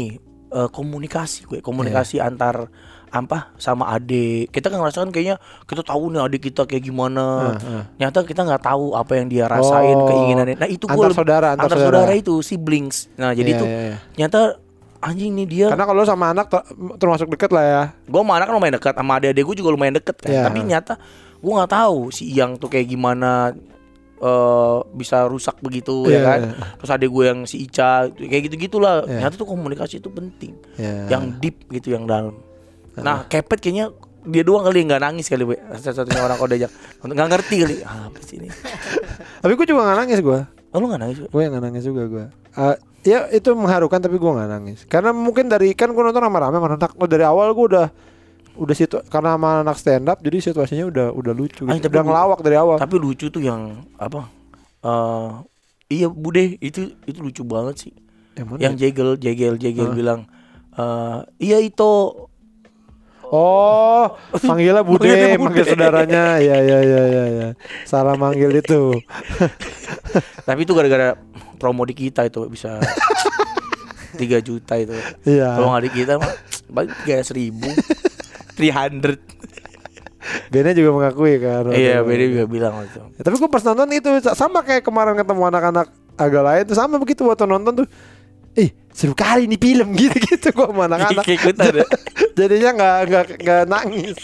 [0.49, 2.69] eh, komunikasi gue, komunikasi antar
[3.07, 4.49] apa sama adik.
[4.49, 7.53] Kita kan ngerasakan kayaknya kita tahu nih adik kita kayak gimana.
[7.53, 7.83] Heeh, heeh.
[7.99, 10.05] Nyata kita nggak tahu apa yang dia rasain, Oh.
[10.05, 10.55] keinginannya.
[10.55, 11.97] Nah itu gue Antar saudara, antar antar saudara.
[12.03, 13.07] saudara itu siblings.
[13.15, 13.97] Nah jadi Iya, itu iya, iya.
[14.17, 14.41] nyata
[14.97, 15.67] anjing nih dia.
[15.69, 16.67] karena kalau sama anak ter-
[16.97, 19.93] termasuk deket lah ya gue sama anak kan lumayan dekat sama adik-adik gue juga lumayan
[19.93, 20.43] deket kan Iya.
[20.43, 20.93] tapi nyata
[21.37, 23.53] gue nggak tahu si Iyang tuh kayak gimana
[24.17, 26.39] eh bisa rusak begitu Iya, ya kan?
[26.41, 26.53] iya.
[26.75, 29.23] terus adik gue yang si Ica kayak gitu gitulah Iya.
[29.23, 30.57] nyata tuh komunikasi itu penting.
[30.75, 31.05] Ya.
[31.07, 32.33] yang deep gitu yang dalam.
[32.97, 33.93] Nah kepet kayaknya
[34.27, 36.71] dia doang kali nggak nangis kali satu-satunya orang kalau diajak.
[36.99, 38.49] Nggak ngerti kali ah, apa sih ini?
[39.45, 42.03] Tapi gue juga nggak nangis gue oh lu nggak nangis gue yang nggak nangis juga
[42.05, 42.25] gue
[42.57, 42.75] Eh,
[43.05, 44.79] ya itu mengharukan tapi gue nggak nangis.
[44.89, 47.87] Karena mungkin dari kan gue nonton rame-rame sama anak dari awal gue udah
[48.57, 51.69] udah situ karena sama anak stand up jadi situasinya udah udah lucu gitu.
[51.69, 53.61] tapi udah ngelawak dari awal Tapi lucu tuh yang
[53.95, 54.27] apa?
[54.79, 55.29] eh
[55.89, 57.93] iya Bude itu itu lucu banget sih.
[58.33, 58.79] yang mana Yang ya?
[58.83, 60.25] jegel jegel jegel bilang
[60.73, 61.91] eh iya itu
[63.27, 64.05] oh
[64.41, 65.43] manggilnya bude Manggilnya Bude.
[65.43, 67.47] manggil saudaranya ya ya ya ya ya
[67.83, 68.95] salah manggil itu
[70.47, 71.19] tapi itu gara-gara
[71.57, 72.77] promo di kita itu bisa
[74.17, 74.97] 3 juta itu.
[75.25, 76.31] iya Kalau nggak di kita mah
[76.67, 77.69] paling tiga seribu,
[78.57, 79.21] 300.
[80.49, 82.25] Bene juga mengakui kan Iya, itu.
[82.27, 82.99] juga bilang waktu.
[83.15, 86.75] Ya, tapi gue pas nonton itu sa- sama kayak kemarin ketemu anak-anak agak lain tuh
[86.75, 87.87] sama begitu waktu nonton tuh.
[88.53, 91.23] Ih seru kali nih film gitu-gitu gue sama anak-anak.
[91.23, 91.85] Ya.
[92.37, 94.17] Jadinya nggak nggak nggak nangis.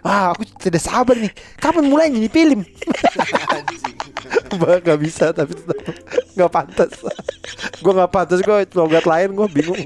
[0.00, 1.30] Wah aku tidak sabar nih.
[1.54, 2.64] Kapan mulai nih film?
[4.58, 5.76] Bah, gak bisa tapi tetap
[6.34, 6.90] nggak pantas.
[7.78, 9.78] gue nggak pantas gue logat lain gue bingung.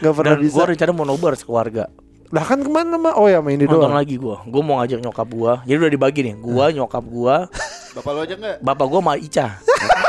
[0.00, 0.54] Nggak pernah Dan bisa.
[0.56, 1.86] gue rencana mau nobar sekeluarga.
[2.28, 3.14] Lah kan ke mana mah?
[3.14, 3.94] Oh ya main di Nonton doang.
[3.94, 4.36] lagi gue.
[4.44, 5.52] Gue mau ngajak nyokap gue.
[5.64, 6.34] Jadi udah dibagi nih.
[6.36, 7.36] Gue, nyokap gue,
[7.96, 8.56] Bapak lo aja enggak?
[8.60, 9.46] bapak gue sama Ica.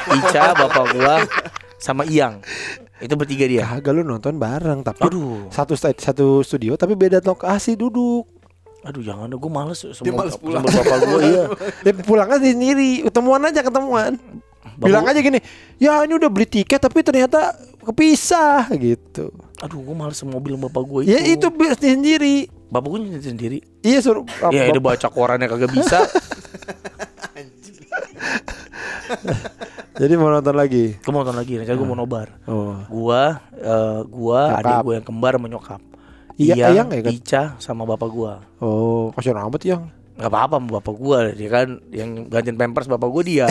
[0.10, 1.14] Ica, bapak gue,
[1.78, 2.42] sama Iyang.
[2.98, 3.64] Itu bertiga dia.
[3.64, 8.26] Kagak lu nonton bareng tapi Aduh, satu satu studio tapi beda lokasi duduk.
[8.80, 10.16] aduh jangan, gue males semua.
[10.18, 10.64] males pulang.
[10.64, 11.44] sama bapak gue iya.
[11.84, 14.16] Ya pulang aja sendiri, ketemuan aja ketemuan.
[14.68, 15.40] Bapak Bilang gua- aja gini,
[15.78, 17.52] ya ini udah beli tiket tapi ternyata
[17.88, 19.32] kepisah gitu.
[19.64, 21.12] Aduh, gue males mobil bapak gue itu.
[21.16, 22.36] Ya itu beli sendiri.
[22.68, 23.58] Bapak gue nyetir sendiri.
[23.80, 24.28] Iya suruh.
[24.52, 26.04] Ya, udah baca korannya kagak bisa.
[29.98, 31.00] Jadi mau nonton lagi.
[31.00, 32.28] Gue mau nonton lagi, rencana gue mau nobar.
[32.46, 32.78] Oh.
[32.86, 34.62] Gua, eh, gua, Nyokap.
[34.62, 35.82] adik gue yang kembar sama nyokap.
[36.38, 37.12] Iya, Eyang ya kan?
[37.18, 38.46] Ica sama bapak gua.
[38.62, 39.90] Oh, kasihan amat yang.
[40.18, 43.46] Gak apa-apa sama bapak gua Dia kan yang gantiin pampers bapak gua dia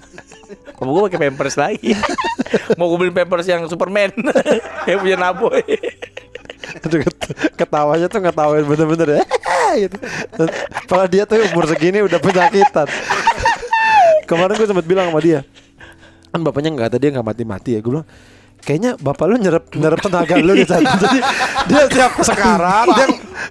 [0.76, 1.96] Bapak gua pakai pampers lagi
[2.78, 4.14] Mau gue beli pampers yang Superman
[4.88, 5.62] Yang punya Naboy
[6.66, 9.24] ket- ketawanya tuh ngetawain bener-bener ya.
[9.86, 9.96] gitu.
[10.86, 12.88] Padahal dia tuh umur segini udah penyakitan.
[14.26, 15.46] Kemarin gue sempat bilang sama dia,
[16.34, 17.80] kan bapaknya nggak tadi nggak mati-mati ya.
[17.82, 18.08] Gue bilang,
[18.62, 20.72] kayaknya bapak lu nyerap nyerap tenaga lu gitu.
[21.04, 21.18] Jadi
[21.68, 23.06] dia tiap sekarang dia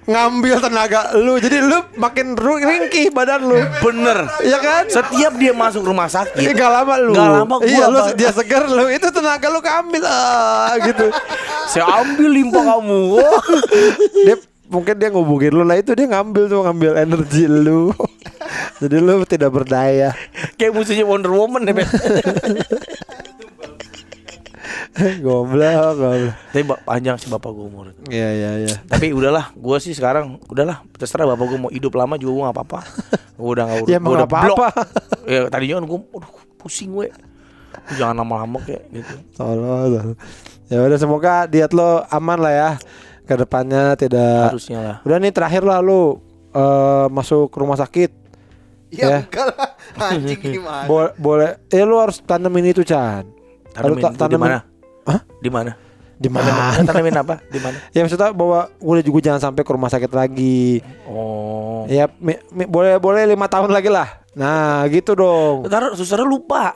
[0.06, 1.38] ngambil tenaga lu.
[1.38, 3.58] Jadi lu makin ringkih badan lu.
[3.80, 4.84] Bener Iya kan?
[4.90, 7.12] Setiap dia masuk rumah Iya sakit gak lama lu.
[7.14, 11.06] Nggak lama gua Iya lu dia segar lu itu tenaga lu keambil ah gitu.
[11.70, 13.00] Saya ambil limpa kamu
[14.26, 17.94] dia mungkin dia ngubungin lu lah itu dia ngambil tuh ngambil energi lu
[18.82, 20.10] jadi lu tidak berdaya
[20.58, 21.74] Kayak musuhnya Wonder Woman ya
[25.24, 29.92] goblok goblok Tapi panjang sih bapak gua umur iya iya iya Tapi udahlah, gua sih
[29.92, 32.78] sekarang udahlah terserah bapak gua mau hidup lama juga gua gak apa-apa.
[33.34, 34.68] Gua udah gak ya emang gua udah apa apa
[35.32, 37.08] Ya tadinya kan gua aduh pusing gue.
[37.92, 39.14] Jangan lama-lama kayak gitu.
[39.32, 40.16] tolong
[40.66, 42.70] ya udah semoga diet lo aman lah ya
[43.22, 44.96] ke depannya tidak Harusnya lah.
[45.02, 46.18] udah nih terakhir lah lu
[46.50, 48.10] eh, masuk rumah sakit
[48.88, 49.18] Ya, Ya.
[49.20, 49.68] enggak lah.
[50.00, 50.86] Anjing gimana?
[50.86, 53.26] Bo- boleh eh lu harus tanemin itu Chan
[53.72, 54.58] Harus Tanemin ta- itu di tanemin- mana?
[55.06, 55.20] Hah?
[55.38, 55.72] Di mana?
[56.16, 57.44] di mana tanemin apa?
[57.44, 57.76] Di mana?
[57.94, 61.84] ya maksudnya bahwa udah juga jangan sampai ke rumah sakit lagi Oh.
[61.86, 66.72] ya mi- mi- boleh boleh lima tahun lagi lah nah gitu dong Ntar susternya lupa.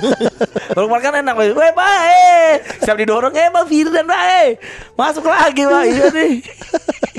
[0.72, 1.34] Kalau kemarin kan enak.
[1.34, 2.50] Weh, Pak, eh.
[2.80, 4.48] Siap didorong, eh, Pak Firdan, Pak, eh.
[4.94, 5.82] Masuk lagi, Pak.
[5.82, 6.32] Iya nih.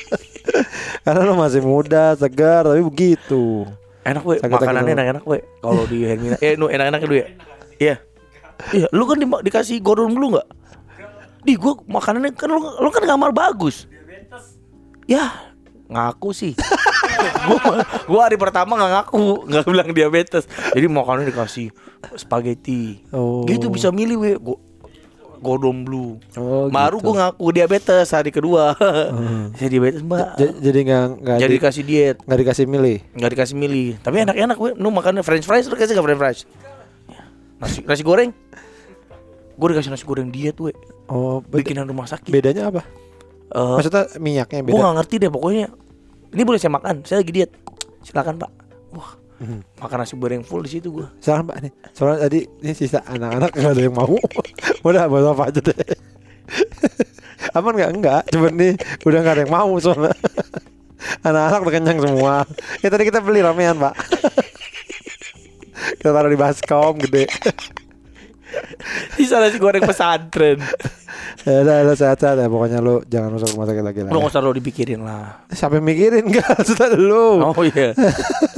[1.06, 3.66] Karena lo masih muda, segar, tapi begitu.
[4.02, 4.38] Enak, weh.
[4.40, 5.42] Makanannya enak-enak, weh.
[5.60, 6.38] Kalau di Hermina.
[6.38, 7.28] Eh, nu enak-enak dulu ya.
[7.78, 7.96] Iya.
[8.72, 10.48] Iya, lu kan di- dikasih gordon dulu nggak?
[11.42, 13.90] Di gua makanannya kan lu, lu kan kamar bagus.
[15.06, 15.34] Ya,
[15.88, 16.54] ngaku sih.
[17.48, 17.60] gua
[18.06, 20.46] gua hari pertama nggak ngaku, nggak bilang diabetes.
[20.72, 21.74] Jadi makanannya dikasih
[22.16, 23.02] spaghetti.
[23.10, 23.44] Oh.
[23.44, 24.32] Gitu bisa milih we.
[24.38, 24.58] Gua
[25.42, 26.22] Godom Blue.
[26.38, 27.10] Oh, Baru gitu.
[27.10, 28.78] gua ngaku diabetes hari kedua.
[29.58, 30.38] Saya diabetes, Mbak.
[30.38, 32.98] J- jadi nggak nggak Jadi di- dikasih diet, nggak dikasih milih.
[33.12, 33.88] nggak dikasih milih.
[33.98, 34.58] Tapi enak-enak.
[34.78, 36.40] Nu makannya french fries, lu kasih nggak french fries?
[37.62, 38.34] Nasi, nasi goreng.
[39.54, 40.74] Gue dikasih nasi goreng diet, we.
[41.06, 42.28] Oh, Bikinan rumah sakit.
[42.28, 42.82] bedanya apa?
[43.48, 44.80] Eh, Maksudnya minyaknya gue beda.
[44.80, 45.68] nggak ngerti deh pokoknya.
[46.32, 47.04] Ini boleh saya makan?
[47.04, 47.52] Saya lagi diet.
[48.02, 48.52] Silakan Pak.
[48.92, 49.62] Wah, Hmm.
[49.78, 51.06] makan nasi goreng full di situ gue.
[51.20, 51.72] Silakan Pak nih.
[51.92, 54.16] Soalnya tadi ini sisa anak-anak nggak ada yang mau.
[54.88, 55.78] udah buat apa aja deh.
[57.58, 57.92] Aman nggak?
[57.92, 58.22] Enggak.
[58.30, 58.74] Cuman nih
[59.04, 60.14] udah nggak ada yang mau soalnya.
[61.28, 62.34] Anak-anak udah kenyang semua.
[62.80, 63.94] Ya tadi kita beli ramean Pak.
[66.00, 67.28] Kita taruh di baskom gede.
[69.16, 70.60] Sisa nasi goreng pesantren.
[71.48, 72.48] ya udah, udah sehat-sehat ya.
[72.52, 74.12] Pokoknya lu jangan masuk rumah sakit lagi lah.
[74.12, 74.22] Lu ya.
[74.22, 75.48] nggak usah lo dipikirin lah.
[75.52, 76.60] Siapa yang mikirin enggak?
[76.68, 77.40] Sudah lu.
[77.40, 77.96] Oh iya.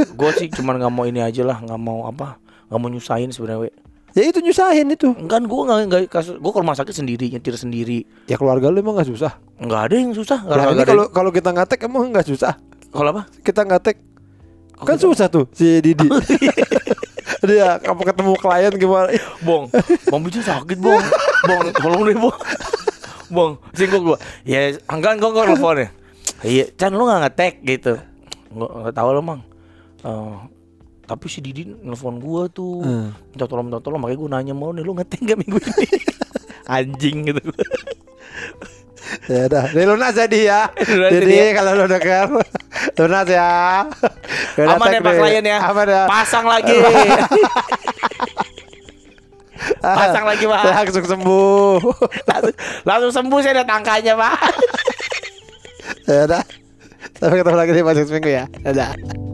[0.02, 3.70] gue sih cuman nggak mau ini aja lah, nggak mau apa, nggak mau nyusahin sebenarnya.
[3.70, 3.72] we.
[4.14, 5.10] Ya itu nyusahin itu.
[5.14, 6.38] Enggak, gue nggak nggak kasus.
[6.38, 8.06] Gue ke rumah sakit sendiri, nyetir sendiri.
[8.30, 9.42] Ya keluarga lu emang gak susah.
[9.58, 10.38] Nggak ada yang susah.
[10.46, 12.54] Nggak Ya, ini kalau kalau kita ngatek emang nggak susah.
[12.94, 13.26] kalau apa?
[13.42, 14.12] Kita ngatek
[14.78, 16.08] kan susah tuh si Didi.
[17.44, 19.12] Dia kamu ketemu klien gimana?
[19.44, 19.68] Bong,
[20.08, 21.04] bang Bicu sakit bong,
[21.44, 22.38] bong, tolong deh bong,
[23.28, 24.18] bong, singgung gua.
[24.48, 25.88] Ya, enggak enggak enggak teleponnya.
[26.40, 27.94] Iya, Chan lu nggak ngetek gitu.
[28.48, 29.41] Nggak nggak tahu lo mang.
[30.04, 30.36] Eh,
[31.04, 33.12] tapi si Didi nelfon gua tuh, Hmm.
[33.36, 35.88] minta tolong minta tolong, makanya gua nanya mau nih lu ngetek gak minggu ini?
[36.80, 37.44] Anjing gitu.
[39.28, 40.62] Ya udah, Ini lunas jadi ya.
[40.80, 41.52] Jadi ya.
[41.56, 42.28] kalau lu denger
[43.00, 43.52] lunas ya.
[44.60, 45.60] Udah Aman ya pak klien ya.
[45.70, 46.04] Aman ya.
[46.08, 46.74] Pasang lagi.
[49.84, 50.62] Pasang lagi pak.
[50.64, 51.80] Langsung sembuh.
[52.28, 52.56] Langsung,
[52.88, 54.38] langsung sembuh saya ada tangkanya pak.
[56.08, 56.44] ya udah.
[57.20, 58.46] Sampai ketemu lagi di Pasang Seminggu ya.
[58.64, 59.33] Dadah.